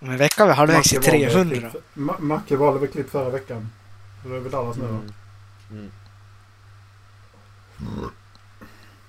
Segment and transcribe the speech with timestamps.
[0.00, 1.70] Om en vecka är vi halvvägs valde 300.
[1.70, 3.70] klipp- Ma- Macke valde väl klipp förra veckan.
[4.24, 4.88] Det är väl Dallas nu då.
[4.88, 5.90] Mm.
[7.80, 8.10] Mm.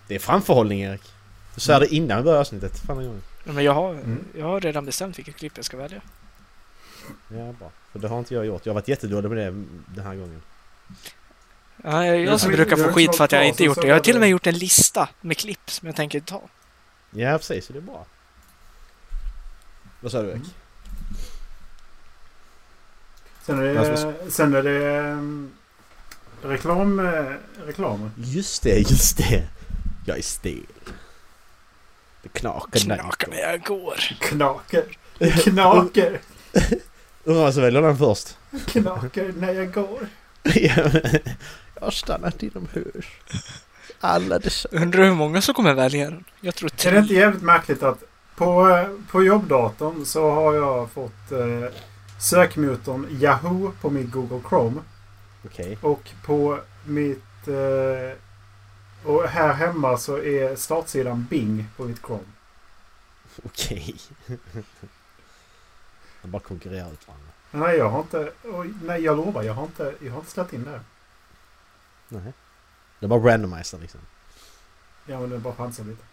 [0.08, 1.14] Det är framförhållning Erik.
[1.56, 2.80] Du sa det innan vi började avsnittet.
[2.80, 3.22] Fan.
[3.44, 4.24] Men jag har, Mm.
[4.38, 6.02] jag har redan bestämt vilket klipp jag ska välja.
[7.28, 7.72] Ja, bra.
[7.92, 8.66] För det har inte jag gjort.
[8.66, 9.66] Jag har varit jättedålig med det
[9.96, 10.42] den här gången.
[11.84, 13.88] Ja, jag, jag som brukar få har skit för att jag inte gjort det.
[13.88, 16.42] Jag har till och med gjort en lista med klipp som jag tänker ta.
[17.12, 17.66] Ja, precis.
[17.66, 18.06] Så det är bra.
[20.00, 20.44] Vad sa du Erik?
[23.48, 25.52] Sen är det, sen är det um,
[26.42, 27.24] reklam, eh,
[27.66, 28.12] reklam.
[28.18, 29.44] Just det, just det.
[30.06, 30.62] Jag är stel.
[32.24, 33.96] Det knakar när Knakar när jag går.
[34.20, 34.84] Knaker.
[35.44, 36.20] Knaker.
[37.24, 38.38] Undrar som väljer den först.
[38.68, 40.08] Knaker när jag går.
[40.44, 43.06] jag har stannat inomhus.
[44.00, 44.70] Alla dessa...
[44.72, 46.24] Undrar hur många som kommer välja den?
[46.42, 47.18] Jag tror Är det inte tre.
[47.18, 48.04] jävligt märkligt att
[48.36, 51.70] på, eh, på jobbdatorn så har jag fått eh,
[52.20, 54.82] sökmotorn Yahoo på mitt Google Chrome.
[55.46, 55.78] Okej.
[55.82, 57.48] Och på mitt...
[57.48, 58.18] Eh,
[59.04, 62.24] och här hemma så är startsidan Bing på mitt Chrome.
[63.46, 63.96] Okej.
[66.22, 67.28] De bara konkurrerar ut varandra.
[67.52, 68.32] Nej, jag har inte...
[68.44, 69.44] Oj, nej, jag lovar.
[69.44, 70.82] Jag har inte, jag har inte ställt in det.
[72.10, 72.34] Nej.
[73.00, 74.00] Det bara randomizer liksom.
[75.06, 76.04] Ja, men det är bara chansar lite.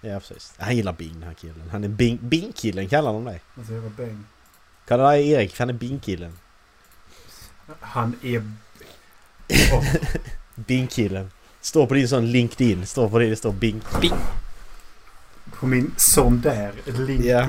[0.00, 0.54] Ja precis.
[0.58, 1.70] Han gillar Bing den här killen.
[1.70, 3.40] Han är Bing- Bing-killen kallar de dig.
[3.58, 4.24] Alltså, jag var Bing.
[4.88, 6.32] Kallar dig Erik, han är Bing-killen.
[7.80, 8.52] Han är...
[9.72, 9.84] Åh,
[10.54, 11.30] Bing-killen.
[11.60, 12.86] Står på din sån LinkedIn.
[12.86, 13.82] Står på det det står Bing.
[15.60, 16.72] på min sån där
[17.06, 17.24] link.
[17.24, 17.40] Ja.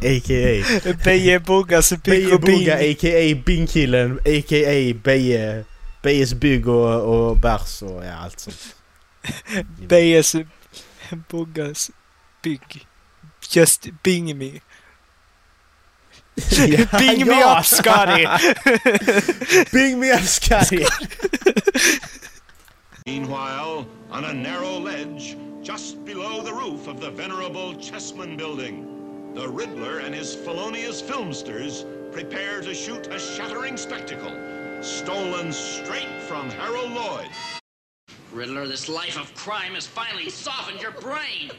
[0.00, 0.64] a.k.a.
[1.04, 2.68] Beje Buggas Bygg och Bing.
[2.68, 3.42] a.k.a.
[3.46, 4.18] Bing-killen.
[4.18, 4.94] A.k.a.
[5.04, 5.64] Beje...
[6.02, 8.76] Bejes bygg och, och bärs och ja, allt sånt.
[9.88, 10.36] Bejes
[11.28, 11.90] Buggas
[12.42, 12.86] Bygg.
[13.50, 14.60] Just Bing me.
[16.50, 17.58] Ja, Bing me ja.
[17.58, 18.24] up Scotty!
[19.72, 20.84] Bing me up Scotty!
[23.06, 29.48] Meanwhile, on a narrow ledge, just below the roof of the venerable Chessman Building, the
[29.48, 34.32] Riddler and his felonious filmsters prepare to shoot a shattering spectacle,
[34.82, 37.28] stolen straight from Harold Lloyd.
[38.32, 41.50] Riddler, this life of crime has finally softened your brain.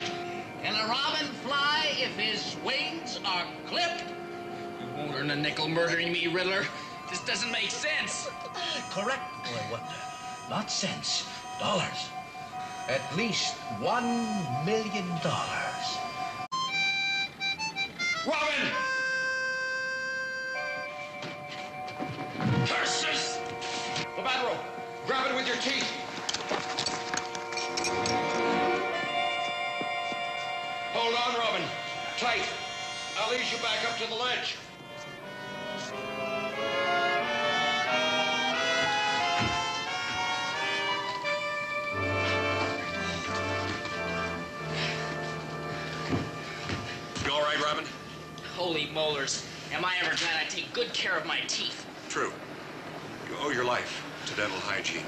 [0.00, 4.04] Can a robin fly if his wings are clipped?
[4.96, 6.64] Won't earn a nickel murdering me, Riddler.
[7.08, 8.28] This doesn't make sense.
[8.90, 9.86] Correct, Boy Wonder.
[10.50, 11.26] Not cents,
[11.58, 12.10] dollars.
[12.88, 14.26] At least one
[14.66, 15.98] million dollars.
[18.26, 18.68] Robin!
[22.66, 23.38] Curses!
[24.16, 24.58] The bat rope!
[25.06, 25.90] Grab it with your teeth!
[30.92, 31.62] Hold on, Robin.
[32.18, 32.44] Tight.
[33.18, 34.56] I'll ease you back up to the ledge.
[48.72, 49.44] Holy molars.
[49.76, 51.78] Am I ever glad I take good care of my teeth?
[52.08, 52.32] True.
[53.28, 53.92] You owe your life
[54.26, 55.04] to dental hygiene.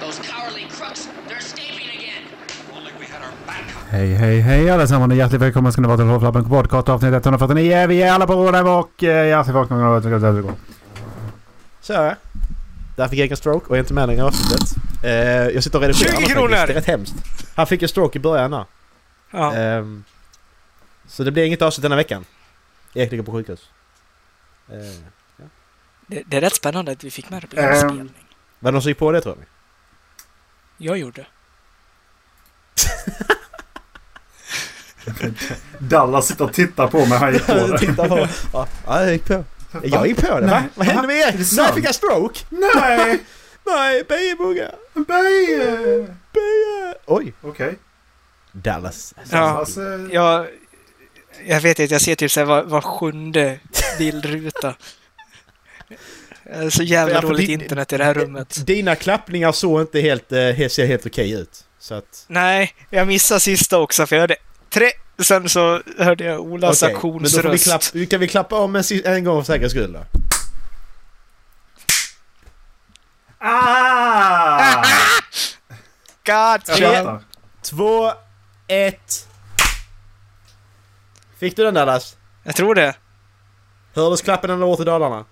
[0.00, 2.22] Those cowardly crooks, they're escaping again.
[2.26, 3.90] If.
[3.90, 7.86] Hej, hej, hej allesammans och hjärtligt välkomna ska ni vara till Hovflabben podcast avsnitt 149.
[7.86, 10.52] Vi är alla på råden och eh, hjärtligt välkomna det gå.
[11.80, 12.14] Så.
[12.96, 14.76] Där fick jag en stroke och jag är inte med längre i avsnittet.
[15.04, 15.10] Eh,
[15.54, 16.32] jag sitter och redigerar 20 faktiskt.
[16.32, 16.50] kronor!
[16.50, 17.14] Det är rätt hemskt.
[17.54, 18.64] Han fick en stroke i början där.
[19.30, 19.54] Ja.
[19.54, 20.04] Ehm,
[21.08, 22.24] så det blir inget avsnitt denna veckan.
[22.94, 23.70] Erik ligger på sjukhus.
[24.68, 24.76] Eh,
[26.06, 27.72] Det, det är rätt spännande att vi fick med det på Ehm.
[27.72, 28.14] inspelning.
[28.58, 29.44] var det någon som gick på det tror ni?
[30.86, 31.26] Jag gjorde.
[35.78, 37.18] Dallas sitter och tittar på mig.
[37.18, 37.78] Han gick på det.
[37.78, 38.18] Titta på.
[38.52, 39.44] Ja, ja, jag gick på.
[39.82, 40.60] Jag gick på det va?
[40.60, 40.68] Nej.
[40.74, 41.46] Vad hände med Är Erik?
[41.46, 41.74] sant?
[41.74, 42.40] fick jag stroke?
[42.48, 43.24] Nej!
[43.66, 44.70] Nej, bejebugga!
[44.94, 45.76] Beje!
[46.32, 46.94] Beje!
[47.06, 47.34] Oj!
[47.42, 47.78] Okej.
[48.52, 49.14] Dallas.
[49.30, 49.38] Ja.
[49.38, 49.80] Alltså,
[50.12, 50.46] Jag,
[51.46, 53.58] jag vet inte, jag ser typ såhär var, var sjunde
[53.98, 54.74] bildruta.
[56.54, 58.66] Har Så jävla Ja, dåligt din- internet i det här rummet.
[58.66, 61.64] Dina klappningar såg inte helt, eh, ser helt okej ut.
[61.78, 62.24] Så att...
[62.28, 64.36] Nej, jag missade sista också för jag hörde
[64.70, 64.90] tre.
[65.22, 67.64] Sen så hörde jag Olas då får vi, auktionsröst.
[67.92, 70.00] klapp, kan vi klappa om en, en gång för säkerhets skull då?
[73.40, 74.84] ah!
[76.26, 77.18] God Tre.
[77.62, 78.12] Två,
[78.68, 79.28] ett...
[81.40, 82.16] Fick du den Dallas?
[82.44, 82.96] Jag tror det.
[83.94, 85.24] Hördes klappen ända bort i Dalarna?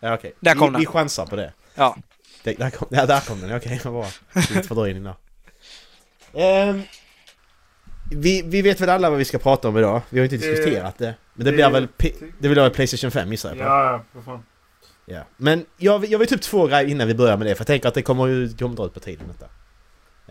[0.00, 0.34] Ja okej.
[0.40, 0.80] Där kom vi, den.
[0.80, 1.52] vi chansar på det.
[1.74, 1.96] Ja.
[2.42, 4.06] det där, kom, ja, där kom den, okej vad bra.
[4.34, 5.14] Lite fördröjning där.
[6.32, 6.82] Ehm,
[8.10, 10.00] vi, vi vet väl alla vad vi ska prata om idag.
[10.08, 11.14] Vi har inte Det- diskuterat det.
[11.34, 11.88] Men det, det- blir väl...
[11.88, 13.64] P- det blir väl Playstation 5 gissar jag på.
[13.64, 14.42] Ja, vad fan.
[15.06, 15.20] Ja.
[15.36, 17.54] Men jag, jag vill upp två grejer innan vi börjar med det.
[17.54, 19.46] För jag tänker att det kommer ju kommer dra ut på tiden detta.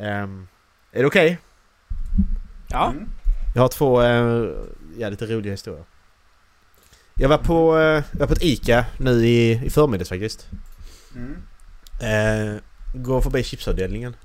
[0.04, 0.48] Ehm,
[0.92, 1.38] är det okej?
[2.74, 2.90] Ja.
[2.92, 3.10] Mm.
[3.56, 4.50] Jag har två eh,
[4.98, 5.84] ja, lite roliga historier.
[7.16, 10.50] Jag var på, eh, jag var på ett ICA nu i, i förmiddags faktiskt.
[11.16, 11.36] Mm.
[12.02, 12.62] Eh,
[12.94, 14.16] går förbi chipsavdelningen.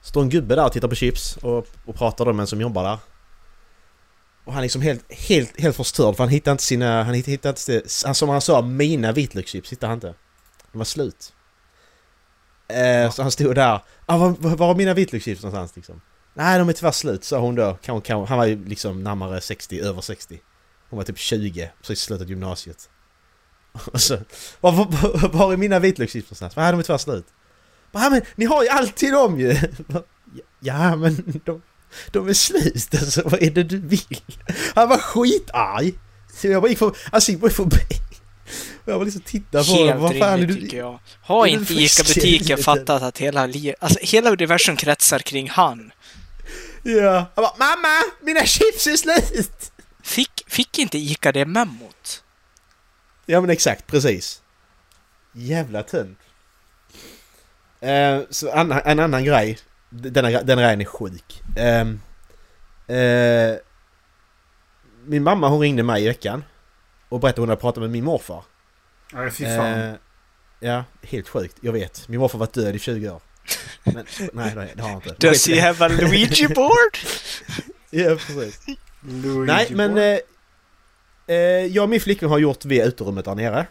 [0.00, 2.84] Står en gubbe där och tittar på chips och, och pratar med en som jobbar
[2.84, 2.98] där.
[4.44, 7.02] Och han är liksom helt, helt, helt förstörd för han hittar inte sina...
[7.02, 7.82] Han hittar, inte...
[8.04, 10.14] Han, som han sa, mina vitlökschips hittar han inte.
[10.72, 11.32] De var slut.
[12.68, 13.80] Eh, Så han stod där.
[14.06, 16.00] Ah, var, var, var är mina vitlökschips någonstans liksom?
[16.36, 17.78] Nej, de är tyvärr slut, sa hon då.
[17.82, 20.40] Kan, kan, han var ju liksom närmare 60, över 60.
[20.90, 22.88] Hon var typ 20, precis slutat gymnasiet.
[23.92, 24.18] Och så...
[24.60, 26.56] Var, var, var är mina vitlökschips någonstans?
[26.56, 27.26] Nej, de är tyvärr slut.
[27.92, 29.56] Ja, men ni har ju alltid dem ju!
[30.60, 31.62] Ja, men de,
[32.10, 33.22] de är slut alltså.
[33.24, 34.20] Vad är det du vill?
[34.74, 35.94] Han var skitarg!
[36.34, 36.96] Så jag bara gick förbi.
[37.10, 37.80] Alltså jag gick förbi.
[38.84, 39.88] Jag var liksom tittade på honom.
[39.88, 40.54] Helt Vad fan är du...
[40.54, 40.98] tycker jag.
[41.20, 41.74] Har inte?
[41.74, 45.90] ICA-butiken fattat att hela, li- alltså, hela universum kretsar kring han?
[46.86, 47.26] Ja.
[47.34, 48.12] Han bara Mamma!
[48.20, 49.72] Mina chips är slut!
[50.02, 52.24] Fick, fick inte ICA det memmot?
[53.26, 54.42] Ja men exakt, precis.
[55.32, 56.18] Jävla tönt.
[57.80, 59.58] Eh, så en, en annan grej.
[59.90, 61.42] Denna, denna grejen är sjuk.
[61.56, 62.00] Ehm,
[62.86, 63.56] eh,
[65.04, 66.44] min mamma hon ringde mig i veckan.
[67.08, 68.44] Och berättade hon hade pratat med min morfar.
[69.12, 69.80] Nej, fy fan.
[69.80, 69.94] Eh,
[70.60, 71.56] ja, helt sjukt.
[71.60, 72.08] Jag vet.
[72.08, 73.20] Min morfar var död i 20 år.
[73.84, 75.28] Men, nej, det har han inte.
[75.28, 76.98] Does he have a Luigi board?
[77.90, 78.66] Ja, precis.
[79.00, 79.98] Luigi Nej, men...
[79.98, 80.18] Eh,
[81.26, 83.66] eh, jag och min flickvän har gjort via uterummet där nere.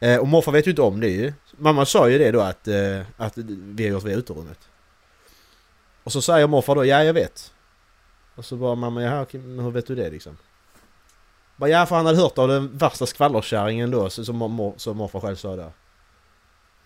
[0.00, 1.32] Eh, och morfar vet ju inte om det ju.
[1.56, 4.58] Mamma sa ju det då att, eh, att vi har gjort via uterummet.
[6.04, 7.52] Och så säger morfar då, ja jag vet.
[8.34, 10.38] Och så bara mamma, okej, men hur vet du det liksom?
[11.56, 15.20] Bara, ja för han hade hört av den värsta skvallerkärringen då, som, mor, som morfar
[15.20, 15.72] själv sa där.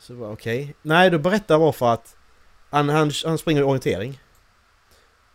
[0.06, 0.74] Så okej.
[0.82, 2.16] Nej, då berättar morfar att
[2.70, 4.20] han, han, han springer i orientering.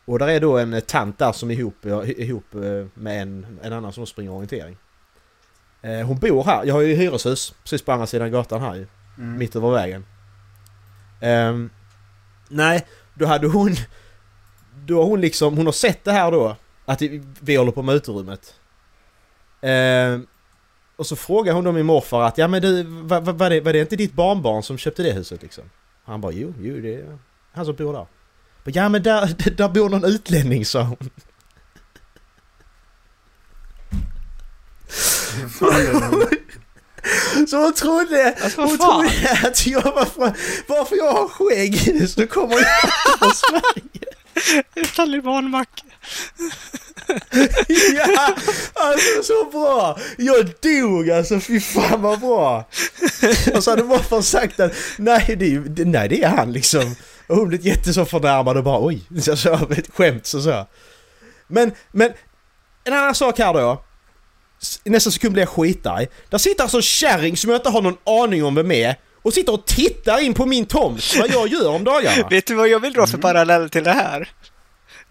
[0.06, 3.22] Och där är då en eh, tant där som är ihop, ja, ihop eh, med
[3.22, 4.78] en, en annan som springer orientering.
[5.82, 8.88] Eh, Hon bor här, jag har ju hyreshus precis på andra sidan gatan här ju.
[9.18, 9.38] Mm.
[9.38, 10.06] Mitt över vägen.
[11.22, 11.70] Ehm,
[12.50, 13.76] nej, då hade hon...
[14.86, 16.56] Då har hon liksom, hon har sett det här då.
[16.86, 17.02] Att
[17.42, 18.56] vi, håller på med uterummet.
[19.62, 20.28] Ehm,
[21.00, 23.74] och så frågar hon då min morfar att ja men du, var, var, det, var
[23.74, 25.64] det inte ditt barnbarn som köpte det huset liksom?
[26.06, 27.18] Han bara jo, jo det är
[27.52, 28.08] han som bor där.
[28.64, 30.98] Ja men där, där bor någon utlänning sa hon.
[37.48, 40.34] Så hon trodde, Alltså, hon trodde att jag var från,
[40.68, 44.06] varför jag har skägg så kommer jag från Sverige.
[44.96, 45.84] Talibanmacka.
[47.96, 48.36] Ja,
[48.74, 50.00] alltså så bra!
[50.18, 52.70] Jag dog alltså, fy fan vad bra!
[53.54, 56.96] Och så hade morfar sagt att nej det, är, nej, det är han liksom.
[57.28, 60.68] Och hon blev jätte så förnärmad och bara oj, så så, ett skämt så så.
[61.48, 62.12] Men, men
[62.84, 63.84] en annan sak här då.
[64.84, 66.08] I nästa sekund blir jag skitarg.
[66.30, 69.34] Där sitter alltså en kärring som jag inte har någon aning om vem är och
[69.34, 72.28] sitter och tittar in på min tomt vad jag gör om dagarna.
[72.30, 74.30] Vet du vad jag vill dra för parallell till det här?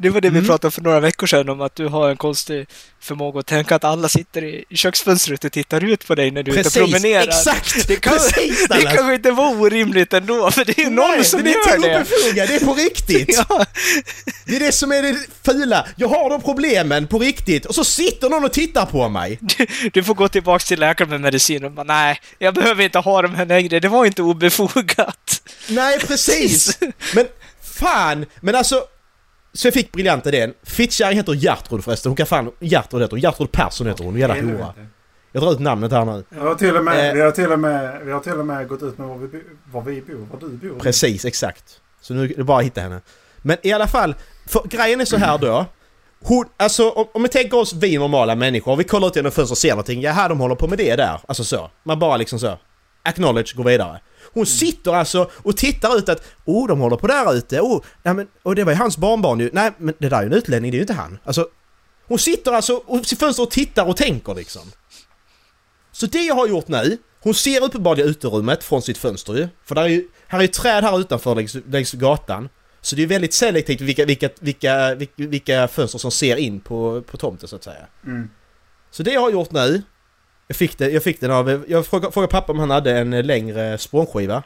[0.00, 0.46] Det var det vi Mm.
[0.48, 2.66] pratade om för några veckor sedan om att du har en konstig
[3.00, 6.52] förmåga att tänka att alla sitter i köksfönstret och tittar ut på dig när du
[6.52, 7.23] är ute och promenerar.
[7.28, 7.88] exakt!
[7.88, 11.42] Det, kan, precis det kanske inte var orimligt ändå, för det är någon Nej, som
[11.42, 11.96] det gör det.
[11.96, 13.44] obefogat, det är på riktigt!
[13.49, 13.66] Ja,
[14.46, 15.87] Det är det som är det fula.
[15.96, 19.38] Jag har de problemen på riktigt och så sitter någon och tittar på mig.
[19.58, 22.99] du, du får gå tillbaks till läkaren med medicin och bara nej, jag behöver inte
[22.99, 23.80] ha dem här längre.
[23.80, 25.42] Det var inte obefogat.
[25.68, 26.78] Nej, precis!
[27.14, 27.26] Men
[27.78, 28.26] fan!
[28.40, 28.82] Men alltså...
[29.58, 30.54] Så jag fick briljant idén.
[30.62, 32.10] Fittkärring heter Gertrud förresten.
[32.10, 32.50] Hon kan fan...
[32.60, 33.20] Gertrud heter hon.
[33.20, 34.16] Gertrud Persson heter hon.
[34.16, 34.74] Jävla hora.
[35.32, 36.24] Jag drar ut namnet här nu.
[36.30, 37.14] Jag har till och med, Eh.
[37.14, 39.42] vi, har till och med, vi har till och med gått ut med var vi,
[39.72, 40.78] var vi bor, var du bor.
[40.78, 41.64] Precis, exakt.
[42.00, 43.00] Så nu är det bara att hitta henne.
[43.38, 44.14] Men i alla fall,
[44.46, 45.66] för grejen är så här då.
[46.20, 49.50] Hon, alltså om, om vi tänker oss vi normala människor, vi kollar ut genom fönstret
[49.50, 51.20] och ser någonting, jaha de håller på med det där.
[51.28, 51.70] Alltså så.
[51.82, 52.58] Man bara liksom så.
[53.02, 54.00] Acknowledge, går vidare.
[54.38, 58.14] Hon sitter alltså och tittar ut att oh de håller på där ute, oh, ja,
[58.14, 59.50] men, och det var ju hans barnbarn ju.
[59.52, 61.18] Nej men det där är ju en utlänning, det är ju inte han.
[61.25, 61.49] Alltså,
[62.07, 64.62] hon sitter alltså och i fönstret och tittar och tänker liksom.
[65.92, 69.49] Så det jag har gjort nu, hon ser uppenbarligen uterummet från sitt fönster ju.
[69.64, 72.49] För där är ju, här är ju träd här utanför längs, längs gatan.
[72.80, 77.02] Så det är väldigt selektivt vilka, vilka, vilka, vilka, vilka fönster som ser in på,
[77.02, 77.87] på tomten så att säga.
[78.07, 78.30] Mm.
[78.90, 79.83] Så det jag har gjort nu,
[80.49, 83.11] jag fick, det, jag fick den av, jag frågade, frågade pappa om han hade en
[83.11, 84.43] längre spånskiva.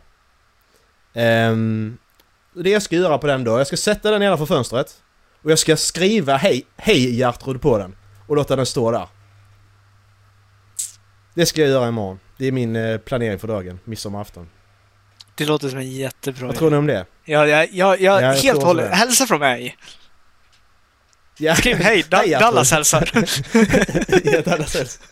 [1.15, 1.99] Ehm,
[2.55, 5.03] det jag ska göra på den då, jag ska sätta den nedanför fönstret.
[5.43, 7.97] Och jag ska skriva hej, hej Gertrud på den.
[8.27, 9.09] Och låta den stå där.
[11.35, 12.21] Det ska jag göra imorgon.
[12.39, 14.49] Det är min eh, planering för dagen, midsommarafton.
[15.35, 17.07] Det låter som en jättebra Vad tror ni om det?
[17.25, 18.89] Ja, ja, ja, ja, jag helt det.
[18.95, 19.77] Hälsa från mig.
[21.39, 21.57] Ja.
[21.57, 22.31] Skriv hej, da- Hej.
[22.31, 23.11] Dallas hälsar.
[24.33, 25.07] Ja, Dallas hälsar.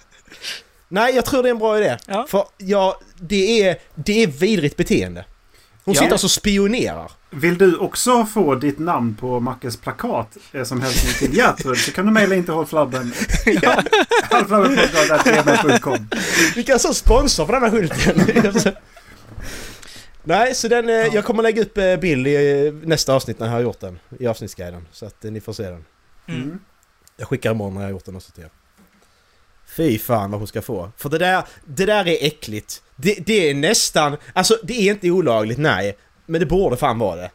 [0.92, 1.96] Nej, jag tror det är en bra idé.
[2.06, 2.26] Ja.
[2.28, 5.24] För ja, det är, det är vidrigt beteende.
[5.84, 6.00] Hon Ja.
[6.00, 7.12] sitter alltså och spionerar.
[7.30, 11.92] Vill du också få ditt namn på Mackes plakat eh, som hälsning till Gertrud så
[11.92, 13.12] kan du mejla in till hållflabben.
[13.62, 13.82] ja.
[14.30, 16.08] hållflabbenpodcast.gmail.com
[16.56, 18.74] Vi kan så sponsor för den här skylten.
[20.24, 23.46] Nej, så den, eh, jag kommer lägga upp eh, bild i eh, nästa avsnitt när
[23.46, 23.98] jag har gjort den.
[24.18, 24.86] I avsnittsguiden.
[24.92, 25.84] Så att eh, ni får se den.
[26.28, 26.58] Mm.
[27.16, 28.50] Jag skickar imorgon när jag har gjort den också till er.
[29.76, 30.92] Fy fan vad hon ska få.
[30.96, 32.82] För det där, det där är äckligt.
[32.96, 35.96] Det, det är nästan, alltså det är inte olagligt, nej.
[36.26, 37.30] Men det borde fan vara det.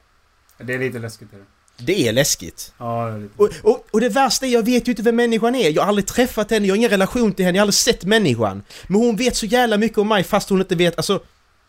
[0.58, 1.34] Det är lite läskigt.
[1.34, 1.44] Är det.
[1.77, 2.74] Det är läskigt.
[2.77, 3.34] Ja, det är lite.
[3.38, 5.70] Och, och, och det värsta är, jag vet ju inte vem människan är.
[5.70, 8.04] Jag har aldrig träffat henne, jag har ingen relation till henne, jag har aldrig sett
[8.04, 8.63] människan.
[8.88, 11.20] Men hon vet så jävla mycket om mig fast hon inte vet, alltså...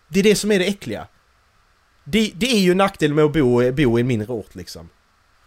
[0.08, 1.06] Det är det som är det äckliga.
[2.04, 4.88] Det, det är ju nackdel med att bo, bo i en mindre ort liksom.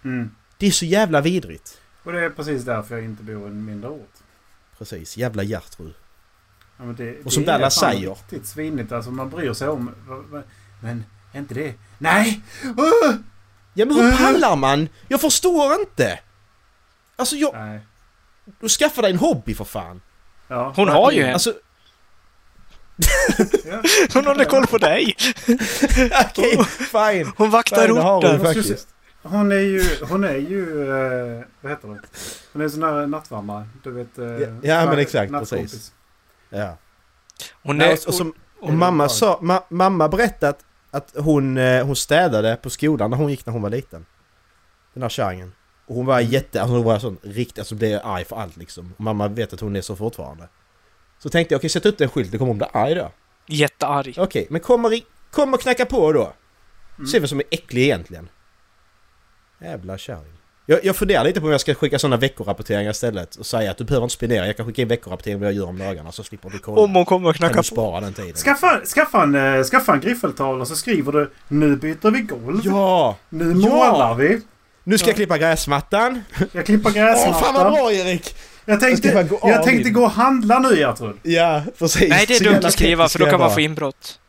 [0.05, 0.31] Mm.
[0.57, 1.77] Det är så jävla vidrigt.
[2.03, 4.13] Och det är precis därför jag inte bor i en mindre ort.
[4.79, 5.93] Precis, jävla Gertrud.
[6.77, 8.09] Ja, men det, Och som det är Dallas fan säger.
[8.09, 8.91] Riktigt svinigt.
[8.91, 9.91] Alltså man bryr sig om...
[10.81, 11.74] Men är inte det...
[11.98, 12.41] Nej!
[12.63, 13.15] Uh!
[13.74, 14.89] Ja men hur pallar man?
[15.07, 16.19] Jag förstår inte!
[17.15, 17.53] Alltså jag...
[17.53, 17.79] Nej.
[18.59, 20.01] Du skaffar dig en hobby för fan!
[20.48, 21.33] Ja, Hon har ju en.
[21.33, 21.53] Alltså...
[24.13, 25.15] Hon håller koll på dig.
[26.27, 27.31] Okej, fine!
[27.38, 28.39] Hon vaktar Fine, det har hon orten.
[28.41, 28.88] faktiskt.
[29.23, 29.81] Hon är ju...
[30.09, 30.89] Hon är ju...
[30.91, 31.99] Eh, vad heter det?
[32.53, 33.67] Hon är en sån här nattvärmare.
[33.83, 34.17] Du vet...
[34.17, 35.93] Eh, Ja, ja, men exakt, precis.
[36.49, 36.77] Ja.
[37.63, 37.88] Hon är...
[37.93, 39.39] och, och, som, och mamma sa...
[39.41, 43.61] Ma, mamma berättat att hon, eh, hon städade på skolan när hon gick när hon
[43.61, 44.05] var liten.
[44.93, 45.53] Den här kärringen.
[45.88, 46.61] Och hon var jätte...
[46.61, 47.59] Alltså hon var sån riktigt...
[47.59, 48.93] Alltså blev arg för allt liksom.
[48.97, 50.47] Och mamma vet att hon är så fortfarande.
[51.19, 53.11] Så tänkte jag, okej sätt upp en skylt, det kommer hon bli arg då.
[53.47, 54.15] Jättearg.
[54.17, 56.33] Okej, men kommer, i, kommer och knacka på då.
[57.11, 58.29] Se vem som är äcklig egentligen.
[59.61, 60.33] Jävla kärring.
[60.65, 63.77] Jag, jag funderar lite på om jag ska skicka sådana veckorapporteringar istället och säga att
[63.77, 66.23] du behöver inte spendera, jag kan skicka in veckorapportering vad jag gör om dagarna så
[66.23, 66.81] slipper du kolla.
[66.81, 67.75] Om hon kommer och kan knackar du på.
[67.75, 68.33] spara den tiden.
[68.33, 72.61] Skaffa, skaffa, en, eh, skaffa en griffeltal och så skriver du Nu byter vi golv.
[72.63, 73.17] Ja!
[73.29, 73.53] Nu Ja.
[73.69, 74.41] målar vi.
[74.83, 76.23] Nu ska jag klippa gräsmattan.
[76.51, 77.41] Jag klipper Åh gräsmattan.
[77.43, 78.35] fan vad bra Erik!
[78.65, 81.15] Jag tänkte, Jag gå jag tänkte gå och handla nu Gertrud.
[81.23, 82.09] Ja, precis.
[82.09, 83.61] Nej, det är dumt att skriva för då kan man få vara.
[83.61, 84.19] inbrott.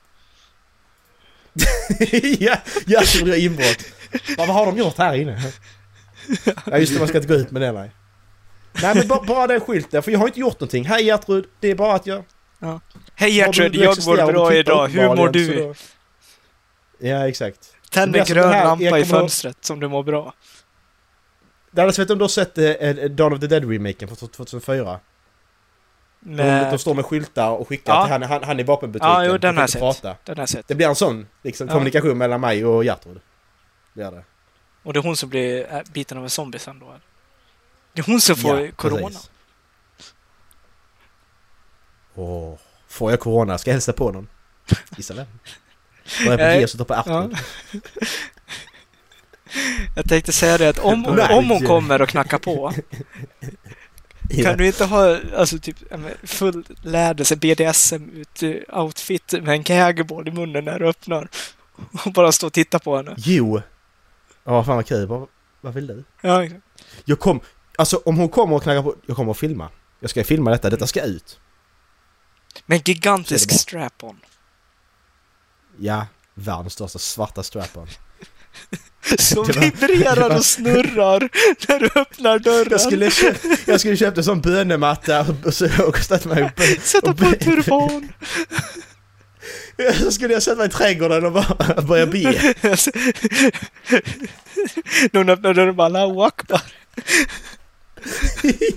[2.39, 2.57] ja,
[2.87, 3.85] jag tror det är inbrott.
[4.39, 5.39] Vad har de gjort här inne?
[6.67, 7.91] Ja just det, man ska inte gå ut med det nej.
[8.83, 10.85] Nej men bara, bara den skylten, för jag har inte gjort någonting.
[10.85, 12.25] Hej Gertrud, det är bara att jag...
[13.15, 14.89] Hej Ja, du- Gertrud, jag mår bra idag.
[14.89, 15.57] Hur mår du?
[15.57, 15.75] då-
[16.99, 17.59] Ja exakt.
[17.91, 20.35] Tänd Det en grön det här, lampa i fönstret som du mår bra.
[21.71, 25.01] Dallas, vet du om du har sett eh, Dawn of the Dead-remaken från 2004?
[26.21, 26.37] De,
[26.71, 28.05] de står med skyltar och skickar Ja.
[28.05, 29.09] till han, han, han i vapenbutiken.
[29.11, 29.81] Ja, jo, den har jag sett.
[29.81, 30.17] prata.
[30.25, 30.69] Den har jag sett.
[30.69, 31.73] Det blir en sån liksom, Ja.
[31.73, 33.21] kommunikation mellan mig och Gertrud.
[34.01, 34.25] Det är det.
[34.83, 36.95] Och det är hon som blir äh, biten av en zombie sen då.
[37.93, 39.07] Det är hon som får Ja, corona.
[39.07, 39.31] precis.
[42.15, 43.59] Åh, får jag corona?
[43.59, 44.29] Ska jag hälsa på någon?
[44.97, 45.27] Gissa vem?
[46.27, 46.61] Var jag på.
[46.61, 47.39] G så tar på Artur?
[49.97, 52.73] Jag tänkte säga det att om, om hon kommer och knackar på.
[54.43, 55.77] Kan du inte ha alltså typ
[56.23, 61.29] full lädelse BDSM-outfit med en gagboard i munnen när du öppnar?
[62.05, 63.15] Och bara stå och titta på henne.
[63.17, 63.63] Jo!
[64.51, 65.07] Ja, fan vad kul.
[65.07, 65.29] Vad,
[65.61, 66.05] vad vill du?
[66.21, 66.63] Ja, exakt.
[67.05, 67.41] Jag kom...
[67.79, 68.95] Alltså om hon kommer och knackar på...
[69.07, 69.69] Jag kommer att filma.
[70.01, 70.71] Jag ska filma detta.
[70.71, 71.41] Detta ska ut.
[72.67, 74.17] med en gigantisk strap-on.
[75.79, 76.07] Ja.
[76.35, 77.87] Världens största svarta strap-on.
[79.19, 81.29] Som var- vibrerar och snurrar
[81.69, 82.69] när du öppnar dörren.
[82.71, 86.81] Jag skulle, köpt, jag skulle köpt en sån bönematta och, och, och ställt mig upp.
[86.83, 88.13] Sätta och på en turban.
[89.99, 92.19] Så skulle jag sätta mig i trädgården och bara börja be.
[95.13, 96.63] När hon öppnar dörren bara Allahu akbar.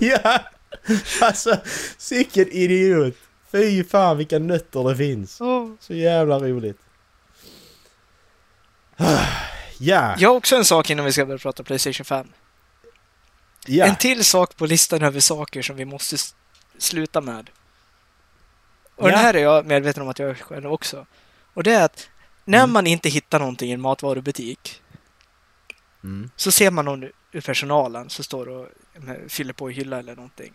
[0.00, 0.40] ja!
[1.20, 1.56] Alltså,
[1.98, 3.14] sicken idiot!
[3.52, 5.32] Fy fan vilka nötter det finns.
[5.80, 6.78] Så jävla roligt.
[9.78, 12.26] Ja, Jag har också en sak innan vi ska börja prata Playstation 5.
[13.66, 13.86] ja.
[13.86, 16.16] En till sak på listan över saker som vi måste
[16.78, 17.50] sluta med.
[18.96, 19.12] Och Ja.
[19.14, 21.06] den här är jag medveten om att jag är själv också.
[21.54, 22.08] Och det är att
[22.44, 22.72] när Mm.
[22.72, 24.82] man inte hittar någonting i en matvarubutik
[26.04, 26.30] Mm.
[26.36, 30.16] så ser man någon ur personalen som står och men, fyller på i hylla eller
[30.16, 30.52] någonting.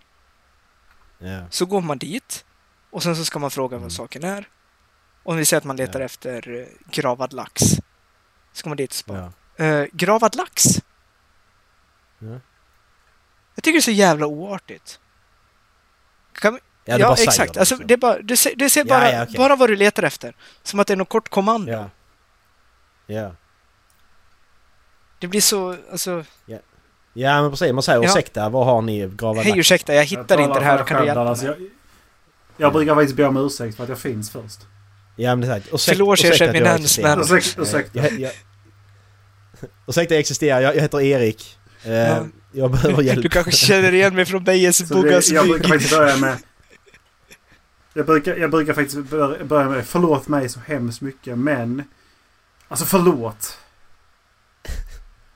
[1.17, 1.47] ja.
[1.49, 2.45] Så går man dit
[2.89, 3.83] och sen så ska man fråga Mm.
[3.83, 4.49] vad saken är.
[5.23, 6.05] Om vi säger att man letar Ja.
[6.05, 7.61] efter eh, gravad lax.
[8.53, 9.65] Så går man dit och bara, ja.
[9.65, 10.63] eh, gravad lax?
[12.19, 12.39] Ja.
[13.55, 14.99] Jag tycker det är så jävla oartigt.
[16.33, 16.59] Kan vi...
[16.85, 17.53] Ja, Ja, exakt.
[17.53, 19.35] det, Alltså, det är bara, du, ser, du ser Ja, bara, ja, okej.
[19.37, 20.35] bara vad du letar efter.
[20.63, 21.71] Som att det är något kort kommando.
[21.71, 21.89] Ja.
[23.07, 23.31] Ja.
[25.19, 26.23] Det blir så, alltså...
[27.13, 28.09] Ja men precis, man säger Ja.
[28.09, 30.83] ursäkta, vad har ni gravat Hej ursäkta, jag hittar talar inte det här.
[30.85, 31.43] Kan du hjälpa Dallas.
[31.43, 31.51] mig?
[31.51, 31.67] Jag,
[32.57, 34.59] jag brukar faktiskt be om ursäkt för att jag finns först.
[35.15, 35.73] Ja men det är sagt.
[35.73, 37.15] Ursäkta, Förlåt, ursäkta att jag eminens, existerar.
[37.15, 37.99] men- Ursäkta, ursäkta.
[37.99, 38.31] Jag, jag,
[39.87, 41.57] ursäkta jag existerar, jag, jag heter Erik.
[41.83, 42.25] Ja.
[42.51, 43.21] Jag behöver hjälp.
[43.21, 46.37] Du kanske känner igen mig från Bejes Så Buggas det, jag brukar faktiskt börja med...
[47.99, 51.83] Jag brukar, jag brukar faktiskt bör- börja med förlåt mig så hemskt mycket men...
[52.67, 53.57] Alltså förlåt.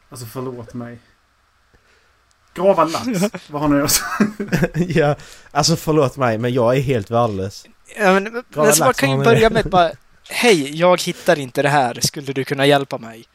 [0.09, 0.99] Alltså förlåt mig.
[2.53, 3.05] Grava lax.
[3.49, 3.91] Vad har ni gjort?
[4.95, 5.15] ja,
[5.51, 7.65] alltså förlåt mig men jag är helt värdelös.
[7.97, 9.91] Ja, men, men, Glada alltså, man lax, kan ju börja med bara
[10.29, 11.99] Hej, jag hittar inte det här.
[12.01, 13.25] Skulle du kunna hjälpa mig?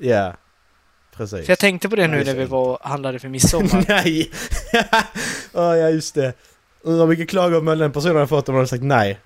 [0.00, 0.36] Ja,
[1.16, 1.46] precis.
[1.46, 3.84] För jag tänkte på det nu Nej, när så vi var handlade för midsommar.
[3.88, 4.30] nej!
[5.52, 6.34] oh, ja just det.
[6.84, 9.20] Undrar mycket klagomål den personen har fått om han hade sagt nej.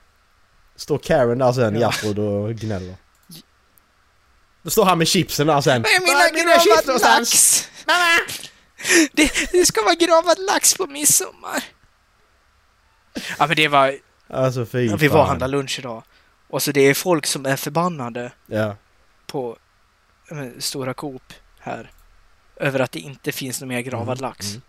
[0.76, 1.80] Står Karen där sen, Ja.
[1.80, 2.94] Gertrud och gnäller.
[4.62, 5.84] Då står han med chipsen där sen.
[5.84, 7.68] Är Var är mina chips någonstans?
[7.86, 8.50] lax?
[9.12, 11.64] Det, det ska vara gravad lax på midsommar.
[13.38, 13.94] Ja men det var,
[14.30, 16.02] Alltså fy vi var och handlade lunch idag.
[16.48, 18.76] Och så det är folk som är förbannade Ja.
[19.26, 19.58] på
[20.28, 21.90] ja, men, Stora Coop här.
[22.56, 24.50] Över att det inte finns någon mer gravad Mm, lax.
[24.50, 24.62] mm.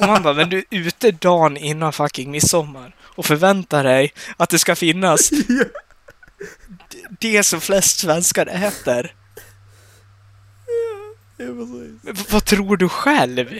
[0.00, 4.50] Och man bara, men du är ute dagen innan fucking midsommar och förväntar dig att
[4.50, 5.30] det ska finnas
[7.20, 9.14] det som flest svenskar äter.
[11.36, 11.44] Ja.
[12.02, 13.50] Men vad tror du själv?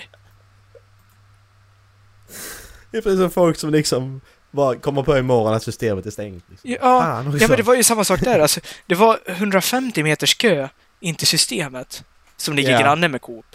[2.91, 6.45] Det är precis som folk som liksom bara kommer på imorgon att systemet är stängt.
[6.51, 6.71] Liksom.
[6.71, 8.39] Ja, Fan ja men det var ju samma sak där.
[8.41, 10.69] Alltså, det var 150 meters kö
[11.01, 12.05] in till systemet
[12.37, 12.81] som ligger Ja.
[12.81, 13.47] granne med Coop.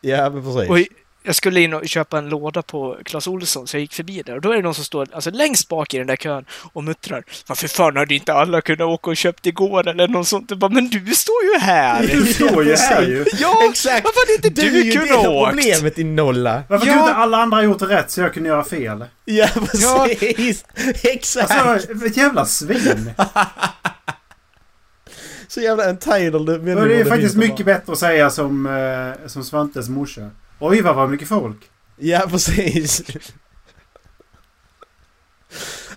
[0.00, 0.70] Ja men precis.
[0.70, 0.78] Och
[1.22, 4.34] jag skulle in och köpa en låda på Clas Ohlson så jag gick förbi där
[4.34, 6.84] och då är det någon som står alltså, längst bak i den där kön och
[6.84, 7.24] muttrar.
[7.46, 10.50] Varför fan hade inte alla kunnat åka och köpt igår eller något sånt?
[10.50, 12.06] Jag bara, men du står ju här!
[12.06, 13.24] Du står ju här ju.
[13.38, 14.04] Ja, Exakt.
[14.04, 15.48] varför hade inte Du du, är ju kunnat det åkt?
[15.50, 16.62] problemet i nolla.
[16.68, 16.92] Varför Ja.
[16.92, 19.04] kunde inte alla andra gjort rätt så jag kunde göra fel?
[19.24, 20.64] Ja precis.
[21.02, 21.50] Exakt.
[21.50, 23.12] Alltså, ett jävla svin.
[25.48, 29.44] Så jävla entitled människor det är det faktiskt mycket bättre att säga som, eh, som
[29.44, 30.30] Svantes morsa.
[30.60, 31.70] Oj, vad var mycket folk.
[31.96, 33.02] Ja precis.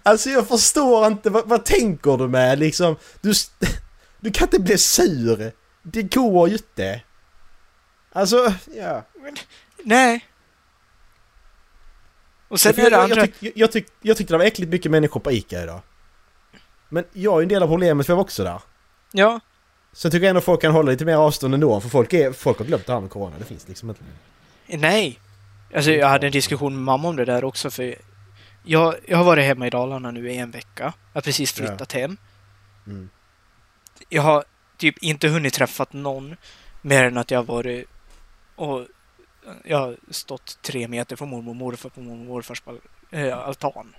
[0.03, 2.95] Alltså jag förstår inte, vad, vad tänker du med liksom?
[3.21, 3.33] Du,
[4.19, 5.51] du kan inte bli sur.
[5.83, 7.01] Det går ju inte.
[8.11, 9.05] Alltså, ja.
[9.83, 10.25] Nej.
[12.47, 13.15] Och sen jag, är det jag, andra...
[13.15, 15.81] jag, tyck, jag, tyck, jag tyckte det var äckligt mycket människor på ICA idag.
[16.89, 18.61] Men jag är en del av problemet för jag var också där.
[19.11, 19.39] Ja,
[19.93, 22.57] Så jag tycker ändå folk kan hålla lite mer avstånd ändå för folk, är, folk
[22.57, 23.35] har glömt det här med corona.
[23.39, 24.03] Det finns liksom inte.
[24.67, 25.19] Nej.
[25.75, 27.95] Alltså jag hade en diskussion med mamma om det där också för
[28.63, 30.83] jag, jag har varit hemma i Dalarna nu i en vecka.
[30.83, 32.17] Jag har precis flyttat hem.
[32.87, 33.09] Mm.
[34.09, 34.43] Jag har
[34.77, 36.35] typ inte hunnit träffat någon
[36.81, 37.85] mer än att jag har varit
[38.55, 38.87] och
[39.65, 42.63] jag har stått tre meter från mormor och morfar på mormor och morfars
[43.11, 43.95] äh, altan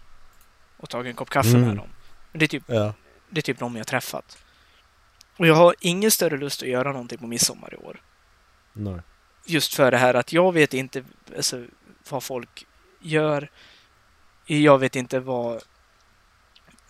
[0.76, 1.62] och tagit en kopp kaffe Mm.
[1.68, 1.88] med dem.
[2.32, 2.92] Det är typ Ja.
[3.30, 4.38] det är typ de jag har träffat.
[5.36, 8.00] Och jag har ingen större lust att göra någonting på midsommar i år.
[8.72, 9.00] Nej.
[9.46, 11.04] Just för det här att jag vet inte
[11.36, 11.64] alltså,
[12.10, 12.66] vad folk
[13.00, 13.50] gör.
[14.46, 15.54] Jag vet inte vad,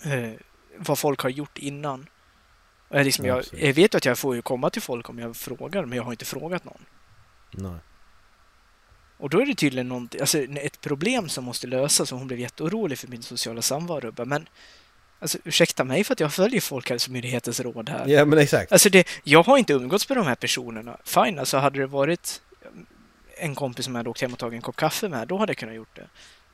[0.04, 0.32] eh,
[0.76, 2.06] vad folk har gjort innan.
[2.88, 5.36] Jag, liksom, Ja, jag, jag vet att jag får ju komma till folk om jag
[5.36, 6.84] frågar, men jag har inte frågat någon.
[7.50, 7.78] Nej.
[9.16, 12.98] Och då är det tydligen alltså ett problem som måste lösas och hon blev jätteorolig
[12.98, 14.24] för min sociala samvaro.
[14.24, 14.48] Men
[15.24, 18.08] alltså, ursäkta mig för att jag följer Folkhälsomyndighetens råd här.
[18.08, 18.72] Ja men exakt.
[18.72, 20.96] Alltså det, jag har inte umgåtts med de här personerna.
[21.04, 22.42] Fine, alltså hade det varit
[23.38, 25.50] en kompis som jag hade åkt hem och tagit en kopp kaffe med, då hade
[25.50, 26.06] jag kunnat gjort det.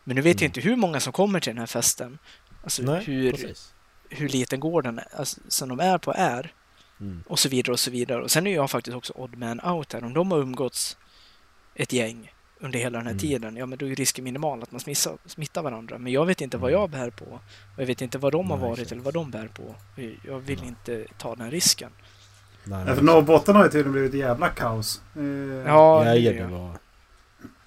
[0.05, 0.49] Men nu vet jag Mm.
[0.51, 2.19] inte hur många som kommer till den här festen.
[2.63, 3.73] Alltså Nej, hur, precis.
[4.09, 6.53] hur liten gården alltså, som de är på är.
[7.01, 7.23] Mm.
[7.27, 8.23] Och så vidare och så vidare.
[8.23, 10.05] Och sen är jag faktiskt också odd man out här.
[10.05, 10.97] Om de har umgåtts
[11.75, 13.19] ett gäng under hela den här Mm.
[13.21, 15.99] tiden, ja men då är risken minimal att man smittar, smittar varandra.
[15.99, 16.81] Men jag vet inte vad Mm.
[16.81, 17.25] jag bär på.
[17.25, 17.41] Och
[17.83, 18.93] jag vet inte vad de har Nej, varit exakt.
[18.93, 19.75] eller vad de bär på.
[20.27, 20.69] Jag vill Nej.
[20.69, 21.91] inte ta den risken.
[22.65, 25.03] Nej, Ja, för Norrbotten har ju tydligen blivit ett jävla kaos.
[25.17, 26.47] Eh, Ja, Ja, det det.
[26.47, 26.79] var...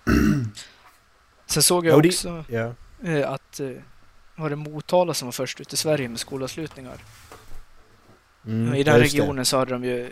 [1.46, 2.44] Sen såg Ja, jag också
[3.04, 3.70] eh, att eh,
[4.36, 6.98] var det Motala som var först ut i Sverige med skolavslutningar.
[8.46, 9.20] Mm, I den just det.
[9.20, 10.12] regionen så hade de ju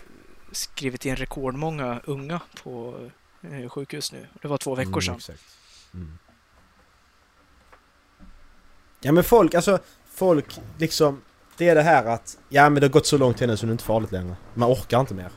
[0.52, 3.00] skrivit in rekordmånga unga på
[3.69, 4.27] sjukhus nu.
[4.41, 5.15] Det var två veckor Mm, sedan.
[5.15, 5.43] exakt.
[5.93, 6.17] Mm.
[9.01, 9.80] Ja men folk, alltså
[10.13, 10.45] folk
[10.77, 11.21] liksom...
[11.58, 12.38] Det är det här att...
[12.49, 14.36] Ja men det har gått så långt nu så det är inte farligt längre.
[14.54, 15.30] Man orkar inte mer.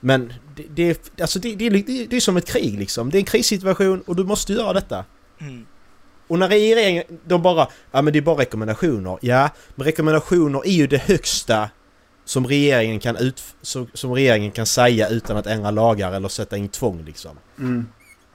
[0.00, 3.10] Men det, det, alltså det, det, är, det, det är som ett krig liksom.
[3.10, 5.04] Det är en krissituation och du måste göra detta.
[5.38, 5.66] Mm.
[6.26, 9.18] Och när regeringen, de bara, ja men det är bara rekommendationer.
[9.22, 11.70] Ja, men rekommendationer är ju det högsta
[12.26, 16.56] som regeringen kan, ut, som, som regeringen kan säga utan att ändra lagar eller sätta
[16.56, 17.38] in tvång liksom.
[17.58, 17.86] Mm.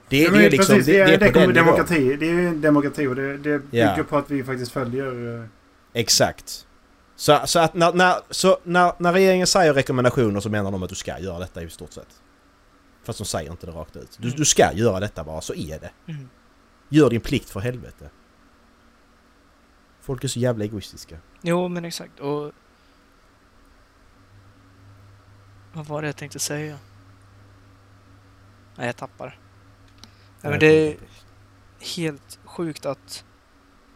[0.08, 2.16] Det, Ja, det är liksom, precis, det, det är det på kommer den demokrati.
[2.16, 5.40] Det är ju en demokrati och det, det bygger på att vi faktiskt följer...
[5.40, 5.46] eh,
[5.92, 6.66] Exakt.
[7.16, 10.88] Så, så att när, när, så när, när regeringen säger rekommendationer så menar de att
[10.88, 12.08] du ska göra detta i stort sett.
[13.04, 14.18] Fast de säger inte det rakt ut.
[14.20, 15.90] Du, du ska göra detta bara, så är det.
[16.06, 16.28] Mm.
[16.88, 18.10] Gör din plikt för helvete.
[20.00, 21.16] Folk är så jävla egoistiska.
[21.42, 22.20] Jo, men exakt.
[22.20, 22.52] Och...
[25.72, 26.78] Vad var det jag tänkte säga?
[28.76, 29.38] Nej, jag tappar.
[30.40, 30.96] Nej, men det är
[31.96, 33.24] helt sjukt att...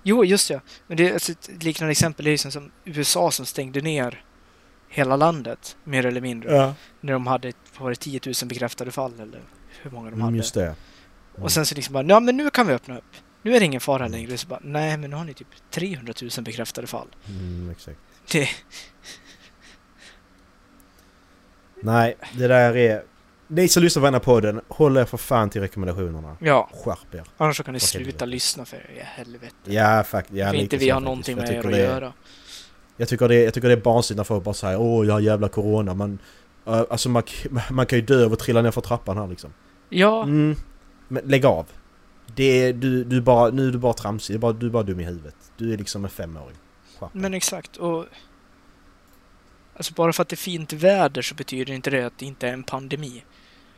[0.02, 0.60] Jo, just ja.
[0.86, 4.24] Men det är alltså ett liknande exempel är ju som, USA som stängde ner
[4.88, 6.54] hela landet, mer eller mindre.
[6.56, 6.74] Ja.
[7.00, 9.42] När de hade, var det 10 000 bekräftade fall eller
[9.82, 10.36] hur många de Mm, hade.
[10.36, 10.74] just det.
[11.40, 13.04] Och sen så liksom bara, ja men nu kan vi öppna upp.
[13.42, 14.38] Nu är det ingen fara längre.
[14.38, 17.08] Så bara, nej men nu har ni typ 300 000 bekräftade fall.
[17.28, 17.98] Mm, exakt.
[18.32, 18.48] Det,
[21.86, 23.02] Nej, det där är...
[23.48, 26.36] Ni som lyssnar på den här podden, håll er för fan till rekommendationerna.
[26.40, 27.22] ja, Skärp er.
[27.36, 29.02] annars så kan ni sluta lyssna för er.
[29.04, 29.54] Helvete.
[29.64, 30.38] Ja, faktiskt.
[30.38, 32.12] Ja, för inte vi har någonting med er att göra.
[32.96, 35.20] Jag tycker, det, jag tycker det är barnsligt när folk bara säger åh, jag har
[35.20, 35.94] jävla corona.
[35.94, 36.18] Man,
[36.68, 37.22] uh, alltså man,
[37.70, 39.52] man kan ju dö av att trilla ner för trappan här liksom.
[39.88, 40.56] Ja, Mm,
[41.08, 41.66] men lägg av.
[42.34, 44.34] Det är, du, du bara, nu är du bara tramsig.
[44.34, 45.36] Du är bara, du är bara dum i huvudet.
[45.56, 46.56] Du är liksom en femåring.
[46.98, 47.22] Skärp dig.
[47.22, 47.76] men exakt.
[47.76, 48.04] Och
[49.76, 52.48] Alltså bara för att det är fint väder så betyder inte det att det inte
[52.48, 53.24] är en pandemi.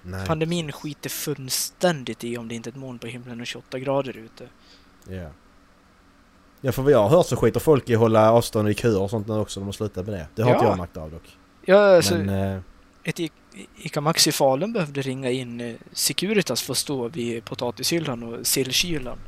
[0.02, 3.78] Nej, Pandemin skiter fullständigt i om det inte är ett moln på himlen och 28
[3.78, 4.48] grader ute.
[5.08, 5.30] Ja.
[6.61, 9.00] Ja, för vad jag har hört så skiter folk i att hålla avstånd i köer
[9.00, 9.61] och sånt nu också.
[9.61, 10.26] De har slutat med det.
[10.34, 10.56] Det har Ja.
[10.56, 11.37] inte jag märkt av dock.
[11.64, 12.54] Ja, alltså, Men...
[12.56, 12.61] eh,
[13.04, 13.30] ett I-
[13.76, 19.18] Ica Maxi Falun behövde ringa in eh, Securitas för att stå vid potatishyllan och sillkylan.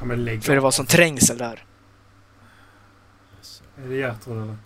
[0.00, 0.06] Ja,
[0.40, 1.64] För det var sån trängsel där.
[3.84, 4.56] Är det Gertrud eller?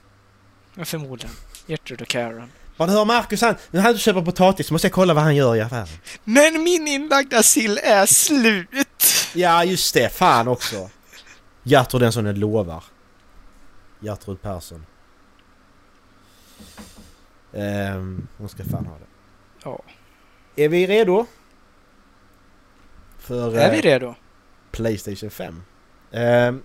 [0.78, 1.34] Ja, förmodligen.
[1.66, 2.50] Gertrud och Karen.
[2.76, 5.56] Man hör Marcus han, när han köper potatis så måste jag kolla vad han gör
[5.56, 5.86] i affären.
[6.24, 9.04] Men min inlagda sill är slut!
[9.34, 10.12] Ja, just det.
[10.12, 10.90] Fan också.
[11.62, 12.84] Gertrud den som jag lovar.
[14.00, 14.86] Gertrud Persson.
[17.52, 19.06] Ehm, hon ska fan ha det.
[19.64, 19.82] Ja.
[20.56, 21.26] Är vi redo?
[23.18, 24.14] För Är vi eh, redo?
[24.70, 25.62] Playstation 5.
[26.12, 26.62] Ehm,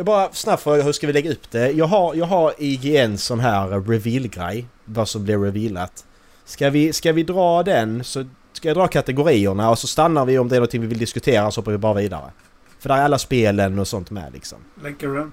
[0.00, 1.70] jag bara snabbt fråga hur ska vi lägga upp det?
[1.70, 4.66] Jag har, jag har IGN sån här reveal-grej.
[4.84, 6.04] Vad som blir revealat.
[6.44, 10.38] Ska vi, ska vi dra den så ska jag dra kategorierna och så stannar vi
[10.38, 12.30] om det är någonting vi vill diskutera så hoppar vi bara vidare.
[12.78, 14.58] För där är alla spelen och sånt med liksom.
[14.82, 15.32] Länkar du den?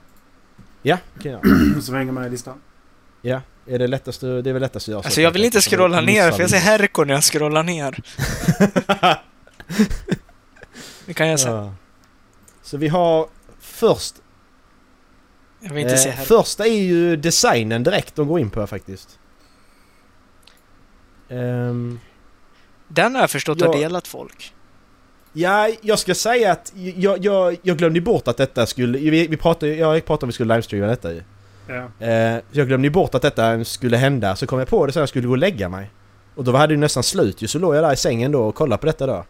[0.81, 1.41] Ja, kan jag.
[1.83, 2.61] Som hänger med i listan.
[3.21, 5.07] Ja, är det lättast att, det är väl lättast att göra så.
[5.07, 6.79] Alltså jag vill inte scrolla ner för jag ser här.
[6.79, 7.99] Herko när jag scrollar ner.
[11.05, 11.55] Det kan jag säga.
[11.55, 11.73] ja.
[12.63, 13.27] Så vi har
[13.59, 14.15] först...
[15.59, 16.27] Jag vill inte se Eh, Herko.
[16.27, 19.19] första är ju designen direkt de går in på faktiskt.
[21.29, 21.99] Ehm,
[22.87, 23.67] Den har jag förstått Ja.
[23.67, 24.53] har delat folk.
[25.33, 28.97] ja, jag ska säga att jag, jag, jag glömde bort att detta skulle...
[28.97, 31.23] Vi, vi pratade, jag pratade om att vi skulle livestreama detta ju.
[31.67, 32.05] Ja.
[32.07, 35.09] Eh, jag glömde bort att detta skulle hända, så kom jag på det så jag
[35.09, 35.89] skulle gå och lägga mig.
[36.35, 38.43] Och då hade det ju nästan slut ju, så låg jag där i sängen då
[38.43, 39.25] och kollade på detta då.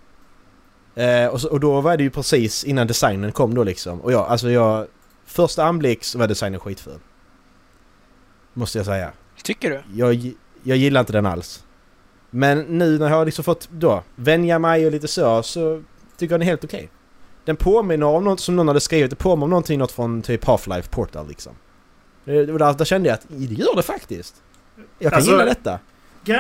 [1.01, 4.01] Eh, och, så, och då var det ju precis innan designen kom då liksom.
[4.01, 4.87] Och jag, alltså jag...
[5.27, 6.99] Första anblick så var designen skitful.
[8.53, 9.11] Måste jag säga.
[9.43, 9.81] Tycker du?
[9.93, 11.63] Jag, jag gillar inte den alls.
[12.29, 15.83] Men nu när jag har liksom fått då vänja mig och lite så, så
[16.17, 16.89] tycker jag den är helt okej.
[17.45, 20.45] Den påminner om något som någon hade skrivit, det påminner om någonting något från typ
[20.45, 21.53] Half-Life Portal liksom.
[22.25, 24.35] Där, där kände jag att det gör det faktiskt.
[24.99, 25.79] Jag kan Alltså- gilla detta.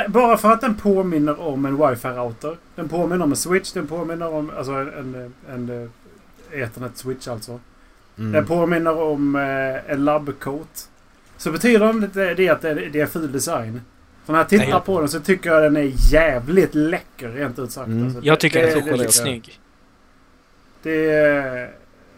[0.07, 2.57] Bara för att den påminner om en wifi-router.
[2.75, 3.71] Den påminner om en switch.
[3.71, 5.83] Den påminner om alltså en, en, en
[6.51, 7.59] eh, ethernet-switch alltså.
[8.17, 8.45] Den Mm.
[8.45, 10.89] påminner om eh, en labbcoat.
[11.37, 13.81] Så betyder inte det att det det är ful design.
[14.25, 14.81] Så när jag tittar Nej.
[14.85, 17.87] på den så tycker jag den är jävligt läcker rent ut sagt.
[17.87, 18.05] Mm.
[18.05, 19.59] Alltså, Jag tycker det- den är det- skitsnygg.
[20.83, 21.71] Det är...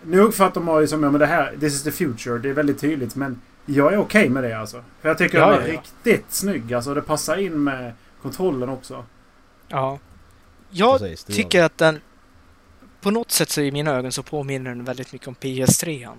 [0.03, 2.38] Nu uppfattar man ju som ja, men det här, this is the future.
[2.38, 3.15] Det är väldigt tydligt.
[3.15, 4.83] Men jag är okej med det alltså.
[5.01, 6.73] För jag tycker Ja, den är ja, riktigt snygg.
[6.73, 9.05] Alltså det passar in med kontrollen också.
[9.67, 9.99] Ja.
[10.69, 11.99] Jag Precis, tycker att den...
[13.01, 16.09] På något sätt så i mina ögon så påminner den väldigt mycket om PS3.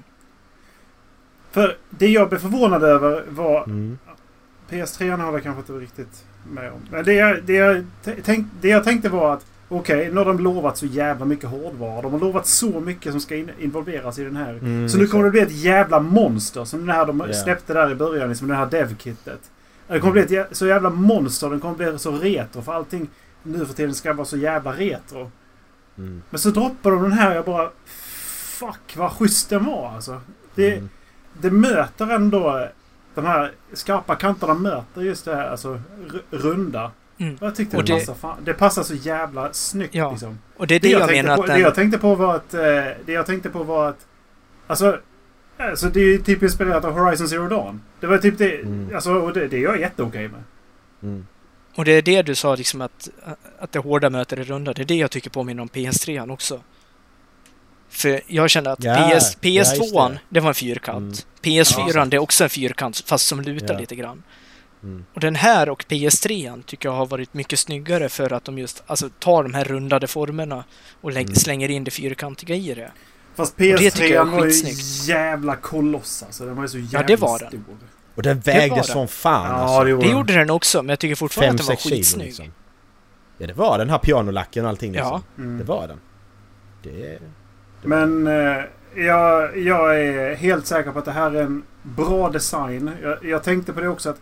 [1.51, 3.65] För det jag blev förvånad över var...
[3.65, 3.99] Mm.
[4.71, 6.81] PS3 har jag kanske inte riktigt med om.
[6.91, 7.85] Men det jag, det jag,
[8.23, 12.03] tänk, det jag tänkte var att okej, nu har de lovat så jävla mycket hårdvara.
[12.03, 14.51] De har lovat så mycket som ska in, involveras i den här.
[14.53, 16.65] Mm, så nu kommer det bli ett jävla monster.
[16.65, 17.33] Som den här de Ja.
[17.35, 19.51] släppte där i början, liksom det här dev-kittet.
[19.89, 21.51] Det kommer bli ett jä- så jävla monster.
[21.51, 22.63] Den kommer bli så retro.
[22.63, 23.09] För allting
[23.43, 25.31] nu för tiden ska vara så jävla retro.
[25.99, 26.23] Mm.
[26.31, 27.71] Men så droppar de den här och jag bara...
[28.61, 30.21] Fuck vad schysst den var alltså.
[30.55, 30.89] Det, Mm.
[31.41, 32.69] det möter ändå...
[33.15, 35.81] De här skarpa kanterna möter just det här alltså
[36.31, 36.91] runda.
[37.19, 37.35] Mm.
[37.35, 40.11] Och jag tyckte Och det, det- passar fan, det passar så jävla snyggt Ja.
[40.11, 40.39] liksom.
[40.57, 41.63] Och det är det, jag jag tänkte menar på, att Det den...
[41.63, 42.55] jag tänkte på var att...
[42.55, 42.61] Eh,
[43.07, 44.07] det jag tänkte på var att...
[44.67, 44.99] Alltså...
[45.59, 47.83] Alltså det är ju typ inspirerat av Horizon Zero Dawn.
[48.01, 48.61] Det var typ det...
[48.61, 48.95] Mm.
[48.95, 50.43] Alltså och det, det är jag jätteokej med.
[51.03, 51.27] Mm.
[51.75, 53.09] Och det är det du sa liksom att,
[53.59, 54.73] att det hårda möter det runda.
[54.73, 56.61] Det är det jag tycker påminner om PS3 också.
[57.89, 60.19] För jag kände att Ja, PS, ja, just PS2 det.
[60.29, 60.41] det.
[60.41, 61.27] var en fyrkant.
[61.43, 61.63] Mm.
[61.65, 63.81] PS4 Ja, det är också en fyrkant fast som lutar Ja.
[63.81, 64.23] lite grann.
[64.83, 65.05] Mm.
[65.15, 68.83] Och den här och PS3 tycker jag har varit mycket snyggare för att de just
[68.87, 70.65] alltså, tar de här rundade formerna
[71.01, 71.35] och Mm.
[71.35, 72.91] slänger in det fyrkantiga i det.
[73.35, 74.53] Fast det tycker PS3 jag är var ju
[75.13, 76.45] jävla koloss alltså.
[76.45, 77.49] Den var ju så jävla det var den.
[77.49, 77.61] stor.
[78.15, 78.85] Och den var vägde den.
[78.85, 79.85] som fan Ja, alltså.
[79.85, 80.17] det gjorde Det den.
[80.19, 82.27] gjorde den också, men jag tycker fortfarande att den var 5-6 kilo skitsnygg.
[82.27, 82.53] liksom.
[83.39, 85.23] Ja det var den här pianolacken och allting liksom.
[85.37, 85.43] Ja.
[85.43, 85.59] Mm.
[85.59, 86.01] Det var den.
[86.83, 87.19] Det...
[87.83, 88.65] Men eh,
[89.05, 92.91] jag, jag är helt säker på att det här är en bra design.
[93.03, 94.21] Jag, jag tänkte på det också att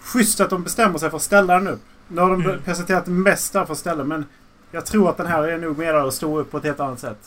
[0.00, 1.80] schysst att de bestämmer sig för att ställa den upp.
[2.08, 2.62] Nu har de Mm.
[2.64, 4.24] presenterat mest där för att ställa men
[4.70, 6.98] jag tror att den här är nog mer att stå upp på ett helt annat
[7.00, 7.18] sätt.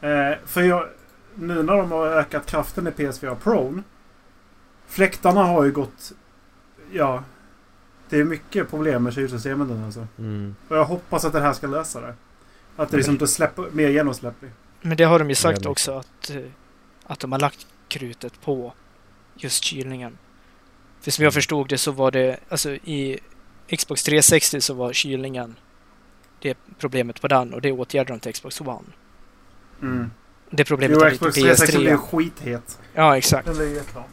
[0.00, 0.84] Eh, för jag,
[1.34, 3.82] nu när de har ökat kraften i PS4 Pro.
[4.88, 6.12] Fläktarna har ju gått...
[6.92, 7.24] Ja.
[8.08, 10.06] Det är mycket problem med kylsystemet nu alltså.
[10.18, 10.56] Mm.
[10.68, 12.14] Och jag hoppas att det här ska lösa det.
[12.76, 14.54] Att det liksom det släpper mer genomsläppligt.
[14.80, 15.66] Men det har de ju sagt Jävligt.
[15.66, 16.42] också att, eh,
[17.06, 18.72] att de har lagt krutet på
[19.34, 20.18] just kylningen.
[21.00, 23.18] För som jag förstod det så var det, alltså i
[23.78, 25.56] Xbox 360 så var kylningen
[26.40, 28.84] det problemet på den och det åtgärdade de till Xbox One.
[29.82, 30.10] Mm.
[30.50, 31.96] Det problemet Jo, Xbox 360 blir PS3.
[31.96, 32.78] skithet.
[32.94, 33.46] Ja, exakt.
[33.46, 34.04] Den blir jättebra.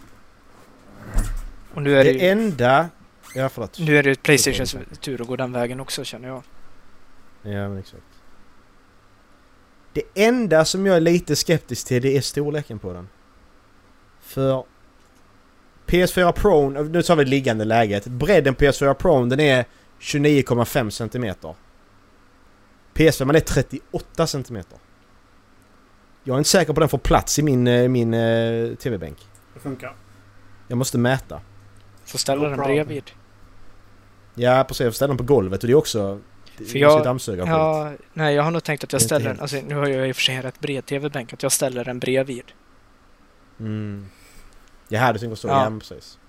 [1.75, 2.89] Och nu är det, Det ju- enda...
[3.35, 3.79] Ja förlåt.
[3.79, 6.43] nu är det Playstations tur att gå den vägen också känner jag.
[7.41, 8.03] Ja men exakt.
[9.93, 13.07] Det enda som jag är lite skeptisk till det är storleken på den.
[14.21, 14.63] För
[15.87, 18.07] PS4 Pro, nu tar vi liggande läget.
[18.07, 19.65] Bredden på PS4 Pro den är
[19.99, 21.35] 29,5 cm.
[22.93, 24.63] PS5 är 38 cm.
[26.23, 29.17] Jag är inte säker på den får plats i min, eh, min eh, TV-bänk.
[29.53, 29.95] Det funkar.
[30.67, 31.41] Jag måste mäta.
[32.05, 32.87] Får ställa No den problem.
[32.87, 33.11] bredvid.
[34.35, 36.19] Ja precis, jag får ställa den på golvet och det är också...
[36.55, 37.19] För jag.
[37.47, 40.11] Ja, nej jag har nog tänkt att jag ställer den, alltså nu har jag i
[40.11, 42.43] och för sig en rätt bred TV-bänk, att jag ställer den bredvid.
[43.59, 44.05] Mm.
[44.87, 45.47] Jaha, du tänker så.
[45.47, 45.63] Ja.
[45.63, 46.19] Ja, precis.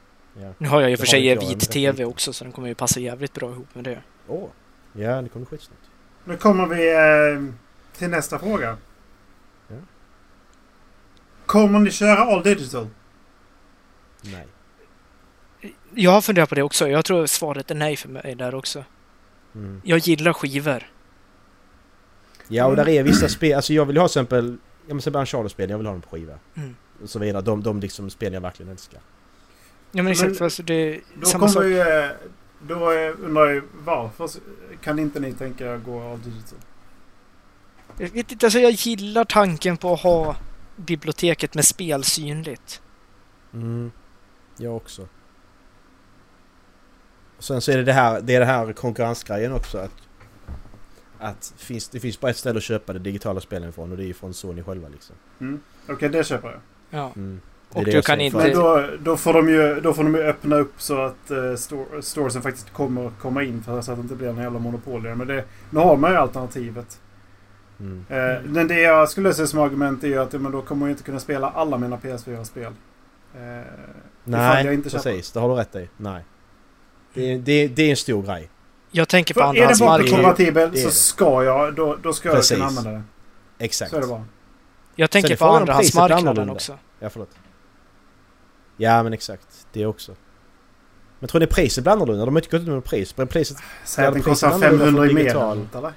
[0.41, 0.53] Ja.
[0.59, 2.75] Nu har jag i och för sig jag, vit TV också så den kommer ju
[2.75, 4.03] passa jävligt bra ihop med det.
[4.29, 4.49] Åh.
[4.93, 5.83] Ja, det kommer skitsnabbt.
[6.25, 7.55] Nu kommer vi eh,
[7.99, 8.77] till nästa fråga.
[9.69, 9.77] Ja.
[11.47, 12.89] Kommer ni köra All Digital?
[14.23, 14.47] Nej.
[15.99, 16.89] Jag har funderat på det också.
[16.89, 18.85] Jag tror svaret är nej för mig där också.
[19.55, 19.81] Mm.
[19.85, 20.83] Jag gillar skivor.
[22.49, 23.57] Ja, och där är vissa spel.
[23.57, 24.57] Alltså jag vill ha till exempel...
[24.87, 26.35] Ja men bara Uncharted-spel, jag vill ha dem på skiva.
[26.55, 26.77] Mm.
[27.03, 27.43] Och så vidare.
[27.43, 29.01] De, de liksom spel jag verkligen älskar.
[29.93, 31.55] Ja men exakt, Men alltså det är Då samma sak.
[31.63, 31.81] kommer ju...
[31.81, 32.11] eh,
[32.61, 34.29] Då eh, undrar jag varför
[34.83, 36.59] kan inte ni tänka gå All Digital?
[37.99, 40.37] Jag vet inte, alltså jag gillar tanken på att ha
[40.77, 42.83] biblioteket med spel synligt.
[43.55, 43.91] Mm.
[44.57, 45.09] Jag också.
[47.37, 49.91] Och sen så är det det här, det är det här konkurrensgrejen också att...
[51.19, 54.03] Att finns, det finns bara ett ställe att köpa de digitala spelen ifrån och det
[54.05, 55.17] är ju från Sony själva liksom.
[55.41, 55.61] Mm.
[55.89, 56.61] Okej, det köper jag.
[57.01, 57.13] Ja.
[57.17, 57.41] Mm.
[57.73, 60.57] Och du kan inte- Men då, då, får de ju, då får de ju öppna
[60.57, 64.15] upp så att uh, store, storesen faktiskt kommer komma in för så att det inte
[64.15, 65.03] blir en jävla monopol.
[65.17, 67.01] Men det, nu har man ju alternativet.
[67.81, 68.05] Mm.
[68.09, 70.93] Eh, men det jag skulle se som argument är ju att men då kommer jag
[70.93, 72.73] inte kunna spela alla mina PS4-spel.
[73.35, 73.65] Eh, ifall
[74.25, 75.03] Nej, jag inte köper.
[75.03, 75.33] precis.
[75.33, 75.89] Det har du rätt i.
[75.97, 76.25] Nej.
[77.17, 78.51] Det är, det, det är en stor grej.
[78.91, 80.75] Jag tänker på För är den andrahandsmarknaden.
[80.75, 82.51] är så ska jag, då, då ska Precis.
[82.51, 83.65] jag kunna använda det.
[83.65, 83.91] Exakt.
[83.91, 84.25] Så är det bara.
[84.95, 86.79] Jag tänker på andrahandsmarknaden också.
[87.01, 87.31] Ja, förlåt.
[88.77, 89.67] Ja, men exakt.
[89.73, 90.15] Det också.
[91.19, 92.25] Men tror ni priset blir annorlunda?
[92.25, 93.17] De har inte gått ut med pris.
[93.17, 93.57] Men priset...
[93.85, 95.77] Säg att den kostar annorlunda 500 i mer.
[95.79, 95.93] Eller?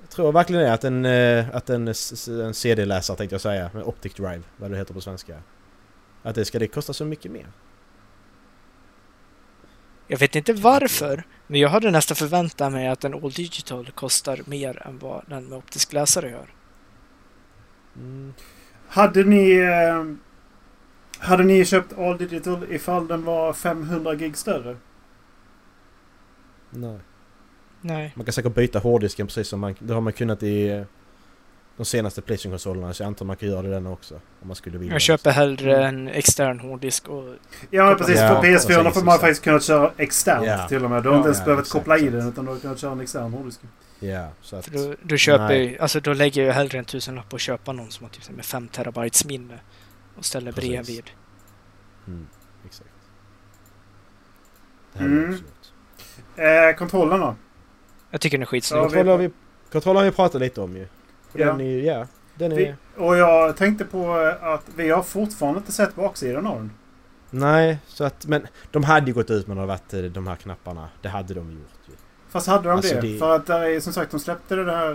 [0.00, 0.72] Jag tror verkligen det.
[0.72, 3.70] Att en, eh, att en, en CD-läsare tänkte jag säga.
[3.74, 4.42] Med Optic Drive.
[4.56, 5.36] Vad det heter på svenska.
[6.22, 7.46] Att det ska det kosta så mycket mer.
[10.10, 14.40] Jag vet inte varför, men jag hade nästan förväntat mig att en All Digital kostar
[14.46, 16.46] mer än vad den med optisk läsare gör.
[17.96, 18.34] Mm.
[18.88, 19.56] Hade ni...
[19.56, 20.04] Eh,
[21.18, 24.76] hade ni köpt All Digital ifall den var 500 gig större?
[26.70, 26.98] Nej.
[27.80, 28.12] Nej.
[28.16, 29.74] Man kan säkert byta hårddisken precis som man...
[29.78, 30.84] Det har man kunnat i...
[31.80, 34.14] de senaste Playstation-konsolerna så jag antar man kan göra det den också.
[34.14, 34.94] Om man skulle vilja.
[34.94, 37.34] Jag köper hellre en extern hårddisk och...
[37.70, 38.18] Ja, men precis.
[38.20, 40.68] Ja, på PS4 precis, får man faktiskt kunnat köra externt Ja.
[40.68, 41.02] till och med.
[41.02, 42.16] Du har inte ens Ja, behövt exakt, koppla i exakt.
[42.18, 43.60] den utan du har kunnat köra en extern hårddisk.
[44.00, 44.64] Ja, så att...
[44.64, 45.72] För då, då köper Nej.
[45.72, 48.30] jag, alltså då lägger jag hellre en tusenlapp på att köpa någon som har typ
[48.30, 49.58] med 5 terabytes minne
[50.16, 50.70] och ställer Precis.
[50.70, 51.10] bredvid.
[52.06, 52.26] Mm,
[52.66, 52.90] exakt.
[54.92, 55.24] Det här är Mm.
[55.30, 56.70] absolut.
[56.72, 57.34] Eh, kontrollen då?
[58.10, 58.78] Jag tycker den är skitsnygg.
[58.78, 59.30] Ja, Kontroll har vi,
[59.72, 60.86] kontroll har vi pratat lite om ju.
[61.32, 61.46] Och Ja.
[61.46, 62.06] Den är ju, ja.
[62.34, 62.56] Den är...
[62.56, 66.70] Vi, och jag tänkte på eh, att vi har fortfarande inte sett baksidan av den.
[67.30, 68.26] Nej, så att...
[68.26, 70.88] Men de hade ju gått ut med några vatt, de här knapparna.
[71.02, 71.94] Det hade de gjort ju.
[72.30, 73.00] Fast hade de Alltså, det?
[73.00, 74.92] det- För att där är, som sagt, de släppte det här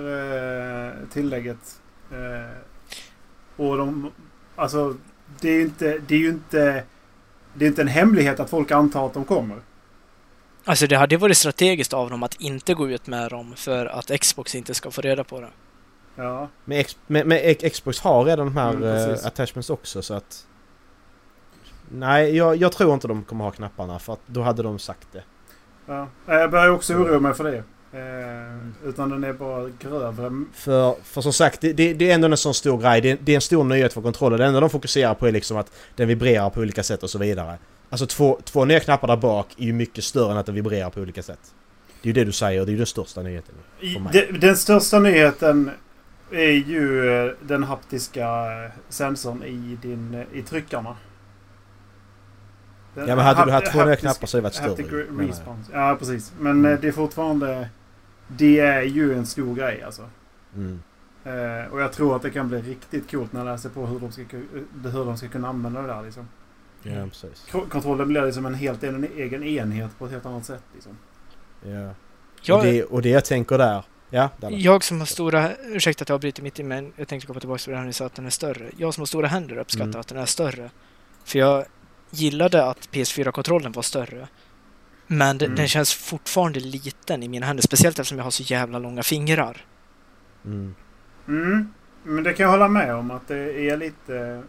[0.87, 1.81] eh, tillägget.
[2.11, 2.57] Eh,
[3.55, 4.11] och de...
[4.55, 4.95] Alltså,
[5.41, 5.97] det är ju inte...
[6.07, 6.83] Det är ju inte...
[7.53, 9.57] Det är inte en hemlighet att folk antar att de kommer.
[10.65, 14.21] Alltså det hade varit strategiskt av dem att inte gå ut med dem för att
[14.21, 15.49] Xbox inte ska få reda på det.
[16.15, 16.49] Ja.
[16.65, 20.45] Men, X, men, men Xbox har redan de här Mm, eh, attachments också så att...
[21.89, 25.07] Nej, jag, jag tror inte de kommer ha knapparna för att då hade de sagt
[25.11, 25.23] det.
[25.85, 26.07] ja.
[26.27, 27.63] Eh, Jag börjar också oroa mig för det.
[27.93, 30.31] Eh, utan den är bara grövre.
[30.53, 33.01] För, för som sagt, det, det, det är ändå en sån stor grej.
[33.01, 34.37] Det, det är en stor nyhet för kontroller.
[34.37, 37.17] Det enda de fokuserar på är liksom att den vibrerar på olika sätt och så
[37.19, 37.57] vidare.
[37.89, 40.89] Alltså två, två nya knappar där bak är ju mycket större än att den vibrerar
[40.89, 41.39] på olika sätt.
[42.01, 43.55] Det är ju det du säger det är ju den största nyheten.
[44.39, 45.71] Den största nyheten
[46.35, 48.27] är ju eh, den haptiska
[48.65, 50.95] eh, sensorn i, din, eh, i tryckarna.
[52.93, 55.27] Den Ja men hade du haft två nya knappar så hade det varit större.
[55.27, 55.71] response.
[55.73, 56.33] Ja precis.
[56.39, 56.81] Men Mm.
[56.81, 57.69] det är fortfarande...
[58.27, 60.09] Det är ju en stor grej alltså.
[60.55, 60.79] Mm.
[61.23, 63.99] Eh, och jag tror att det kan bli riktigt coolt när jag läser på hur
[63.99, 64.23] de ska,
[64.91, 66.27] hur de ska kunna använda det där liksom.
[66.83, 67.47] Ja precis.
[67.51, 70.97] K- Kontrollen blir liksom en helt en egen enhet på ett helt annat sätt liksom.
[71.63, 71.89] Ja.
[72.55, 73.83] Och, det, och det jag tänker där...
[74.09, 75.51] Ja, jag som har stora...
[75.55, 77.87] Ursäkta att jag avbryter mitt i men jag tänkte komma tillbaka till det här när
[77.87, 78.69] ni sa att den är större.
[78.77, 79.99] Jag som har stora händer uppskattar Mm.
[79.99, 80.69] att den är större.
[81.23, 81.65] För jag
[82.11, 84.27] gillade att PS4-kontrollen var större.
[85.07, 85.57] Men den, Mm.
[85.57, 87.63] den känns fortfarande liten i mina händer.
[87.63, 89.65] Speciellt eftersom jag har så jävla långa fingrar.
[90.45, 90.75] Mm.
[91.27, 91.73] Mm.
[92.03, 94.43] Men det kan jag hålla med om att det är lite...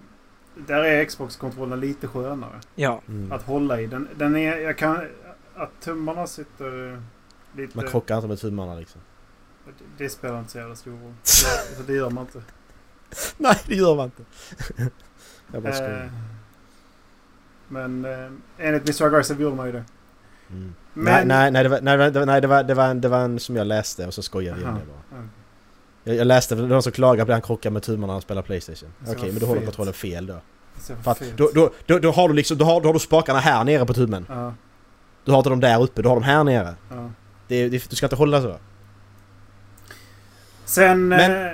[0.67, 2.61] Där är Xbox-kontrollen lite skönare.
[2.75, 3.01] Ja.
[3.09, 3.33] Mm.
[3.33, 3.87] Att hålla i.
[3.87, 4.57] Den, den är...
[4.59, 5.01] Jag kan...
[5.55, 7.03] Att tummarna sitter
[7.57, 7.77] lite...
[7.77, 9.01] Man krockar inte med tummarna liksom.
[9.67, 11.15] Det, det spelar inte så jävla stor roll.
[11.23, 12.43] Så det gör man inte.
[13.37, 14.23] Nej, det gör man inte.
[15.53, 16.11] jag bara Eh, skojar.
[17.69, 18.31] men eh,
[18.67, 19.05] enligt Mr.
[19.07, 19.85] Aggressive gjorde man ju det.
[20.51, 20.75] Mm.
[20.95, 21.05] Men...
[21.05, 23.09] Nej, nej, nej, det var, nej, det var, nej det, var, det, var en, det
[23.09, 25.21] var en som jag läste och så skojade jag om det bara.
[25.21, 25.29] Ja.
[26.05, 28.23] Jag, jag läste, det någon som klagade på att han krockar med tummarna när han
[28.23, 28.89] spelar Playstation.
[29.03, 30.41] Okej, vad men då håller kontrollen fel då.
[31.03, 33.39] För att då, då, då, då har du liksom, då har, då har du spakarna
[33.39, 34.27] här nere på tummen.
[34.29, 34.55] Ja,
[35.25, 36.75] Du har inte dem där uppe, du har dem här nere.
[36.91, 37.11] ja.
[37.49, 38.57] Det, det, du ska inte hålla så.
[40.67, 41.09] Sen...
[41.09, 41.53] Men- eh,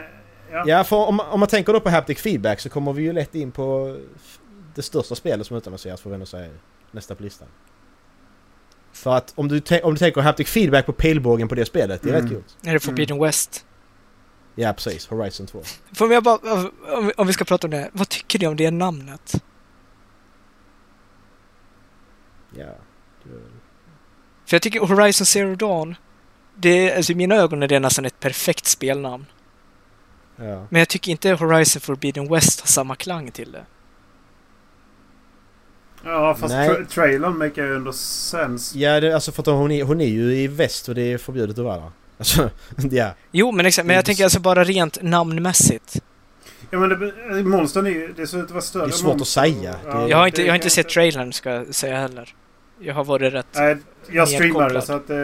[0.52, 0.64] ja.
[0.66, 3.34] Ja, för om, om man tänker då på haptic feedback så kommer vi ju lätt
[3.34, 3.96] in på
[4.74, 6.50] det största spelet som utannonseras får vi ändå säga
[6.90, 7.48] nästa på listan.
[8.92, 12.10] För att om du, om du tänker haptic feedback på pilbågen på det spelet, det
[12.10, 12.22] är Mm.
[12.24, 12.56] rätt coolt.
[12.66, 13.66] Är det Forbidden West?
[14.54, 15.06] Ja, precis.
[15.08, 15.62] Horizon 2.
[15.94, 16.38] Får jag bara...
[16.96, 17.90] Om vi, om vi ska prata om det.
[17.92, 19.42] Vad tycker ni om det namnet?
[22.56, 22.66] Ja.
[23.24, 23.30] det-
[24.46, 25.96] För jag tycker Horizon Zero Dawn,
[26.54, 29.26] det är, alltså i mina ögon är det nästan ett perfekt spelnamn.
[30.36, 30.66] Ja.
[30.70, 33.64] Men jag tycker inte Horizon Forbidden West har samma klang till det.
[36.04, 36.68] Ja, fast Nej.
[36.70, 38.74] tra- trailern make ju ändå sens.
[38.74, 41.18] Ja, det, alltså för att hon är, hon är ju i väst och det är
[41.18, 41.90] förbjudet att vara där.
[42.18, 42.50] Alltså,
[42.90, 43.10] ja.
[43.32, 43.86] Jo, men exakt.
[43.86, 46.02] Men jag tänker alltså bara rent namnmässigt.
[46.70, 48.12] Ja men det, monstern är ju...
[48.16, 49.40] Det ser ut att vara större Det är svårt att monster.
[49.40, 49.74] säga.
[49.86, 52.34] Ja, Jag har inte, jag har inte sett trailern, ska jag säga heller.
[52.80, 53.46] Jag har varit rätt...
[53.54, 53.76] Nej,
[54.10, 55.10] jag streamade så att...
[55.10, 55.16] Eh,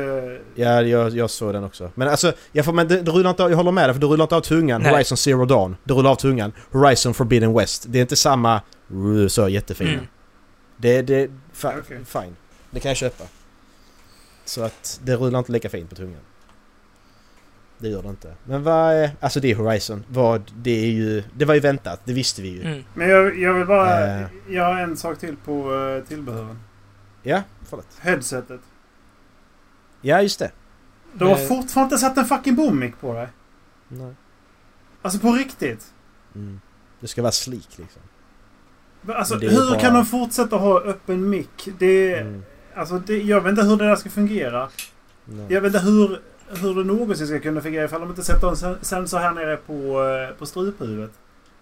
[0.54, 1.90] Ja, jag, jag såg den också.
[1.94, 4.00] Men alltså, jag, får, men det, det rullar inte av, jag håller med dig för
[4.00, 4.82] det rullar inte av tungan.
[4.82, 4.92] Nej.
[4.92, 5.76] Horizon Zero Dawn.
[5.84, 6.52] Det rullar av tungan.
[6.72, 7.84] Horizon Forbidden West.
[7.88, 8.60] Det är inte samma...
[8.94, 9.90] uh, Så jättefina.
[9.90, 10.06] Mm.
[10.76, 11.98] Det, det, fa, Okej.
[12.04, 12.36] fine.
[12.70, 13.24] Det kan jag köpa.
[14.44, 16.20] Så att det rullar inte lika fint på tungan.
[17.78, 18.34] Det gör det inte.
[18.44, 19.10] Men vad är...
[19.20, 20.04] Alltså det är Horizon.
[20.08, 21.22] Vad, det är ju...
[21.36, 22.00] Det var ju väntat.
[22.04, 22.62] Det visste vi ju.
[22.62, 22.84] Mm.
[22.94, 24.06] men jag, jag vill bara...
[24.20, 24.26] Eh.
[24.48, 26.58] Jag har en sak till på uh, tillbehören.
[27.22, 27.86] Ja, förlåt.
[28.00, 28.60] Headsetet.
[30.00, 30.50] Ja, just det.
[31.12, 31.46] Du har Eh.
[31.48, 33.28] fortfarande inte satt en fucking boom på dig.
[33.88, 34.14] Nej.
[35.02, 35.92] Alltså på riktigt.
[36.34, 36.60] Mm.
[37.00, 38.02] Det ska vara slik liksom.
[39.14, 41.68] Alltså hur bara- kan de fortsätta ha öppen mick?
[41.78, 42.14] Det...
[42.14, 42.44] Mm.
[42.74, 44.68] Alltså det, jag vet inte hur det där ska fungera.
[45.24, 45.46] Nej.
[45.48, 48.56] Jag vet inte hur, hur det någonsin ska kunna fungera ifall de inte sätter en
[48.56, 51.10] sen- sensor här nere på, eh, på struphuvudet.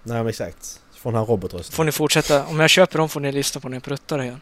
[0.02, 0.80] Nej, men exakt.
[0.94, 1.74] Från den här robotrösten.
[1.76, 2.46] Får ni fortsätta?
[2.46, 4.40] Om jag köper dem får ni lyssna på när jag pruttar igen.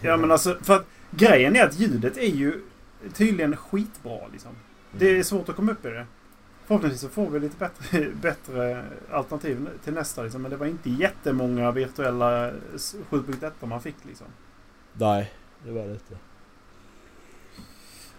[0.00, 0.84] Ja men alltså, för att
[1.16, 2.60] grejen är att ljudet är ju
[3.14, 4.50] tydligen skitbra liksom.
[4.92, 6.06] Det är svårt att komma upp i det.
[6.66, 10.42] Förhoppningsvis så får vi lite bättre, bättre alternativ till nästa liksom.
[10.42, 14.26] Men det var inte jättemånga virtuella 7.1 man fick liksom.
[14.92, 15.32] Nej,
[15.64, 16.16] det var det inte.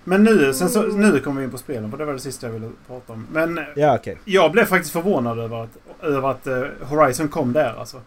[0.03, 2.47] Men nu, sen så, nu kommer vi in på spelen för det var det sista
[2.47, 3.27] jag ville prata om.
[3.31, 4.17] Men Ja, okej.
[4.25, 8.01] jag blev faktiskt förvånad över att, över att eh, Horizon kom där alltså.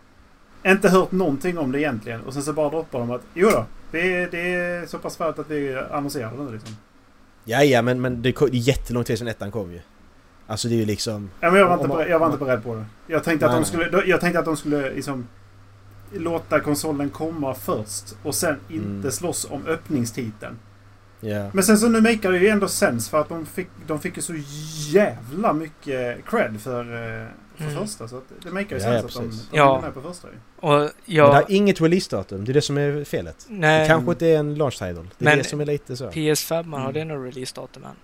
[0.66, 3.64] Inte hört någonting om det egentligen och sen så bara droppar de att jo då,
[3.90, 6.76] det, det är så pass färdigt att vi annonserar det nu liksom.
[7.44, 9.80] Ja, ja, men, men det är jättelång tid sedan ettan kom ju.
[10.46, 11.30] Alltså det är ju liksom...
[11.40, 12.84] Ja, men jag, var Om inte man- beredd, jag var inte beredd på det.
[13.06, 15.26] Jag tänkte, att Nej, de skulle, jag tänkte att de skulle liksom
[16.12, 19.10] låta konsolen komma först och sen inte Mm.
[19.10, 20.58] slåss om öppningstiteln.
[21.20, 21.50] Ja.
[21.52, 24.16] Men sen så nu makar det ju ändå sens för att de fick, de fick
[24.16, 24.34] ju så
[24.90, 27.76] jävla mycket cred för, eh, för Mm.
[27.76, 28.08] första.
[28.08, 29.78] Så att det makar ju ja, sens att de, de Ja.
[29.78, 30.34] är med på första ju.
[30.66, 33.46] Och Men det har inget release-datum, det är det som är felet.
[33.48, 34.94] Det nej, kanske inte är en launch title.
[34.94, 36.10] Det är Men- det som är lite så.
[36.10, 37.08] PS5 man har Mm.
[37.08, 37.96] det någon release-datum än?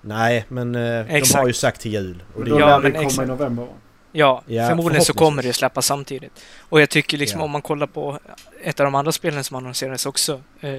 [0.00, 1.40] Nej, men eh, de Exakt.
[1.40, 2.22] har ju sagt till jul.
[2.36, 3.26] Och det, Ja, lär det men komma exakt.
[3.26, 3.66] i november.
[4.12, 6.44] Ja, Ja, förmodligen så kommer det släppas samtidigt.
[6.58, 7.44] Och jag tycker liksom Ja.
[7.44, 8.18] om man kollar på
[8.62, 10.70] ett av de andra spelen som annonserades också, eh,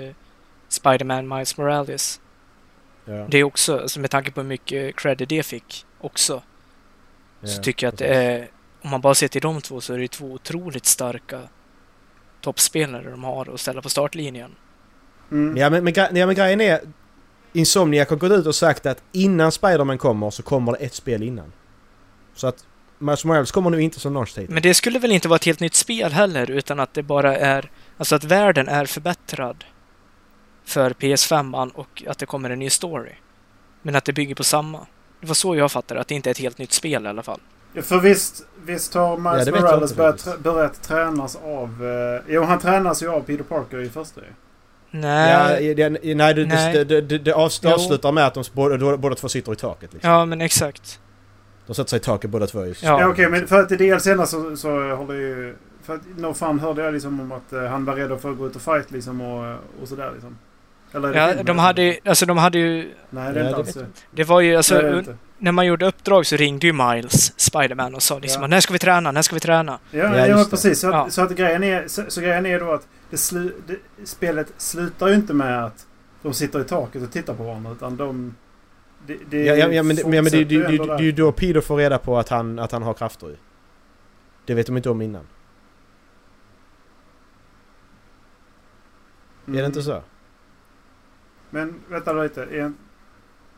[0.69, 2.19] Spider-Man Miles Morales.
[3.05, 6.43] ja, Det är också, alltså med tanke på hur mycket credit det fick också,
[7.41, 8.15] ja, så tycker jag att precis.
[8.41, 8.45] eh,
[8.83, 11.41] om man bara ser till de två så är det två otroligt starka
[12.41, 14.51] toppspelare de har att ställa på startlinjen.
[15.31, 15.57] Mm.
[15.57, 16.79] Ja men, men, ja, men grejen är...
[17.55, 21.23] Insomniac har gått ut och sagt att innan Spider-Man kommer så kommer det ett spel
[21.23, 21.53] innan.
[22.35, 22.65] Så att
[22.97, 24.53] Miles Morales kommer nu inte som launch title.
[24.53, 27.37] Men det skulle väl inte vara ett helt nytt spel heller, utan att det bara
[27.37, 27.71] är...
[27.97, 29.63] Alltså att världen är förbättrad
[30.65, 33.11] för PS5 och att det kommer en ny story.
[33.81, 34.87] Men att det bygger på samma.
[35.21, 37.23] Det var så jag fattade att det inte är ett helt nytt spel i alla
[37.23, 37.39] fall.
[37.73, 41.85] Ja, För visst, visst har Miles Ja, Morales inte börjat, börjat tränas av...
[41.85, 44.27] Eh, jo, han tränas ju av Peter Parker i första ju.
[44.91, 45.65] Nej.
[45.65, 46.73] Ja, det, nej, det, Nej.
[46.73, 47.69] det, det, det, det avs- Jo.
[47.69, 49.93] avslutar med att de båda, båda två sitter i taket.
[49.93, 50.11] Liksom.
[50.11, 50.99] Ja, men exakt.
[51.67, 52.65] De sätter sig i taket båda två.
[52.65, 52.83] Just.
[52.83, 52.99] Ja.
[53.01, 55.55] Ja, okej, men för att i DLCn så, så håller ju...
[55.83, 58.37] För att No Fun hörde jag liksom om att eh, han var redo för att
[58.37, 60.37] gå ut och fight liksom och, och sådär liksom.
[60.93, 61.45] Eller Ja, filmen?
[61.45, 63.85] de hade ju, alltså de hade ju, Nej, det är inte det alls det.
[64.11, 65.03] det var ju alltså, Nej,
[65.37, 68.47] när man gjorde uppdrag så ringde ju Miles, Spiderman, och sa liksom Ja.
[68.47, 69.79] när ska vi träna, när ska vi träna?
[69.91, 70.79] Ja, Ja, ja, precis.
[70.79, 71.09] Så Ja.
[71.09, 75.07] så att grejen är, så, så grejen är då att det slu, det, spelet slutar
[75.07, 75.85] ju inte med att
[76.21, 78.35] de sitter i taket och tittar på varandra utan de...
[79.07, 81.61] Det, det Ja, ja, ja, men, men, ja, men det, det, är ju då Peter
[81.61, 83.35] får reda på att han, att han har krafter ju.
[84.45, 85.27] Det vet de inte om innan.
[89.47, 90.01] Är det inte så?
[91.53, 92.43] Men vänta lite.
[92.43, 92.73] Är,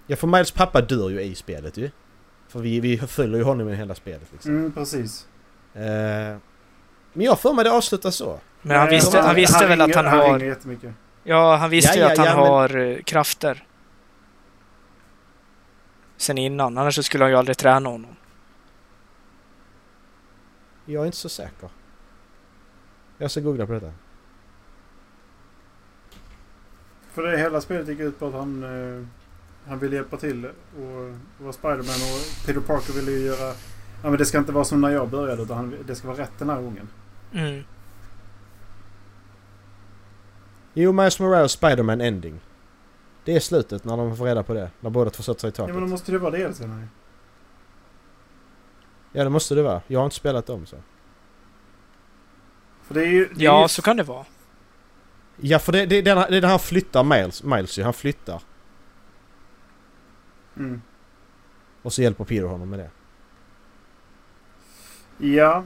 [0.07, 1.91] Ja, för Miles pappa dör ju i spelet ju.
[2.47, 4.51] För vi, vi följer ju honom i hela spelet liksom.
[4.57, 5.27] mm, precis.
[5.73, 5.81] Eh,
[7.13, 8.39] men jag för mig det avslutas så.
[8.61, 10.55] Men han visste, han visste väl ringer, att han han har...
[11.23, 13.67] Ja, han visste Ja, ju ja, att han ja, men- har eh, krafter.
[16.17, 18.15] Sen innan, annars så skulle han ju aldrig träna honom.
[20.85, 21.69] Jag är inte så säker.
[23.17, 23.91] Jag ska googla på detta.
[27.15, 29.05] För det hela spelet gick ut på att han, eh,
[29.69, 33.53] han ville hjälpa till och vara Spiderman och Peter Parker ville ju göra...
[34.03, 36.17] Ja men det ska inte vara som när jag började utan han, det ska vara
[36.17, 36.87] rätt den här gången.
[37.33, 37.63] Mm.
[40.73, 42.39] Jo, Miles Morales Spider-Man Ending.
[43.25, 44.69] Det är slutet när de får reda på det.
[44.79, 45.75] När båda två sätter sig i Ja taket.
[45.75, 46.87] men då måste det vara det sen här.
[49.11, 49.81] Ja, det måste det vara.
[49.87, 50.75] Jag har inte spelat dem så.
[52.83, 53.25] För det är ju...
[53.25, 54.25] Det är Ja, ju, så kan det vara.
[55.37, 57.83] Ja, för det, det, det, det är när han flyttar Miles, Miles ju.
[57.83, 58.41] Han flyttar.
[60.57, 60.81] Mm.
[61.81, 62.89] Och så hjälper Peter honom med det.
[65.17, 65.63] Ja.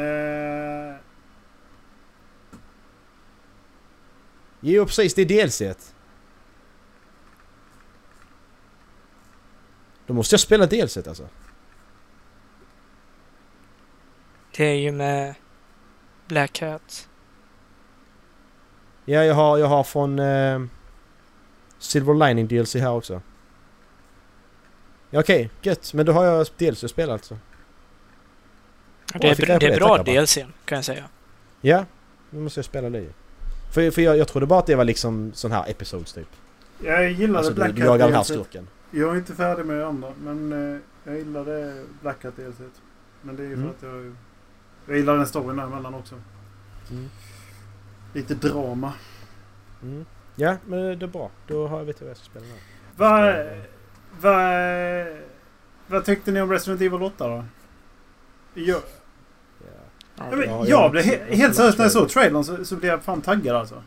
[0.00, 0.96] Eh,
[4.60, 5.14] Jo, precis.
[5.14, 5.62] Det är DLC.
[10.06, 11.28] Då måste jag spela DLC alltså.
[14.56, 15.34] Det är ju med
[16.26, 17.09] Black Hat.
[19.04, 20.60] Ja, jag har, jag har från eh,
[21.78, 23.20] Silver Lining DLC här också.
[25.10, 25.94] Ja, Okej, gött.
[25.94, 27.38] Men då har jag DLC att spela alltså.
[29.14, 30.02] Det är, på det är det, bra bara.
[30.02, 31.04] DLC, kan jag säga.
[31.60, 31.84] Ja,
[32.30, 33.06] nu måste jag spela det.
[33.74, 36.28] För, för jag, jag trodde bara att det var liksom sån här episodes typ.
[36.84, 38.28] jag gillade Alltså du, Black du Hat jagar den här DLC.
[38.28, 38.68] skurken.
[38.90, 42.58] Jag är inte färdig med det andra men eh, jag gillade Black Hat DLC.
[43.22, 43.70] Men det är ju för Mm.
[43.76, 44.14] att jag...
[44.86, 46.14] Jag gillar den storyn däremellan också.
[46.90, 47.10] Mm.
[48.12, 48.92] Lite drama.
[49.82, 50.04] Mm.
[50.36, 51.30] Ja, men det är bra.
[51.46, 52.52] Då har jag vet jag vad jag ska spela nu.
[52.96, 53.46] Vad...
[54.20, 55.20] Vad...
[55.86, 57.44] Vad tyckte ni om Resident Evil 8 då?
[58.54, 58.82] Jag, Ja.
[60.16, 62.44] Ja, jag, men, Ja, jag jag- blev he helt seriöst när jag jag- såg trailern
[62.44, 63.82] så, så blev jag fan taggad alltså.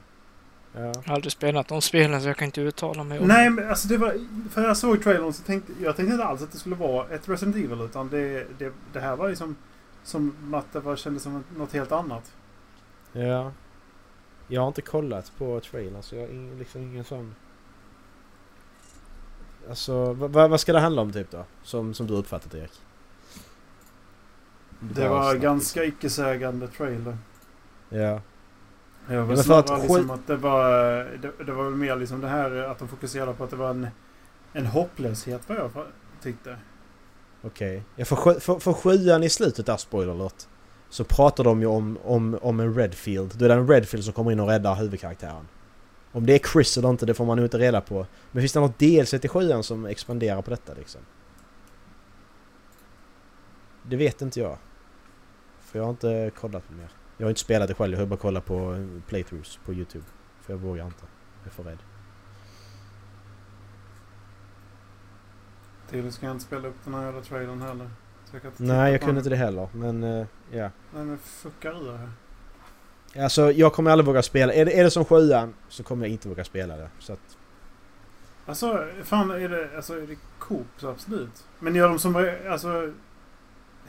[0.76, 0.80] Ja.
[0.82, 3.69] Jag har aldrig spelat de spelen så jag kan inte uttala mig om Nej, men
[3.69, 4.13] alltså det var...
[4.51, 7.30] För jag såg trailern så tänkte jag tänkte inte alls att det skulle vara ett
[7.30, 9.55] Resident Evil utan det, det, det här var liksom
[10.03, 12.32] som att det var, kändes som något helt annat.
[13.11, 13.51] ja.
[14.48, 17.36] Jag har inte kollat på trailern så jag har liksom ingen sån...
[19.70, 21.46] Alltså, vad, vad ska det handla om typ då?
[21.64, 22.82] Som, som du uppfattat Erik?
[24.80, 27.18] Det var ganska icke-sägande trailer.
[27.89, 28.22] Ja.
[29.10, 30.64] Jag var snarare att liksom att det var...
[31.22, 33.88] Det, det var mer liksom det här att de fokuserade på att det var en,
[34.54, 35.72] en hopplöshet vad jag
[36.22, 36.58] tyckte.
[37.41, 37.84] Okej.
[37.96, 40.48] Ja, för, sjö- för, för sjuan i slutet där, spoiler alert,
[40.94, 43.32] så pratar de ju om, om, om en Redfield.
[43.38, 45.48] Då är det en Redfield som kommer in och räddar huvudkaraktären.
[46.12, 48.06] Om det är Chris eller inte, det får man nog inte reda på.
[48.32, 51.02] Men finns det något DLC till sjuan som expanderar på detta liksom?
[53.84, 54.58] Det vet inte jag.
[55.60, 56.89] För jag har inte kollat på mer.
[57.18, 60.06] Jag har inte spelat det själv, jag har bara kollat på eh, playthroughs på YouTube.
[60.41, 61.06] För jag vågar inte.
[61.39, 61.80] Jag är för rädd.
[65.89, 67.89] Till ska jag inte spela upp den här jävla trailern heller.
[68.34, 69.67] Jag Nej, jag kunde inte det heller.
[69.73, 70.69] Men eh, ja.
[70.93, 72.09] Nej men fuckar ur här.
[73.23, 74.53] Alltså jag kommer aldrig våga spela.
[74.53, 76.89] Är det, är det som sjuan så kommer jag inte våga spela det.
[76.99, 77.38] Så att,
[78.45, 81.45] Alltså, fan är det, alltså, är det Coop så absolut.
[81.59, 82.91] Men gör de som, alltså...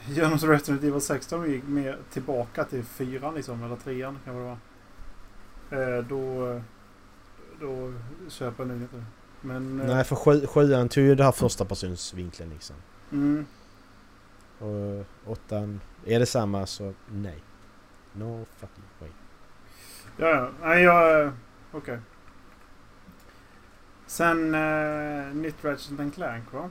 [0.07, 4.19] Gör de som Resident Evil 6 de gick med tillbaka till fyran liksom, eller trean
[4.25, 4.57] kan det vara.
[5.97, 6.61] Eh, då...
[7.59, 7.93] Då
[8.29, 9.03] köper jag nog inte.
[9.41, 9.81] Men...
[9.81, 12.75] eh, Nej, för sju, sjuan tog ju det här första persons vinkeln liksom.
[13.11, 13.45] Mm,
[14.59, 17.43] Och åttan, är det samma så nej.
[18.13, 19.09] No fucking way.
[20.17, 20.49] ja, ja.
[20.61, 21.21] Nej, jag...
[21.25, 21.31] eh,
[21.71, 21.99] Okej.
[24.07, 26.69] Sen eh, nytt Ratchet and Clank va?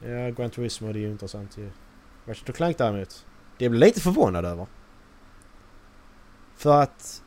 [0.00, 1.70] Ja, Gran Turismo det är ju intressant ju.
[2.26, 3.26] Ratchet Clank däremot.
[3.58, 4.66] Det blir lite förvånad över.
[6.56, 7.22] För att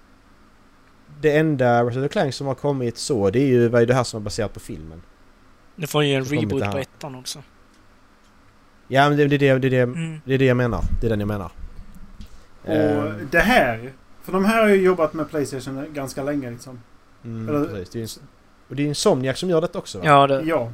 [1.22, 4.04] det enda Ratchet Clank som har kommit så det är ju vad är det här
[4.04, 5.02] som är baserat på filmen.
[5.76, 7.44] Det får ju en reboot på ettan också.
[8.94, 10.22] Ja men det, det, det, det, det, Mm.
[10.26, 10.82] det är det jag menar.
[11.02, 11.52] Det är den jag menar.
[12.64, 13.92] Och Ehm, det här...
[14.24, 16.80] För de här har ju jobbat med Playstation ganska länge liksom.
[17.26, 17.90] mm, eller- precis.
[17.92, 18.28] Det är ju en,
[18.70, 20.04] och det är ju Insomniac som gör det också va?
[20.08, 20.72] Ja, det, Ja.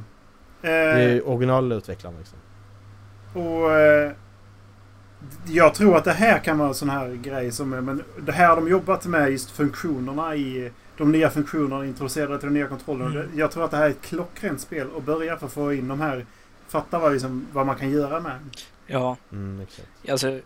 [0.62, 2.38] Det är Eh, ju originalutvecklarna liksom.
[3.34, 3.72] och...
[3.72, 4.12] Eh,
[5.46, 7.72] jag tror att det här kan vara en sån här grej som...
[7.72, 10.70] är- Men det här har de jobbat med just funktionerna i...
[10.96, 13.06] De nya funktionerna introducerade till den nya kontrollen.
[13.12, 13.26] Mm.
[13.34, 15.88] Jag tror att det här är ett klockrent spel att börja för att få in
[15.88, 16.26] de här...
[16.70, 18.38] Fatta vad, liksom, vad man kan göra med.
[18.86, 19.16] ja.
[19.32, 19.88] Mm, exakt.
[20.10, 20.40] Alltså,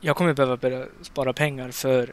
[0.00, 2.12] jag kommer behöva börja spara pengar för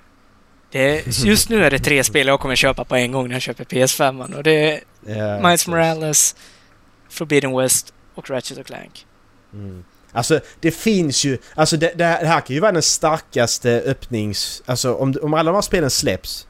[0.71, 3.35] det är, just nu är det tre spel jag kommer köpa på en gång när
[3.35, 5.67] jag köper PS5 och det är Ja, Miles.
[5.67, 6.35] Morales,
[7.09, 9.05] Forbidden West och Ratchet och Clank.
[9.53, 9.83] Mm.
[10.11, 13.83] Alltså det finns ju, alltså det, det, här, det här kan ju vara den starkaste
[13.85, 14.63] öppnings...
[14.65, 16.47] Alltså om, om alla de här spelen släpps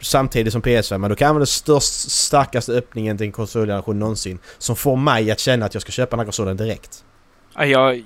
[0.00, 3.98] samtidigt som PS5, men då kan det vara den störst, starkaste öppningen till en konsolgeneration
[3.98, 4.38] någonsin.
[4.58, 7.04] Som får mig att känna att jag ska köpa den här konsolen direkt.
[7.54, 8.04] Ja, Jag,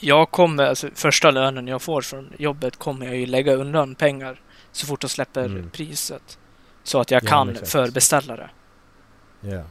[0.00, 4.40] jag kommer, alltså första lönen jag får från jobbet kommer jag ju lägga undan pengar
[4.72, 5.70] så fort de släpper Mm.
[5.70, 6.38] priset.
[6.82, 7.70] Så att jag Ja, kan exakt.
[7.72, 8.50] förbeställa det.
[9.40, 9.62] Ja.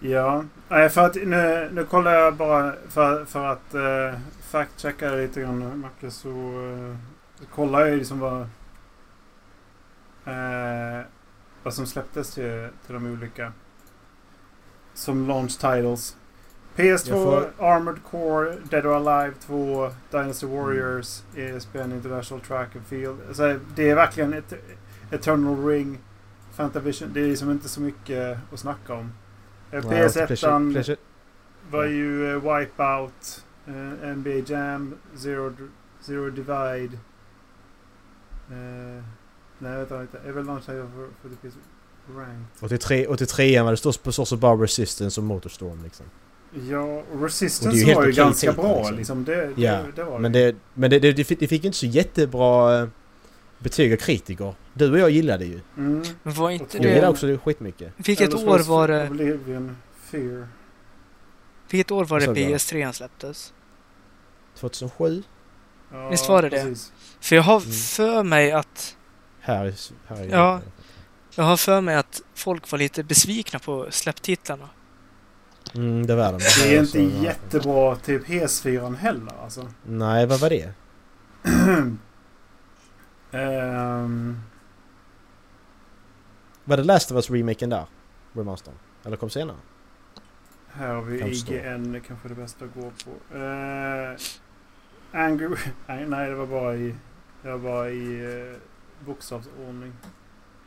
[0.00, 4.18] Ja, nej, för att nu, nu kollar jag bara för, för att uh,
[4.50, 6.96] fact-checka lite grann Macke så uh,
[7.54, 8.46] kollar jag ju liksom vad
[10.28, 11.04] eh,
[11.62, 13.52] vad som släpptes till, till de olika
[14.94, 16.16] som launch titles.
[16.76, 22.86] PS2, Jag får- Armored Core, Dead or Alive 2, Dynasty Warriors, ESPN International Track and
[22.86, 23.18] Field.
[23.28, 24.54] Alltså, det är verkligen ett
[25.10, 25.98] Eternal Ring,
[26.52, 27.10] Fantavision.
[27.12, 29.12] Det är liksom inte så mycket att snacka om.
[29.70, 30.96] Eh, Nej, och PS1 Pleasure- Pleasure-
[31.70, 35.52] var ju eh, Wipeout, eh, NBA Jam, Zero,
[36.00, 36.98] Zero Divide.
[38.50, 39.04] Eh,
[39.58, 40.18] nej, vänta lite.
[40.42, 41.56] Launch title för, för det PS
[42.16, 42.46] Rank.
[42.60, 46.06] 83, 83 var det står på så bara Resistance och Motorstorm liksom.
[46.70, 48.96] Ja, det Resistance ju helt var ju ganska bra liksom.
[48.96, 49.24] liksom.
[49.24, 51.78] Det, det, Ja, det var Men det, men det, det, det fick det fick inte
[51.78, 52.88] så jättebra eh,
[53.58, 54.54] betyg av kritiker.
[54.74, 55.60] Du och jag gillade det ju.
[55.76, 56.02] Mm.
[56.22, 57.10] Var inte Jag Jag gillade det...
[57.10, 57.92] också det skitmycket.
[57.96, 59.08] Vilket år var det...
[59.10, 60.48] Oblivion, Fear.
[61.70, 62.42] Vilket år var det Så bra.
[62.42, 63.52] PS3 släpptes?
[64.56, 65.22] 2007?
[65.92, 66.62] Ja, Visst var det det?
[66.64, 66.92] precis.
[67.20, 67.72] För jag har Mm.
[67.72, 68.94] för mig att...
[69.48, 69.74] Här, i-
[70.08, 70.60] här i Ja.
[71.34, 74.68] Jag har för mig att folk var lite besvikna på släpptitlarna.
[75.74, 76.38] Mm, det var de.
[76.38, 79.68] Det är inte jättebra till PS4 heller alltså.
[79.86, 80.72] Nej, vad var det?
[83.32, 84.40] Ehm,
[86.64, 87.84] Var det Last of Us-remaken där?
[88.32, 88.74] Remastern?
[89.04, 89.56] Eller kom senare?
[90.72, 91.18] här har vi.
[91.20, 93.38] IGN, det kanske är det bästa att gå på.
[93.38, 94.16] Uh,
[95.12, 95.48] Angry...
[95.86, 96.94] Nej, nej, det var bara i...
[97.42, 98.56] Det var bara i uh,
[99.06, 99.92] bokstavsordning.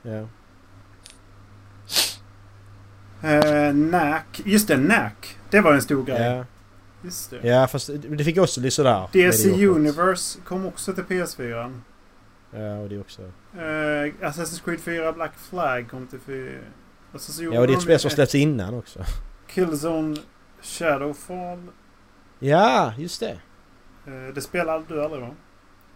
[0.01, 0.27] Ja.
[3.23, 4.41] Eh, Nack.
[4.45, 5.37] Just det, Nack.
[5.49, 6.21] Det var en stor grej.
[6.21, 6.45] Ja.
[7.03, 7.47] Just det.
[7.47, 9.09] ja, fast det fick också bli sådär.
[9.13, 9.67] DC.
[9.67, 11.81] Universe kom också till PS4.
[12.51, 13.21] Ja, och det också.
[13.53, 13.59] Eh,
[14.21, 16.59] Assassin's Creed 4 Black Flag kom till 4.
[17.11, 18.99] Och så, så gjorde Ja, och det är ett spel som släppts innan också.
[19.47, 20.17] Killzone
[20.61, 21.67] Shadowfall.
[22.39, 23.39] Ja, just det.
[24.07, 25.29] Eh, det spelade du aldrig va?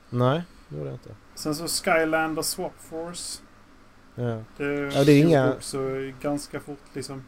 [0.09, 1.09] Nej, det gjorde jag inte.
[1.35, 3.41] Sen så Skylander Swap Force.
[4.15, 4.23] Ja.
[4.57, 5.79] Det, Ja, det är inga- också
[6.21, 7.23] ganska fort liksom.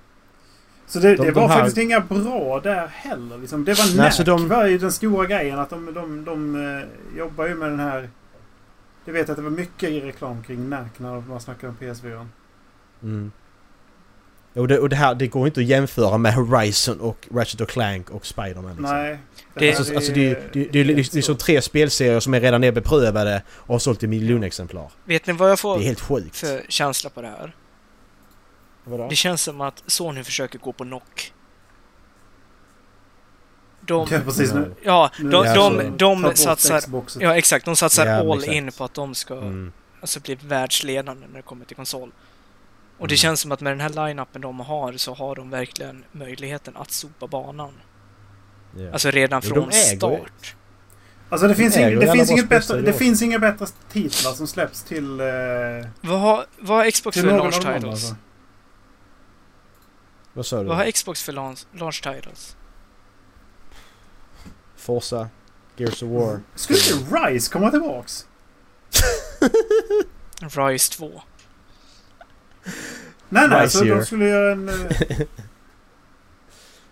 [0.86, 3.38] Så det, De- det de var här- faktiskt inga bra där heller.
[3.38, 3.66] Liksom.
[3.66, 5.60] Det var Nej, Nack så de- var ju den stora grejen.
[5.60, 8.10] Att de, de, de, eh, jobbar ju med den här...
[9.06, 12.28] Jag vet att det var mycket i reklam kring Nack när man snackade om PS4.
[13.04, 13.32] Mm.
[14.58, 17.70] Och, det, och det här, det går inte att jämföra med Horizon och Ratchet och
[17.70, 18.84] Clank och Spiderman liksom.
[18.84, 19.18] Nej.
[19.54, 22.72] Det- Alltså, alltså det, är- det, det är liksom, tre spelserier som är redan är
[22.72, 24.92] beprövade och har sålt i miljonexemplar.
[25.06, 26.36] Vet ni vad jag Det får är helt sjukt.
[26.38, 27.56] för känsla på det här?
[28.84, 29.08] Vadå?
[29.10, 31.34] Det känns som att Sony försöker gå på knock.
[33.82, 34.54] De, Ja, precis.
[34.54, 36.82] Nu, ja, de, de, så- de, bort satsar...
[37.20, 37.66] Ja, exakt.
[37.66, 38.54] De satsar all exakt.
[38.54, 39.72] in på att de ska Mm.
[40.02, 42.12] alltså, bli världsledande när det kommer till konsol.
[43.00, 43.18] Och det Mm.
[43.18, 46.92] känns som att med den här line-upen de har så har de verkligen möjligheten att
[46.92, 47.74] sopa banan.
[48.78, 48.92] Ja.
[48.94, 50.56] Alltså redan Jo, de från start.
[51.30, 54.48] Alltså det finns, äger ing, det, finns inget bättre, det finns inga bättre titlar som
[54.48, 55.20] släpps till...
[55.20, 55.26] Eh,
[56.02, 57.84] Vad har, vad har Xbox till för launch titles?
[57.86, 58.16] alltså.
[60.34, 60.64] Vad sa du?
[60.68, 62.56] Vad har Xbox för launch, launch titles?
[64.76, 65.30] Forza,
[65.78, 66.40] Gears of War.
[66.56, 68.28] Skulle inte Rise komma tillbaks?
[70.42, 71.22] Rise 2.
[73.30, 73.64] Nej, nej.
[73.64, 74.04] Rise Så de Year.
[74.04, 74.70] skulle göra en...
[74.70, 74.76] Eh,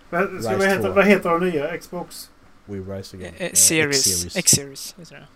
[0.09, 0.91] vad, ska Rise vad, heter, 2.
[0.91, 1.77] vad heter de nya?
[1.77, 2.29] Xbox?
[2.65, 3.33] We Rise Again.
[3.37, 4.07] Eh, Eh, series.
[4.07, 4.35] X-Series.
[4.35, 5.27] X-Series heter det.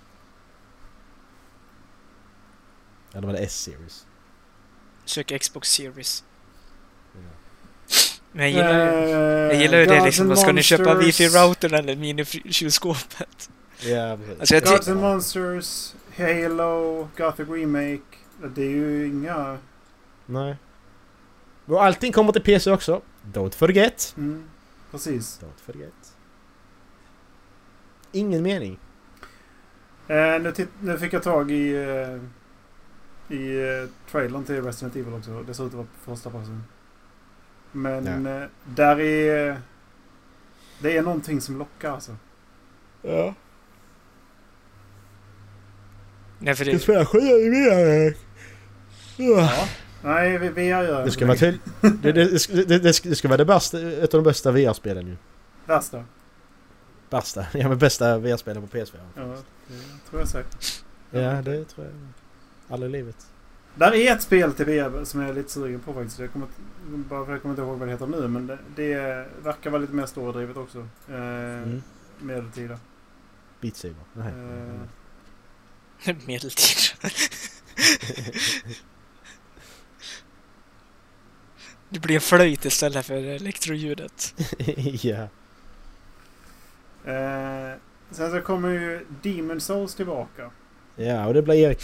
[3.11, 4.05] Ja, det var det S-Series.
[5.05, 6.23] Sök Xbox Series.
[8.31, 8.79] Men jag gillar,
[9.49, 10.27] jag gillar ju det liksom.
[10.27, 13.49] Vad ska ni köpa wifi-routern eller mini-kylskåpet?
[13.81, 14.39] Ja, precis.
[14.39, 18.01] Alltså jag Gods and Monsters, Halo, Gothic Remake.
[18.55, 19.57] Det är ju inga...
[20.29, 20.55] Nej.
[21.65, 23.01] Och allting kommer till PC också.
[23.33, 24.13] Don't forget.
[24.17, 24.43] Mm,
[24.91, 25.41] precis.
[25.41, 26.15] Don't forget.
[28.11, 28.79] Ingen mening.
[30.07, 31.73] Eh, nu, nu fick jag tag i...
[31.75, 32.19] Eh,
[33.37, 35.43] I eh, trailern till Resident Evil också.
[35.43, 36.63] Det ser ut att vara första passen.
[37.71, 39.61] Men eh, där är...
[40.81, 42.15] Det är någonting som lockar alltså.
[43.01, 43.33] Ja.
[46.39, 48.15] Nej, för Det det, spelar skit i VR.
[49.17, 49.67] Ja.
[50.03, 51.59] Nej, vi gör Det ska vara till...
[51.81, 55.15] Det, det, det, det, ska- vara det bästa, ett av de bästa VR-spelen ju.
[55.65, 56.03] Värsta.
[57.09, 57.45] Bästa.
[57.53, 58.91] Ja men bästa VR-spelen på PS4.
[59.15, 59.21] Ja,
[59.67, 60.83] det tror jag säkert.
[61.11, 61.95] Ja det tror jag.
[62.73, 63.27] Aldrig i livet.
[63.75, 66.19] Där är ett spel till VR som jag är lite sugen på faktiskt.
[66.19, 66.47] Jag kommer,
[66.87, 68.27] bara för jag kommer inte ihåg vad det heter nu.
[68.27, 70.77] Men det, det verkar vara lite mer stordrivet också.
[71.09, 71.83] Eh, Mm.
[72.19, 72.79] Medeltida.
[73.61, 73.95] Beat Saber.
[74.13, 74.33] Nej.
[76.05, 76.67] Eh, medeltid.
[81.89, 84.35] Det blir flöjt istället för elektroljudet.
[85.03, 85.27] ja.
[87.05, 87.77] eh,
[88.11, 90.51] sen så kommer ju Demon Souls tillbaka.
[90.95, 91.81] Ja och det blir Erik.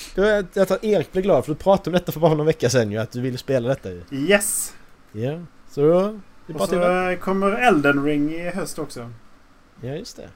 [0.53, 2.91] Jag tror Erik blir glad för du pratade om detta för bara någon vecka sedan
[2.91, 2.97] ju.
[2.97, 4.03] Att du ville spela detta ju.
[4.11, 4.73] Yes!
[5.11, 5.39] Ja.
[5.69, 6.19] Så
[6.53, 9.11] Och så eh, kommer Elden Ring i höst också.
[9.81, 10.29] Ja just det.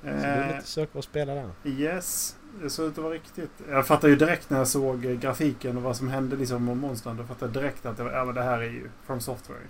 [0.00, 1.50] Så det är Eh, lite söka och spela där.
[1.64, 2.36] yes.
[2.62, 3.50] Det såg ut att vara riktigt.
[3.68, 7.16] Jag fattade ju direkt när jag såg grafiken och vad som hände liksom om monstren.
[7.16, 9.60] Då fattade jag direkt att det, var, ja, det här är ju From Software.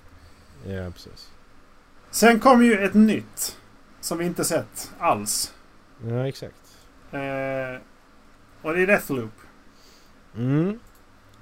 [0.66, 1.30] Ja precis.
[2.10, 3.58] Sen kom ju ett nytt.
[4.00, 5.54] Som vi inte sett alls.
[6.06, 6.76] Ja exakt.
[7.10, 7.80] Eh,
[8.62, 9.32] och det är Deathloop.
[10.36, 10.78] Mm.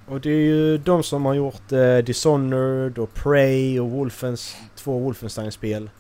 [0.07, 4.99] Och det är ju de som har gjort eh, Dishonored och Prey och Wolfens, två
[4.99, 5.91] Wolfenstein-spel.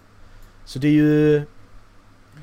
[0.64, 1.43] Så det är ju...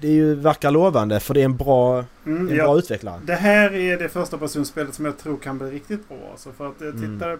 [0.02, 3.22] Det är ju, verkar lovande för det är en bra, Mm, en ja, bra utvecklare.
[3.26, 6.18] det här är det första personspelet som jag tror kan bli riktigt bra.
[6.32, 7.14] Alltså, för att jag Mm.
[7.20, 7.40] tittar...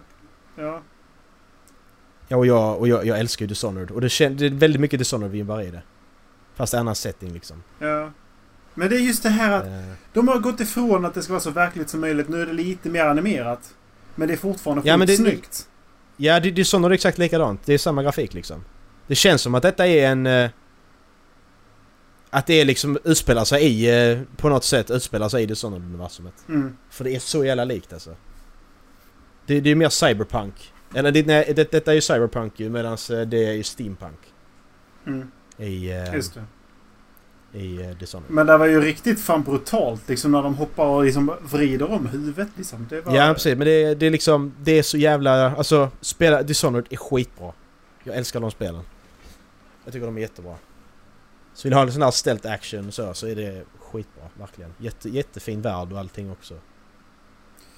[0.56, 0.80] Ja.
[2.28, 3.90] Ja, och jag, och jag, jag älskar ju Dishonored.
[3.90, 5.82] Och det, kän, det är väldigt mycket Dishonored-vibbar i det.
[6.54, 7.62] Fast annan setting liksom.
[7.78, 8.10] ja.
[8.74, 9.72] Men det är just det här att Eh,
[10.12, 12.28] de har gått ifrån att det ska vara så verkligt som möjligt.
[12.28, 13.74] Nu är det lite mer animerat.
[14.14, 15.68] Men det är fortfarande Ja, men det- snyggt.
[16.16, 17.60] ja, det- Dishonored är exakt likadant.
[17.64, 18.64] Det är samma grafik liksom.
[19.06, 20.48] Det känns som att detta är en...
[22.30, 25.46] eh, Att det är liksom utspelar sig i, eh, på något sätt utspelar sig i
[25.46, 26.48] Dishonored-universumet.
[26.48, 26.76] Mm.
[26.90, 28.16] För det är så jävla likt alltså.
[29.46, 30.72] Det, det är mer cyberpunk.
[30.94, 34.18] Eller det, nej, det, detta är ju cyberpunk ju medan det är ju steampunk.
[35.06, 35.30] Mm.
[35.56, 37.58] I, eh, Just det.
[37.58, 38.30] i eh, Dishonored.
[38.30, 42.06] Men det var ju riktigt fan brutalt liksom när de hoppar och liksom vrider om
[42.06, 42.86] huvudet liksom.
[42.90, 43.16] Det var...
[43.16, 44.52] Ja precis, men det, det är liksom...
[44.62, 45.56] Det är så jävla...
[45.56, 47.52] Alltså, spela Dishonored är skitbra.
[48.04, 48.82] Jag älskar de spelen.
[49.84, 50.54] Jag tycker de är jättebra.
[51.60, 54.24] Så vill du ha en sån här stealth action och så, så är det skitbra.
[54.34, 54.74] Verkligen.
[54.78, 56.54] Jätte, jättefin värld och allting också.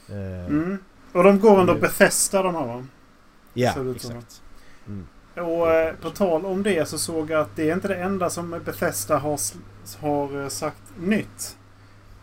[0.08, 0.78] Eh, Mm.
[1.12, 1.80] Och de går under Mm.
[1.80, 2.86] Bethesda de här va?
[3.54, 4.42] Ja, exakt.
[4.86, 5.06] Mm.
[5.34, 8.30] Och eh, på tal om det så såg jag att det är inte det enda
[8.30, 9.40] som Bethesda har,
[10.00, 11.56] har eh, sagt nytt.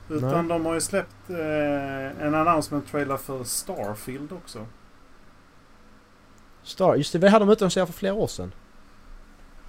[0.10, 0.58] Utan Nej.
[0.58, 4.66] de har ju släppt eh, en announcement trailer för Starfield också.
[6.64, 8.52] Star, just det, vi hade de utannonserat för flera år sedan.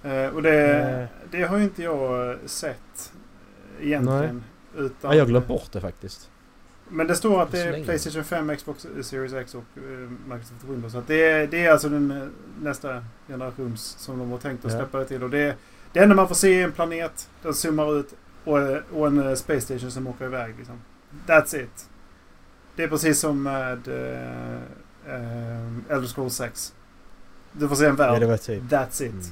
[0.03, 1.05] Eh, och det, Eh.
[1.31, 3.11] det har ju inte jag eh, sett
[3.81, 4.43] egentligen.
[4.77, 6.29] Utan, Ja, jag har glömt bort det faktiskt.
[6.89, 7.83] Men det står att Det är.
[7.83, 9.63] Playstation 5, Xbox Series X och
[10.27, 10.93] Microsoft Windows.
[10.93, 12.31] Så det, är, det är alltså den
[12.61, 14.77] nästa generations som de har tänkt att Ja.
[14.77, 15.23] släppa det till.
[15.23, 15.55] Och det,
[15.93, 18.57] det enda man får se är en planet, den zoomar ut och,
[18.99, 20.55] och en Space Station som åker iväg.
[20.57, 20.75] Liksom.
[21.27, 21.89] That's it.
[22.75, 24.55] Det är precis som med eh,
[25.15, 26.73] eh, Elder Scrolls 6.
[27.51, 28.23] Du får se en Ja, värld.
[28.23, 28.63] var typ...
[28.63, 29.11] That's it.
[29.11, 29.23] Mm.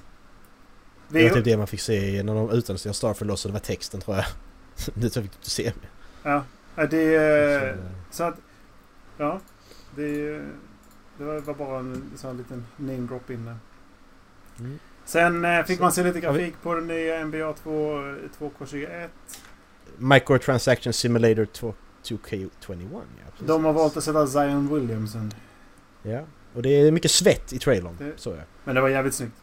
[1.09, 3.47] Det var typ det man fick se när de utannonserade Starfield också.
[3.47, 4.25] Det var texten tror jag.
[4.93, 5.71] det fick du se.
[6.23, 6.43] Ja,
[6.89, 7.75] det är...
[7.75, 8.35] Så, Så att...
[9.17, 9.39] Ja.
[9.95, 10.31] Det,
[11.17, 13.57] det var bara en sån liten name drop in där.
[14.59, 14.79] Mm.
[15.05, 17.99] Sen eh, fick Så- man se lite grafik på den nya NBA 2,
[18.39, 19.07] 2K21.
[19.97, 22.99] Microtransaction Simulator 2, 2K21 ja.
[23.31, 23.47] precis.
[23.47, 25.31] De har valt att sätta Zion Williamson.
[26.03, 26.21] Ja.
[26.53, 27.95] Och det är mycket svett i trailern.
[27.99, 28.41] Det- Så ja.
[28.63, 29.33] Men det var jävligt snyggt.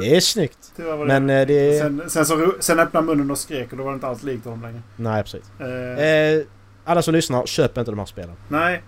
[0.00, 0.72] Det är snyggt.
[0.76, 1.78] det var Men eh, det.
[1.80, 4.44] Sen, sen, så, sen öppnade munnen och skrek och då var det inte alls likt
[4.44, 4.82] honom längre.
[4.96, 5.42] Nej precis.
[5.60, 6.42] Eh, Eh,
[6.84, 8.34] alla som lyssnar, köp inte de här spelen.
[8.48, 8.82] nej,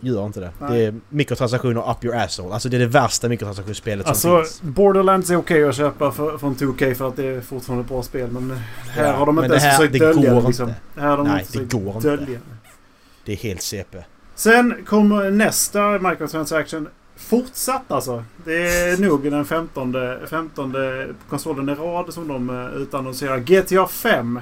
[0.00, 0.50] Gör inte det.
[0.60, 0.78] Nej.
[0.78, 2.54] Det är mikrotransaktioner up your asshole.
[2.54, 4.62] Alltså det är det värsta mikrotransaktionsspelet som alltså finns.
[4.62, 8.02] Borderlands är okej att köpa för, från 2K för att det är fortfarande ett bra
[8.02, 8.30] spel.
[8.30, 8.50] Men
[8.90, 10.68] här Ja, har de inte det ens här- försökt det dölja går det liksom.
[10.68, 10.80] inte.
[11.00, 12.08] Här har de Nej, inte det går inte.
[12.08, 12.38] dölja det.
[13.24, 13.98] Det är helt CP.
[14.34, 16.88] Sen kommer nästa microtransaction.
[17.18, 18.24] Fortsatt alltså.
[18.44, 19.94] Det är nog den 15,
[20.26, 20.74] 15
[21.28, 23.38] konsolen i rad som de eh, utannonserar.
[23.38, 24.40] GTA 5.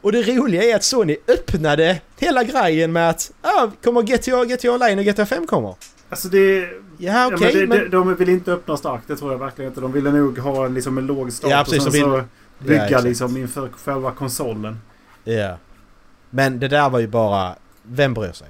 [0.00, 4.70] Och det roliga är att Sony öppnade hela grejen med att ah, kommer GTA, GTA
[4.72, 5.74] Online och GTA 5 kommer.
[6.08, 6.58] Alltså det...
[6.98, 7.90] Ja Ja, okej men det, men...
[7.90, 9.08] de vill inte öppna starkt.
[9.08, 9.80] Det tror jag verkligen inte.
[9.80, 12.24] De ville nog ha en, liksom en låg start Ja, precis, och sen vill- så
[12.58, 14.78] bygga Ja, liksom inför själva konsolen.
[15.24, 15.56] Ja.
[16.30, 17.56] Men det där var ju bara...
[17.82, 18.48] Vem bryr sig?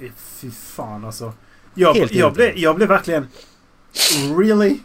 [0.00, 1.32] Eh, Fy fan alltså.
[1.74, 3.28] Jag, Helt jag, blev, jag blev verkligen...
[4.38, 4.78] Really?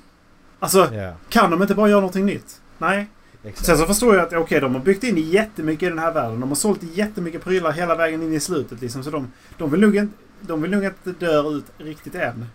[0.60, 2.62] Alltså, Ja, kan de inte bara göra någonting nytt?
[2.78, 3.08] Nej.
[3.44, 3.66] exakt.
[3.66, 6.40] Sen så förstår jag att okej, de har byggt in jättemycket i den här världen.
[6.40, 8.82] De har sålt jättemycket prylar hela vägen in i slutet.
[8.82, 12.46] Liksom, så de, de, vill nog inte, de vill nog inte dö ut riktigt än.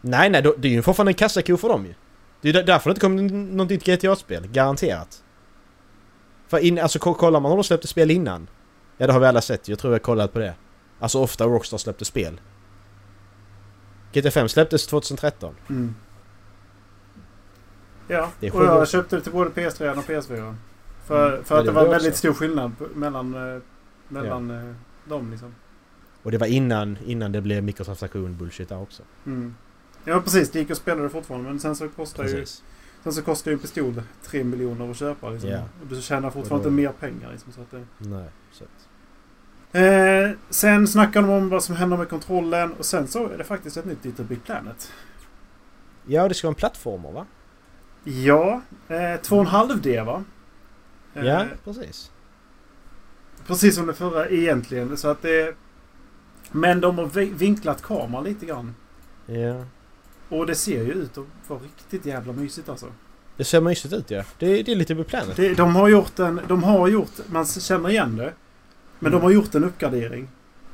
[0.00, 1.94] Nej, nej, det är ju fortfarande en kassako för dem ju.
[2.40, 4.46] Det är därför det inte kommer något nytt GTA-spel.
[4.46, 5.22] Garanterat.
[6.48, 8.48] För in, alltså ko- kollar man om de släppte spel innan.
[8.96, 9.68] Ja, det har vi alla sett.
[9.68, 10.54] Jag tror jag har kollat på det.
[11.00, 12.40] Alltså ofta Rockstar släppte spel.
[14.12, 15.54] GTA 5 släpptes 2013.
[15.68, 15.94] Mm.
[18.08, 20.54] Ja, Det och jag köpte det till både PS3 och PS4.
[21.06, 21.44] För, Mm.
[21.44, 22.18] för Ja, att det det var var jag väldigt också.
[22.18, 23.62] stor skillnad mellan, eh,
[24.08, 25.54] mellan eh, dem liksom.
[26.22, 29.02] Och det var innan, innan det blev mikrotransaktion bullshit där också.
[29.26, 29.54] Mm.
[30.04, 32.46] Ja precis, det gick att spela det fortfarande men sen så kostar ju,
[33.04, 35.50] sen så kostar ju en pistol 3 miljoner att köpa liksom.
[35.50, 35.60] Ja.
[35.82, 37.52] Och du tjänar fortfarande Och då- inte mer pengar liksom.
[37.52, 38.87] Så att det, Nej, så att...
[39.82, 43.44] Eh, sen snackar de om vad som händer med kontrollen och sen så är det
[43.44, 44.92] faktiskt ett nytt Little Big Planet.
[46.06, 47.26] Ja, det ska vara en plattformer va?
[48.04, 50.24] Ja, eh, 2,5D va?
[51.14, 52.10] Eh, Ja, precis.
[53.46, 54.96] Precis som det förra egentligen.
[54.96, 55.54] Så att det,
[56.52, 58.74] men de har vi- vinklat kameran lite grann.
[59.26, 59.64] Ja.
[60.28, 62.86] Och det ser ju ut att vara riktigt jävla mysigt alltså.
[63.36, 64.22] Det ser mysigt ut ja.
[64.38, 65.36] Det, det är lite beplanet.
[65.36, 66.40] Det, de har gjort en...
[66.48, 67.10] De har gjort...
[67.26, 68.32] Man känner igen det.
[68.98, 69.20] Men Mm.
[69.20, 70.28] de har gjort en uppgradering.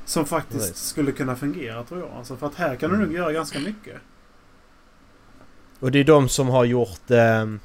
[0.05, 0.77] Som faktiskt Precis.
[0.83, 2.09] skulle kunna fungera tror jag.
[2.17, 3.95] Alltså för att här kan du nog göra ganska mycket.
[5.79, 7.11] Och det är de som har gjort...
[7.11, 7.59] ehm,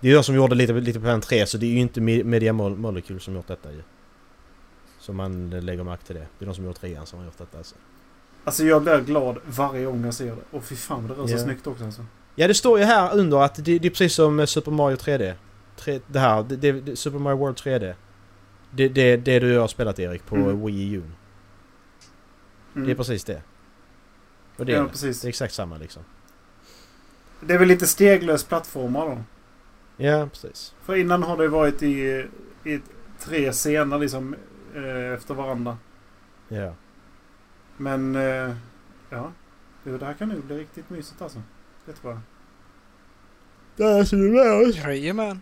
[0.00, 2.00] det är de som gjorde lite, lite på plan 3 så det är ju inte
[2.00, 3.82] Me- Media Mol- Molecule som gjort detta ju.
[5.00, 6.26] Så man lägger märke till det.
[6.38, 7.74] Det är de som gjort trean som har gjort detta alltså.
[8.44, 10.56] Alltså jag blir glad varje gång jag ser det.
[10.56, 11.42] Och fy fan det rör sig Ja.
[11.44, 12.04] snyggt också alltså.
[12.34, 14.96] Ja det står ju här under att det, det är precis som eh, Super Mario
[14.96, 15.34] 3D.
[15.76, 17.94] Tre, det här, det, det, Super Mario World 3D.
[18.70, 20.66] Det, det, det du har spelat Erik på Mm.
[20.66, 21.02] Wii U.
[22.74, 22.86] Mm.
[22.86, 23.42] Det är precis det.
[24.56, 25.20] Och det, ja, är, precis.
[25.20, 26.02] det är exakt samma liksom.
[27.40, 29.18] Det är väl lite steglös plattformar då.
[30.04, 30.74] Ja precis.
[30.82, 32.26] För innan har det varit i,
[32.64, 32.80] i
[33.20, 34.34] tre scener liksom
[34.74, 35.78] eh, efter varandra.
[36.48, 36.74] Ja.
[37.76, 38.54] Men eh,
[39.10, 39.32] ja.
[39.84, 41.42] Jo, det här kan nog bli riktigt mysigt alltså.
[41.86, 42.20] Det tror jag.
[43.76, 44.76] Där ser du med oss.
[44.76, 45.40] Jajamän.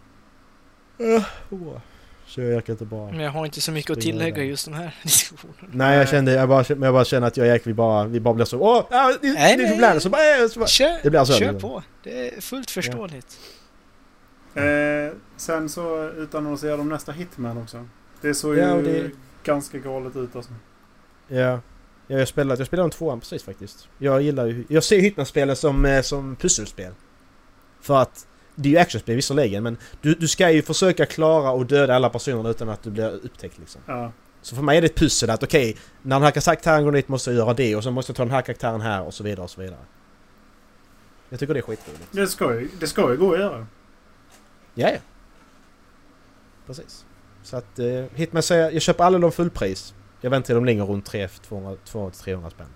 [2.35, 3.11] Så jag orkar inte bara...
[3.11, 5.55] Men jag har inte så mycket att tillägga i just den här diskussionen.
[5.73, 8.05] Nej jag kände, jag bara, men jag bara känner att jag och Erik vi bara,
[8.05, 10.01] vi bara blir så åh, ja, det, Nej, det är nej.
[10.01, 11.83] så bara, äh, så bara Kör, Det blir så, kör på.
[12.03, 13.39] Det är fullt förståeligt.
[14.55, 14.63] Eh,
[15.37, 17.87] sen så utannonserade de nästa Hitman också.
[18.21, 19.11] Det såg Ja, ju det-
[19.45, 20.53] ganska galet ut alltså.
[21.29, 21.61] Ja.
[22.07, 23.89] ja jag spelade, jag spelade om tvåan precis faktiskt.
[23.99, 26.93] Jag gillar ju, jag ser Hitman-spelen som, eh, som pusselspel.
[27.81, 31.67] För att det är ju actionspel visserligen men du, du ska ju försöka klara och
[31.67, 33.81] döda alla personer utan att du blir upptäckt liksom.
[33.87, 34.13] Ja.
[34.43, 37.09] Så för mig är det ett pussel att okej, när den här karaktären går dit
[37.09, 39.25] måste jag göra det och så måste jag ta den här karaktären här och så
[39.25, 39.79] vidare och så vidare.
[41.29, 42.09] Jag tycker det är skitroligt.
[42.11, 43.67] Det ska ju, det ska ju gå att göra.
[44.75, 44.99] Ja, ja.
[46.67, 47.05] Precis.
[47.43, 49.95] Så att eh, Hitman säger, jag köper alla de fullpris.
[50.21, 52.67] Jag väntar till de ligger runt 200-300 spänn.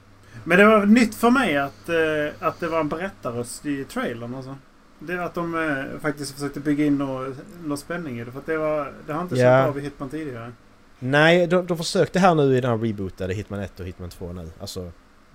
[0.45, 4.35] Men det var nytt för mig att, eh, att det var en berättarröst i trailern
[4.35, 4.57] alltså.
[4.99, 5.55] Det är att de
[5.95, 8.33] eh, faktiskt försökte bygga in någon, spänning i det.
[8.33, 9.43] För att det, var, det har inte Ja.
[9.65, 10.53] känt av i Hitman tidigare.
[10.99, 14.33] Nej, de, de försökte här nu i den här rebootade Hitman 1 och Hitman 2
[14.33, 14.51] nu.
[14.61, 14.93] Alltså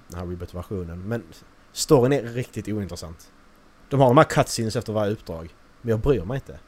[0.07, 1.07] den här reboot-versionen.
[1.07, 1.23] Men
[1.71, 3.31] storyn är riktigt ointressant.
[3.89, 5.55] De har de här cutscenes efter varje uppdrag.
[5.81, 6.59] Men jag bryr mig inte.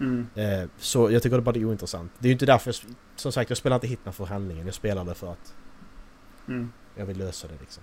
[0.00, 0.26] Mm.
[0.34, 2.12] Eh, så jag tycker det bara är ointressant.
[2.18, 4.66] Det är ju inte därför jag, Som sagt, jag spelar inte Hitman för handlingen.
[4.66, 5.54] Jag spelar det för att
[6.48, 6.72] Mm.
[6.94, 7.82] jag vill lösa det liksom.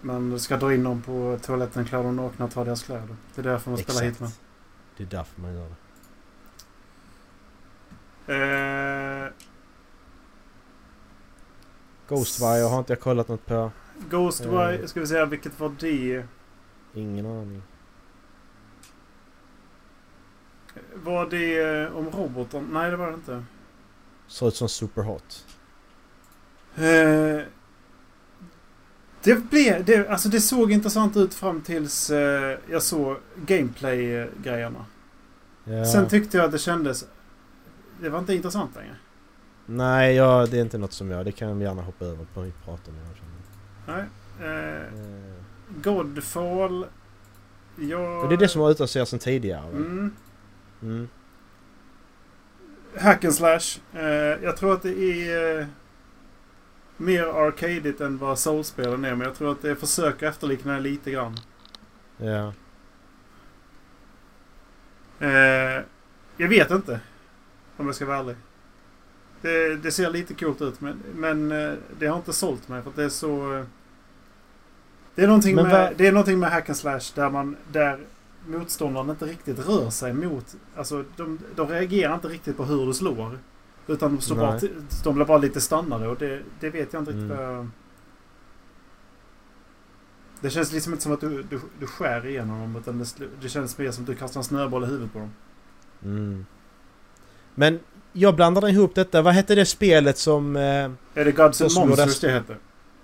[0.00, 3.16] Man ska dra in dem på toaletten, klä dem nakna och ta deras kläder.
[3.34, 4.30] Det är därför man spelar Hitman.
[4.96, 5.76] Det är därför man gör det.
[9.26, 9.32] Eh,
[12.08, 13.70] Ghostwire har inte jag kollat något på.
[14.10, 14.86] Ghostwire, Eh.
[14.86, 16.24] ska vi säga vilket var det?
[16.94, 17.62] Ingen aning.
[20.94, 22.68] Var det eh, om roboten?
[22.72, 23.44] Nej, det var det inte.
[24.26, 25.46] Såg ut som Superhot.
[26.74, 27.40] Eh,
[29.26, 29.84] det blev...
[29.84, 33.16] Det, alltså det såg intressant ut fram tills eh, jag såg
[33.46, 34.84] gameplay-grejerna.
[35.64, 35.84] Ja.
[35.84, 37.06] Sen tyckte jag att det kändes...
[38.00, 38.96] Det var inte intressant längre.
[39.66, 41.24] Nej, ja, det är inte något som jag...
[41.24, 42.96] Det kan vi gärna hoppa över på och prata om.
[42.96, 43.98] Jag känner.
[43.98, 44.04] Nej.
[44.48, 46.86] Eh, Eh, Godfall...
[47.76, 48.20] Ja...
[48.20, 49.68] För det är det som har utannonserats sedan tidigare.
[49.68, 50.12] Mm.
[50.82, 51.08] Mm.
[52.98, 53.80] Hack and slash.
[53.92, 54.04] Eh,
[54.42, 55.66] jag tror att det är
[56.96, 59.14] mer arcadigt än vad Soul-spelen är.
[59.14, 61.36] Men jag tror att det försöker efterlikna det lite grann.
[62.16, 62.52] Ja.
[65.18, 65.82] Eh,
[66.36, 67.00] jag vet inte.
[67.76, 68.36] Om jag ska vara ärlig.
[69.40, 72.90] Det, det ser lite coolt ut men, men eh, det har inte sålt mig för
[72.90, 73.54] att det är så...
[73.54, 73.64] eh,
[75.14, 77.56] Det är någonting, Men med, det är någonting med hack and slash där man...
[77.72, 77.98] Där
[78.48, 80.56] motståndaren inte riktigt rör sig mot...
[80.76, 83.38] Alltså de, de reagerar inte riktigt på hur du slår.
[83.86, 84.60] Utan de, står bara,
[85.04, 87.36] de blir bara lite stannade och det, det vet jag inte riktigt Mm.
[87.36, 87.68] vad jag...
[90.40, 93.48] Det känns liksom inte som att du, du, du skär igenom dem utan det, det
[93.48, 95.30] känns mer som att du kastar en snöboll i huvudet på dem.
[96.04, 96.46] Mm.
[97.54, 97.80] Men
[98.12, 99.22] jag blandade ihop detta.
[99.22, 100.56] Vad hette det spelet som...
[100.56, 102.56] Eh, Är det Gods and Monsters det heter?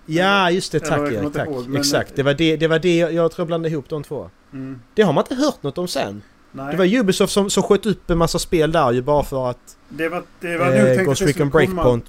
[0.06, 0.80] ja, just det.
[0.80, 1.32] Tack Erik.
[1.32, 1.48] Tack.
[1.48, 2.16] ihåg, Exakt.
[2.16, 4.30] Det var det, det, var det jag, jag tror jag blandade ihop de två.
[4.52, 4.80] Mm.
[4.94, 6.22] Det har man inte hört något om sen.
[6.52, 6.70] Nej.
[6.70, 9.76] Det var Ubisoft som, som sköt upp en massa spel där ju bara för att...
[9.96, 12.04] det var, det var nog Eh, tänkt Ghost Recon Breakpoint.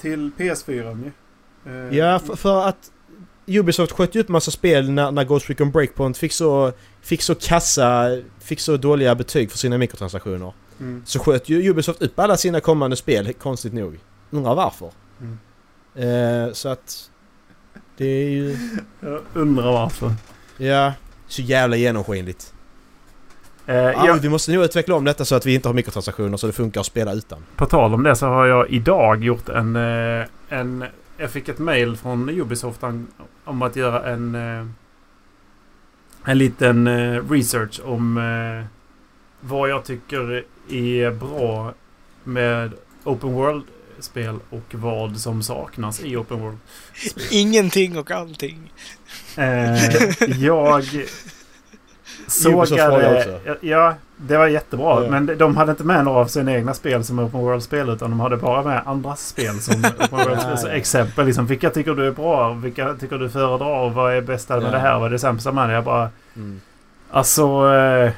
[0.00, 1.10] till PS4 ju.
[1.88, 2.90] Eh, Ja, för, för att
[3.46, 7.34] Ubisoft sköt ju upp massa spel när, när Ghost Recon Breakpoint fick så, fick så
[7.34, 10.52] kassa, fick så dåliga betyg för sina mikrotransaktioner.
[10.80, 11.02] Mm.
[11.06, 13.98] Så sköt ju Ubisoft upp alla sina kommande spel, konstigt nog.
[14.30, 14.90] Undrar varför.
[15.20, 15.38] Mm.
[15.94, 17.10] Eh, så att...
[17.96, 18.58] Det är ju...
[19.00, 20.12] Jag undrar varför.
[20.56, 20.92] Ja,
[21.28, 22.53] så jävla genomskinligt.
[23.66, 26.36] Eh, Ja, jag, Vi måste nog utveckla om detta så att vi inte har mikrotransaktioner
[26.36, 27.38] så det funkar att spela utan.
[27.56, 29.76] på tal om det så har jag idag gjort en...
[29.76, 30.84] eh, en
[31.18, 32.82] jag fick ett mail från Ubisoft
[33.44, 34.34] om, att göra en...
[34.34, 34.66] eh,
[36.26, 36.88] en liten
[37.28, 38.20] research om
[39.40, 41.72] vad jag tycker är bra
[42.24, 42.72] med
[43.04, 46.58] Open World-spel och vad som saknas i Open World.
[47.30, 48.72] Ingenting och allting.
[49.36, 49.74] Eh,
[50.38, 50.84] jag
[52.26, 53.16] sågade...
[53.16, 53.56] också.
[53.60, 55.04] Ja, det var jättebra.
[55.04, 55.10] Ja.
[55.10, 58.20] Men de hade inte med några av sina egna spel som Open World-spel utan de
[58.20, 60.58] hade bara med andras spel som Open World-spel.
[60.62, 62.52] Ja, exempel liksom, vilka tycker du är bra?
[62.52, 63.78] Vilka tycker du föredrar?
[63.80, 64.70] Och vad är bästa med Ja.
[64.70, 64.98] det här?
[64.98, 65.74] Vad är det sämsta med det?
[65.74, 66.10] Jag bara...
[66.36, 66.60] Mm.
[67.10, 67.42] Alltså...
[67.74, 68.12] eh,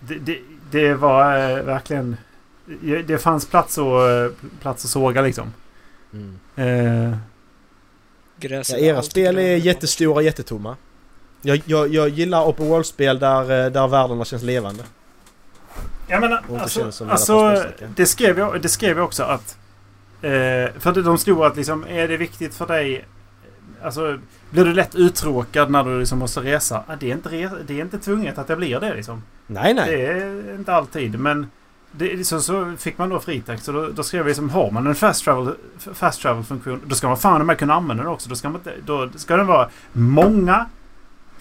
[0.00, 0.38] Det, det,
[0.70, 2.16] det var eh, verkligen...
[3.06, 5.52] Det fanns plats att, eh, plats att såga liksom.
[6.12, 6.38] Mm.
[6.56, 7.16] Eh,
[8.44, 10.76] Ja, era spel är jättestora och jättetomma.
[11.42, 14.82] Jag, jag, jag gillar open world-spel där, eh, där världarna känns levande.
[16.08, 17.64] Jag menar, alltså, alltså
[17.96, 19.56] det, skrev jag, det skrev jag också att...
[20.22, 20.30] Eh,
[20.78, 23.04] för det- de stod att liksom, är det viktigt för dig
[23.84, 24.18] Alltså,
[24.50, 26.82] blir du lätt uttråkad när du liksom måste resa?
[27.00, 29.22] Det, är inte re- det är inte tvunget att jag blir det liksom.
[29.46, 29.96] Nej, nej.
[29.96, 31.50] Det är inte alltid, men
[31.92, 34.86] det, så, så fick man då fritext och då, då skrev vi liksom har man
[34.86, 35.54] en fast travel,
[35.94, 38.28] fast travel funktion då ska man fan med kunna använda den också.
[38.28, 40.66] Då ska, man, då ska den vara många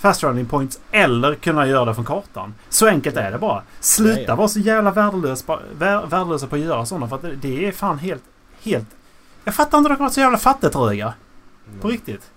[0.02, 2.54] fast traveling points eller kunna göra det från kartan.
[2.70, 3.64] Så enkelt är det bara.
[3.80, 4.36] Sluta Ja, ja.
[4.36, 5.46] vara så jävla värdelös
[6.08, 8.24] värdelösa på att göra sådana för att det, är fan helt,
[8.62, 8.88] helt...
[9.44, 11.14] Jag fattar inte att de kan vara så jävla fattitröga.
[11.82, 12.32] På riktigt.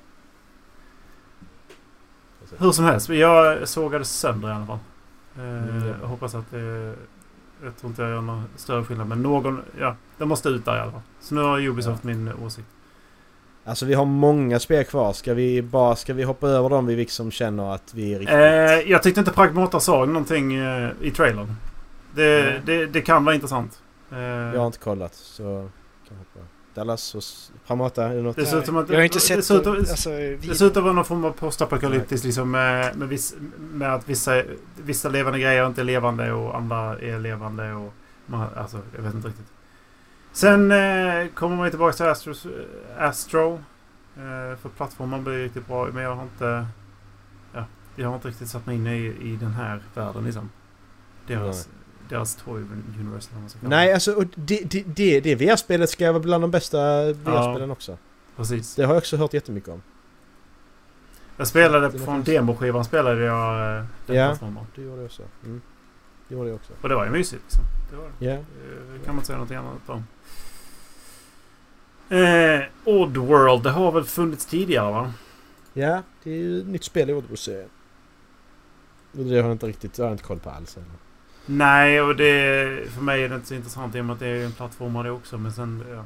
[2.59, 4.79] Hur som helst, jag sågade sönder i alla fall.
[5.37, 5.95] Eh, Mm, ja.
[6.01, 6.95] Jag hoppas att det...
[7.65, 9.07] Jag tror inte jag gör någon större skillnad.
[9.09, 9.63] Men någon...
[9.81, 11.01] Ja, det måste ut där i alla fall.
[11.21, 12.69] Så nu har Ubisoft min åsikt.
[13.65, 15.13] Alltså vi har många spel kvar.
[15.13, 18.37] Ska vi bara ska vi hoppa över dem vi liksom känner att vi är riktigt...
[18.37, 21.57] Eh, jag tyckte inte Pragmata sa någonting eh, i trailern.
[22.15, 22.61] Det, Nej.
[22.67, 23.83] det, det kan vara intressant.
[24.13, 25.69] Eh, Jag har inte kollat så...
[26.09, 26.47] Kan hoppa.
[26.75, 27.23] Dallas och
[27.67, 28.37] Pramata, är det något?
[28.37, 28.89] Det ser ut som att...
[28.89, 29.45] jag har inte det sett...
[29.45, 32.97] ser ut, alltså, det vi, ser ut att vara någon form av postapokalyptiskt liksom med,
[32.97, 34.43] med, viss, med att vissa,
[34.77, 37.93] vissa levande grejer inte är levande och andra är levande och...
[38.27, 39.47] Man, alltså, jag vet inte riktigt.
[40.35, 42.35] Sen eh, kommer man ju tillbaka till Astro.
[42.99, 43.55] Astro
[44.17, 46.67] eh, för plattformen blir riktigt bra men jag har inte...
[47.53, 47.65] Ja,
[47.97, 50.51] jag har inte riktigt satt mig in i, i den här världen liksom.
[51.27, 51.69] Deras,
[52.09, 52.63] deras Toy
[53.01, 53.31] Universe
[53.61, 56.79] Nej, alltså och det, det, det, det VR-spelet ska vara bland de bästa
[57.13, 57.99] VR-spelen också.
[58.37, 58.75] Precis.
[58.75, 59.83] Det har jag också hört jättemycket om.
[61.37, 64.29] Jag spelade från demoskivan spelade jag eh, den Ja.
[64.29, 64.67] plattformen.
[64.75, 65.23] Det gjorde jag också.
[65.45, 65.61] Mm.
[66.29, 66.73] Det gjorde jag också.
[66.81, 67.65] Och det var ju mysigt liksom.
[67.91, 68.25] Det var det.
[68.27, 68.33] Ja.
[68.33, 70.05] Eh, kan man inte säga något annat om.
[72.09, 75.13] Eh, Oddworld, det har väl funnits tidigare va?
[75.73, 77.69] Ja, det är ju ett nytt spel i Oddworld-serien.
[79.13, 80.77] Det har jag inte riktigt, det har jag inte koll på alls.
[80.77, 80.87] Eller?
[81.47, 82.91] Nej, och det...
[82.91, 85.11] För mig är det inte så intressant i och med att det är en plattformare
[85.11, 85.39] också.
[85.39, 85.85] Men sen...
[85.91, 86.05] Ja.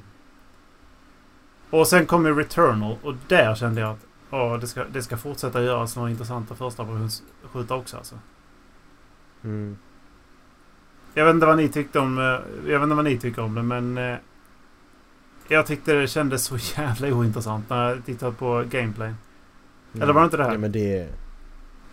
[1.79, 5.16] Och sen kom ju Returnal och där kände jag att ja, det, ska, det ska
[5.16, 6.87] fortsätta göras några intressanta första
[7.53, 8.19] skjuta också alltså.
[9.45, 9.77] Mm.
[11.15, 12.19] Jag vet inte vad ni tyckte om...
[12.19, 12.25] eh,
[12.73, 13.99] Jag vet inte vad ni tycker om det men...
[13.99, 14.17] eh,
[15.49, 19.15] Jag tyckte det kändes så jävla ointressant när jag tittade på gameplay.
[19.95, 20.53] Eller var det inte det här?
[20.53, 21.09] Ja, men det...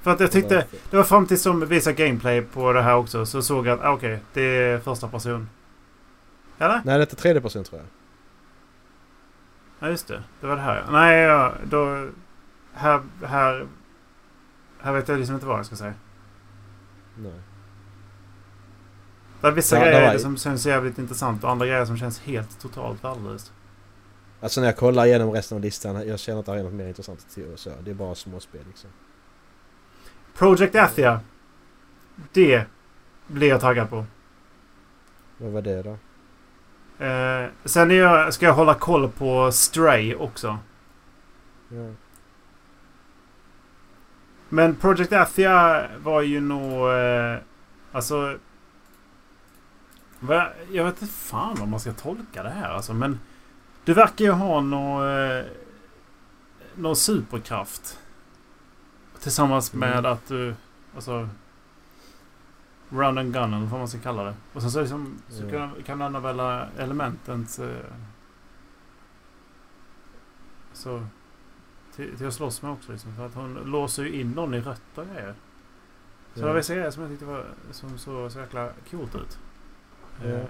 [0.02, 0.66] För att jag tyckte...
[0.90, 3.86] Det var fram tills de visade gameplay på det här också så såg jag att
[3.86, 5.50] ah, okej, det är första person.
[6.58, 6.82] Eller?
[6.86, 7.88] Nej, det är tredje person tror jag.
[9.80, 10.24] Ja just det.
[10.42, 10.84] Det var det här.
[10.92, 12.08] Nej, ja, då...
[12.74, 13.02] Här...
[13.26, 13.68] Här...
[14.82, 15.94] Här vet jag liksom inte vad jag ska säga.
[17.18, 17.32] Nej.
[19.46, 22.20] Det är vissa Ja, grejer var- som känns jävligt intressant och andra grejer som känns
[22.20, 23.52] helt totalt värdelöst.
[24.42, 26.88] Alltså när jag kollar igenom resten av listan, jag känner att det är något mer
[26.88, 27.72] intressant till och så.
[27.84, 28.90] Det är bara småspel liksom.
[30.38, 31.20] Project Athia.
[32.34, 32.64] Det
[33.28, 34.06] blir jag taggad på.
[35.38, 35.98] Vad var det då?
[37.06, 40.58] Eh, sen är jag, ska jag hålla koll på Stray också.
[41.70, 41.92] Ja.
[44.50, 46.90] Men Project Athia var ju nog...
[46.92, 47.38] Eh,
[47.92, 48.38] alltså...
[50.72, 52.94] Jag vet inte fan om man ska tolka det här alltså.
[52.94, 53.20] Men
[53.86, 55.44] du verkar ju ha någon, eh,
[56.76, 58.00] någon superkraft.
[59.20, 60.12] Tillsammans med Mm.
[60.12, 60.56] att du...
[60.96, 61.30] Alltså...
[62.90, 64.34] Run and gun eller vad man ska kalla det.
[64.54, 65.50] Och sen så, liksom, så Ja.
[65.52, 67.60] kan, kan du använda elementens...
[67.60, 67.76] Eh,
[70.74, 71.06] så...
[71.96, 73.16] Till, till att slåss med också liksom.
[73.16, 75.34] För att hon låser ju in någon i rötter och grejer.
[76.34, 79.40] Så det var vissa grejer som jag tyckte var, som såg så jäkla coolt ut.
[80.24, 80.30] Ja.
[80.30, 80.44] Eh,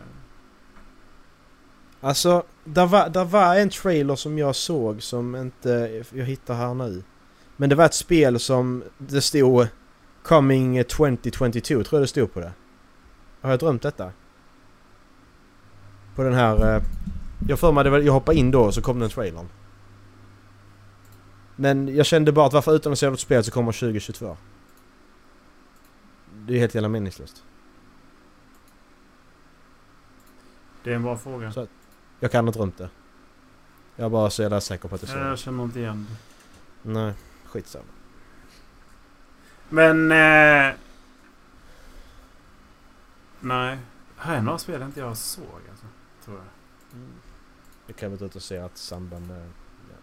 [2.01, 6.73] Alltså, där var, där var en trailer som jag såg som inte jag hittar här
[6.73, 7.03] nu.
[7.57, 9.67] Men det var ett spel som det stod
[10.23, 12.51] Coming 2022 tror jag det stod på det.
[13.41, 14.11] Har jag drömt detta?
[16.15, 16.75] På den här...
[16.75, 16.83] eh,
[17.47, 19.47] Jag för mig jag hoppade in då och så kom den trailern.
[21.55, 24.37] Men jag kände bara att varför utan att se något spel så kommer 2022?
[26.47, 27.43] Det är helt jävla meningslöst.
[30.85, 31.51] Det är en bra fråga.
[31.51, 31.67] Så-
[32.19, 32.89] Jag kan ha drömt det.
[33.95, 35.43] Jag är bara så jävla säker på att det Jag så.
[35.43, 36.89] känner inte igen det.
[36.91, 37.13] Nej,
[37.45, 37.85] skitsamma.
[39.69, 40.11] Men...
[40.11, 40.73] Eh,
[43.39, 43.79] nej.
[44.17, 45.85] Här är några spel inte jag såg alltså.
[46.25, 46.45] Tror jag.
[47.87, 49.49] Jag kan väl inte se att samband med...
[49.89, 49.95] Ja.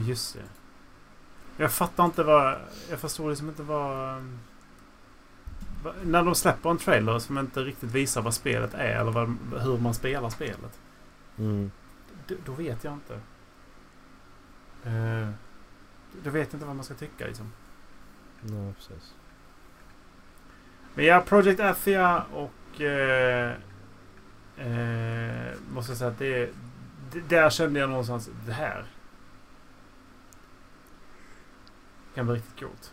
[0.00, 0.42] Just det.
[1.56, 2.58] Jag fattar inte vad...
[2.90, 4.22] Jag förstår liksom inte vad...
[6.04, 9.78] När de släpper en trailer som inte riktigt visar vad spelet är eller vad, hur
[9.78, 10.80] man spelar spelet.
[11.38, 11.70] Mm.
[12.44, 13.14] Då, vet jag inte.
[14.84, 15.30] Eh,
[16.24, 17.52] då vet jag inte vad man ska tycka liksom.
[18.40, 19.14] Nej, precis.
[20.94, 22.80] Men ja, Project Athia och...
[22.80, 23.52] Eh,
[24.56, 26.46] eh, måste jag säga att det,
[27.12, 28.84] d- där kände jag någonstans det här
[32.14, 32.92] kan bli riktigt coolt.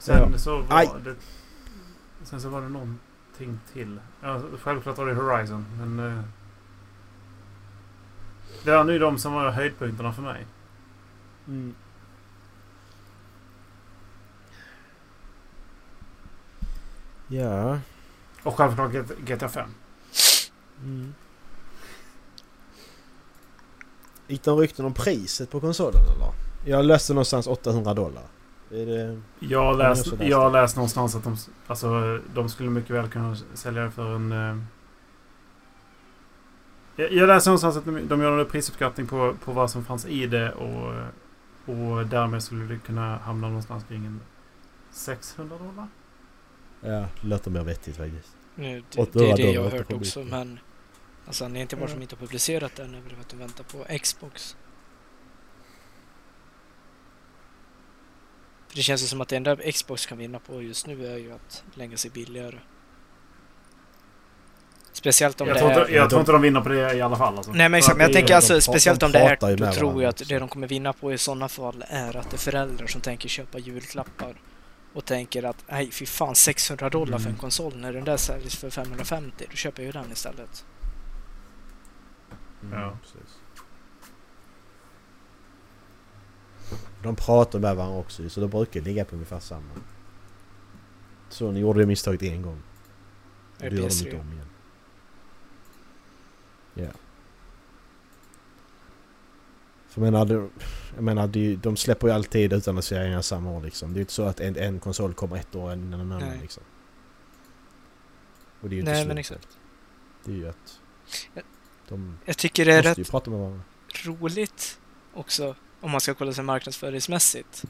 [0.00, 0.38] Sen Ja.
[0.38, 0.88] så var Aj.
[1.04, 1.14] det...
[2.22, 4.00] Sen så var det någonting till.
[4.22, 5.98] Ja, självklart var det Horizon, men...
[6.18, 6.24] eh,
[8.64, 10.46] Det var nu de som var höjdpunkterna för mig.
[11.48, 11.74] Mm.
[17.28, 17.78] Ja.
[18.42, 19.70] Och självklart GTA 5.
[20.82, 21.14] Mm.
[24.26, 26.32] Gick det rykten om priset på konsolen eller?
[26.64, 28.22] Jag läste någonstans 800 dollar.
[28.70, 29.20] Är det...
[29.38, 33.82] Jag läst, jag har läst någonstans att de, alltså, de skulle mycket väl kunna sälja
[33.82, 34.32] det för en...
[34.32, 34.56] eh,
[36.96, 40.26] Jag, läste någonstans att de, de gör en prisuppskattning på, på vad som fanns i
[40.26, 40.94] det och,
[41.66, 44.20] och därmed skulle det kunna hamna någonstans kring en
[44.90, 45.88] 600 dollar.
[46.80, 48.36] Ja, det låter mer vettigt faktiskt.
[48.54, 50.58] Nu, det, 800 det är det jag har hört också, men...
[51.26, 53.64] Alltså anledningen till varför de inte har publicerat den är väl för att de väntar
[53.64, 54.56] på Xbox.
[58.70, 61.16] För det känns ju som att det enda Xbox kan vinna på just nu är
[61.18, 62.58] ju att lägga sig billigare.
[64.92, 65.80] Speciellt om Jag, det tror är...
[65.80, 67.36] inte, jag de- tror inte de vinner på det i alla fall.
[67.36, 67.52] Alltså.
[67.52, 69.56] Nej men exakt, men jag är- tänker alltså speciellt de om det är, då tror
[69.86, 72.38] varandra jag att det de kommer vinna på i sådana fall är att det är
[72.38, 74.34] föräldrar som tänker köpa julklappar
[74.94, 77.38] och tänker att nej fy fan 600 dollar för en Mm.
[77.40, 80.64] konsol när den där säljs för 550 då köper jag ju den istället.
[82.62, 82.98] Mm, Ja.
[83.02, 83.38] precis.
[87.02, 89.70] De pratar med varandra också så de brukar ligga på ungefär samma.
[91.28, 92.62] Så ni gjorde det misstaget en gång.
[93.58, 94.04] Det gör de PS3?
[94.06, 94.46] inte om igen.
[96.74, 96.90] Ja.
[99.88, 100.48] För jag menar, det-
[100.94, 103.88] jag menar de släpper ju alltid utannonseringar samma år liksom.
[103.92, 106.38] Det är ju inte så att en, en konsol kommer ett år innan en annan
[106.40, 106.62] liksom.
[108.60, 109.48] Och det är ju inte Nej, men exakt.
[110.24, 110.80] Det är ju att...
[111.34, 111.44] Jag-
[111.88, 112.96] De Jag tycker det är rätt
[114.06, 114.80] roligt
[115.14, 117.64] också om man ska kolla sig marknadsföringsmässigt.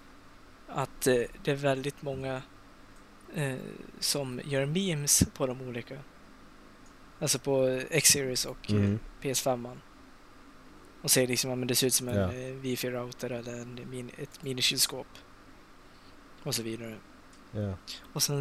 [0.69, 2.43] Att eh, det är väldigt många
[3.35, 3.55] eh,
[4.01, 5.99] som gör memes på de olika.
[7.19, 8.99] Alltså på X-series och eh, Mm.
[9.23, 9.77] PS5.
[11.03, 12.33] Och säger liksom att det ser ut som en Ja.
[12.33, 15.07] eh, wifi-router eller en min, ett minikylskåp.
[16.43, 16.97] Och så vidare.
[17.53, 17.75] Ja.
[18.13, 18.39] Och sen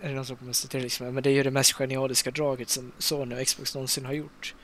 [0.00, 2.30] är det någon som kommer att till liksom, men det är ju det mest genialiska
[2.30, 4.54] draget som Sony och Xbox någonsin har gjort.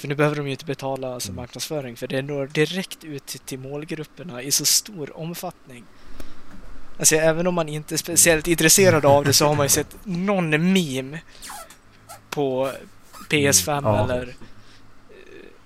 [0.00, 1.36] För nu behöver de ju inte betala alltså, Mm.
[1.36, 5.84] marknadsföring för det når direkt ut till, målgrupperna i så stor omfattning.
[6.98, 9.96] Alltså även om man inte är speciellt intresserad av det så har man ju sett
[10.04, 11.20] någon meme
[12.30, 12.70] på
[13.30, 14.04] PS5 Mm, ja.
[14.04, 14.34] eller eh,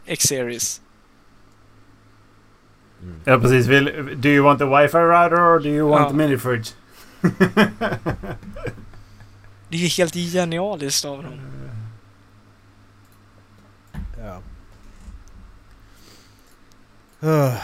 [0.07, 0.81] X-series.
[3.03, 3.21] Mm.
[3.25, 3.67] Ja precis.
[3.67, 3.85] Vill,
[4.17, 6.11] do you want a wifi router or do you want Ja.
[6.11, 6.71] a mini fridge?
[9.69, 11.33] Det är helt genialiskt av dem.
[14.25, 14.43] Ja.
[17.29, 17.55] Uh,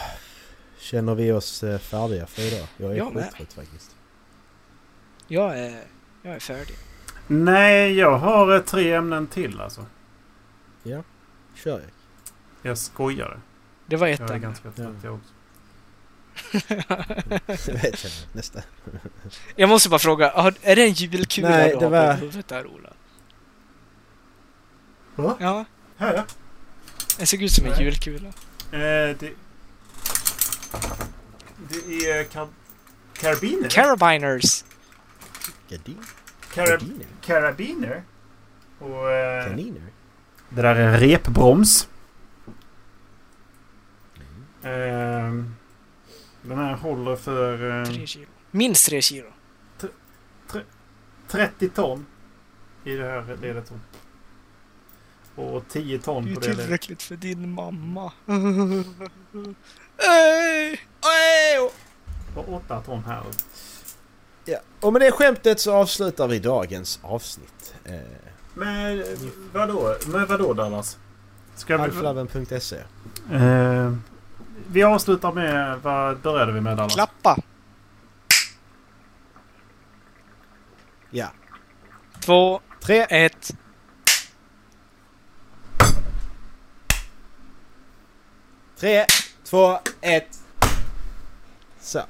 [0.78, 2.66] känner vi oss eh, färdiga för idag?
[2.76, 3.96] Jag är Jag skittrött faktiskt.
[5.28, 5.84] Jag är,
[6.22, 6.74] jag är färdig.
[7.26, 9.86] Nej, jag har eh, tre ämnen till alltså.
[11.54, 11.90] Kör jag.
[12.62, 13.40] Jag skojar.
[13.86, 14.46] Det var ett Jag är ämne.
[14.46, 15.32] ganska trött jag också.
[18.32, 18.62] Nästa.
[19.56, 20.30] Jag måste bara fråga,
[20.62, 22.92] är det en julkula Nej, du det har var- på huvudet där Ola?
[25.16, 25.36] Va?
[25.40, 25.64] Ja,
[25.96, 26.24] Här ja.
[27.20, 28.28] Det såg ut som en julkula.
[28.28, 29.32] Eh, det...
[31.68, 32.48] Det är kar...
[33.12, 33.68] karabiner.
[33.68, 34.64] Carabiners!
[35.68, 35.98] Gardin?
[36.54, 36.80] Karab...
[36.80, 37.06] Gardiner?
[37.20, 38.02] Karabiner.
[38.78, 39.10] Och...
[39.10, 39.82] Eh, Kaniner?
[40.48, 41.88] det där är repbroms.
[44.62, 44.70] Eh,
[46.42, 48.26] den här håller för eh, Tre kilo.
[48.51, 49.26] Minst tre kilo.
[51.28, 52.06] 30 ton
[52.84, 53.72] i det här ledet.
[55.40, 56.62] Och 10 ton Det är på det ledet.
[56.64, 58.12] tillräckligt för din mamma.
[62.36, 63.22] Och 8 ton här.
[64.44, 64.58] Ja.
[64.80, 67.74] Och med det skämtet så avslutar vi dagens avsnitt.
[67.84, 67.94] Eh,
[68.54, 69.04] Men
[69.52, 69.96] vadå?
[70.06, 70.98] Men vadå Dallas?
[71.54, 71.82] Ska vi...
[71.82, 72.76] Alflaven.se
[73.32, 73.92] Eh,
[74.68, 75.78] vi avslutar med...
[75.82, 76.94] Vad började vi med Dallas?
[76.94, 77.36] Klappa!
[81.10, 81.28] Ja.
[82.20, 83.50] Två, Tre, ett.
[88.81, 89.07] Tre,
[89.44, 90.39] två, ett.
[91.81, 92.02] Så.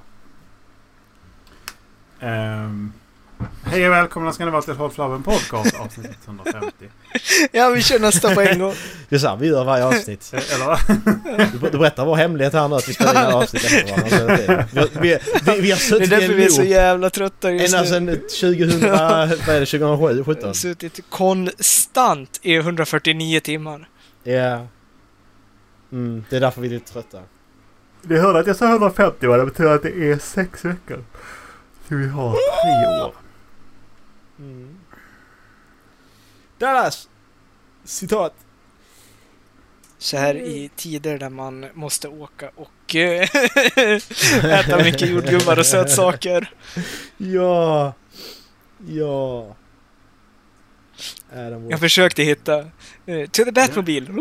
[2.21, 2.93] Ehm,
[3.65, 6.71] Hej och välkomna ska ni vara till Håll Flabben Podcast avsnitt 150.
[7.53, 8.75] Ja, vi kör nästa på en gång.
[9.09, 10.33] Det är så här vi gör varje avsnitt.
[10.35, 10.79] Eh, Eller?
[11.53, 14.65] Du, du berättar vår hemlighet här nu att vi spelar in alla avsnitt efter varandra.
[14.73, 17.75] Vi, vi, vi, vi har Det är suttit därför vi är så jävla trötta just
[17.75, 18.17] ända nu.
[18.41, 18.81] sedan 2000...
[18.91, 19.67] Vad är det?
[19.67, 20.17] 2007?
[20.17, 20.45] Jag 17?
[20.47, 23.89] har suttit konstant i 149 timmar.
[24.25, 24.67] Ja.
[25.93, 27.23] Mm, det är därför vi är lite trötta.
[28.03, 29.37] Ni hörde att jag sa 150 va?
[29.37, 31.05] Det betyder att det är sex veckor.
[31.89, 33.15] Så vi har tre år.
[34.39, 34.79] Mm.
[36.59, 37.09] Dallas!
[37.85, 38.35] Citat.
[39.99, 43.29] Så här i tider där man måste åka och eh,
[44.45, 46.55] äta mycket jordgubbar och sötsaker.
[47.17, 47.95] Ja.
[48.87, 49.57] Ja.
[51.69, 52.59] Jag försökte hitta
[53.07, 54.13] eh, To the Batmobile.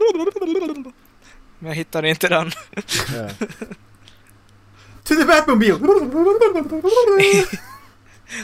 [1.60, 2.52] Men jag hittade inte den.
[3.16, 3.30] Ja.
[5.04, 5.78] To the Batmobile!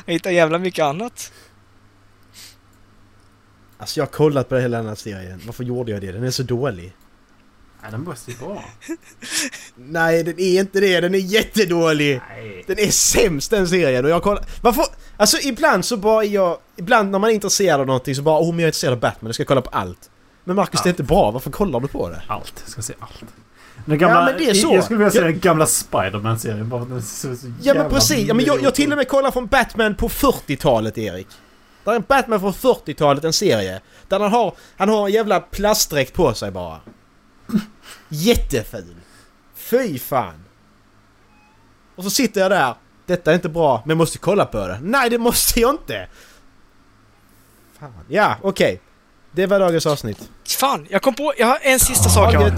[0.06, 1.32] Jag hittade jävla mycket annat.
[3.78, 5.42] Alltså jag har kollat på hela den här serien.
[5.46, 6.12] Varför gjorde jag det?
[6.12, 6.96] Den är så dålig.
[7.82, 8.64] Nej, den måste ju bra.
[9.76, 11.02] Nej, den är inte det.
[11.02, 12.22] Den är jättedålig.
[12.30, 12.64] Nej.
[12.68, 14.46] Den är sämst den serien och jag kollar...
[14.62, 14.86] Varför?
[15.18, 16.58] Alltså ibland så bara är jag...
[16.76, 19.00] Ibland när man är intresserad av någonting så bara oh men jag är intresserad av
[19.00, 20.10] Batman, jag ska kolla på allt.
[20.48, 22.24] Men Marcus det är inte bra, varför kollar du på det?
[22.28, 22.54] Allt.
[22.64, 23.24] Jag ska se allt.
[23.86, 24.76] Den gamla, Ja, men det är så.
[24.76, 26.70] Jag skulle vilja se Jag- den gamla Spiderman-serien.
[26.70, 29.32] Bara den ser så Ja men precis, ja, men jag, jag till och med kollar
[29.32, 31.28] från Batman på 40-talet Erik.
[31.84, 33.82] Det är en Batman från 40-talet, en serie.
[34.08, 36.80] Där han har, han har en jävla plastdräkt på sig bara.
[38.10, 38.96] Jätteful.
[39.56, 40.44] Fy fan.
[41.96, 42.76] Och så sitter jag där.
[43.06, 44.80] Detta är inte bra, men jag måste kolla på det.
[44.82, 46.08] Nej, det måste jag inte!
[47.80, 47.94] Fan.
[48.08, 48.82] Ja, okej.
[49.36, 50.30] Det var dagens avsnitt.
[50.48, 51.34] Fan, jag kom på...
[51.38, 52.54] Jag har en sista sak jag er.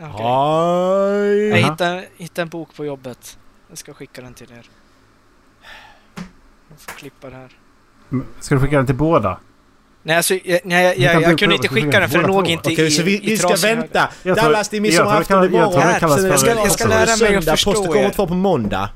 [0.00, 1.48] Okej.
[1.48, 3.38] Jag hittade, hittade en bok på jobbet.
[3.68, 4.66] Jag ska skicka den till er.
[6.68, 7.50] Jag får klippa det här.
[8.40, 9.38] Ska du skicka den till båda?
[10.02, 12.50] Nej, alltså, jag, nej, jag, jag, kunde inte skicka den för den låg två.
[12.50, 14.08] inte Okej, i så vi, i vi ska vänta.
[14.22, 15.72] Dallas, det är midsommarafton jag imorgon.
[16.00, 18.08] jag ska- jag ska lära mig att förstå Posten kommer er.
[18.08, 18.88] att vara på måndag.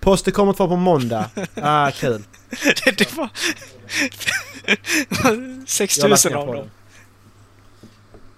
[0.00, 1.30] Posten kommer att vara på måndag.
[1.54, 2.22] Ah, kul.
[2.84, 3.28] det var...
[5.08, 6.70] Jag har lagt 6000 ner av dem.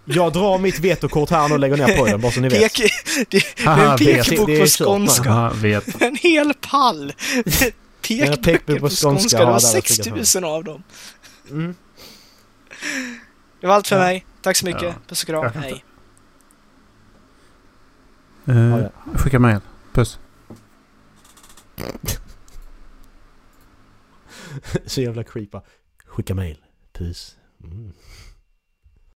[0.04, 2.74] Jag drar mitt vetokort här nu och lägger ner på den, bara så ni vet.
[2.74, 2.92] Pek,
[3.30, 5.50] det, det är en pekbok Det på skånska.
[5.54, 6.02] Vet.
[6.02, 7.12] En hel pall!
[8.02, 9.38] Pekböcker på skånska.
[9.38, 10.82] Det var där fick jag 6000 av dem.
[11.50, 11.74] Mm.
[13.60, 14.02] Det var allt för Ja.
[14.02, 14.26] mig.
[14.42, 14.82] Tack så mycket.
[14.82, 14.94] Ja.
[15.08, 15.52] Puss och kram.
[15.54, 15.84] Hej.
[18.48, 19.60] Uh, Ja, Skicka mail.
[19.92, 20.18] Puss.
[24.86, 25.62] Så jävla creepa.
[26.04, 26.64] Skicka mail.
[26.92, 27.36] Peace.
[27.64, 27.92] Mm.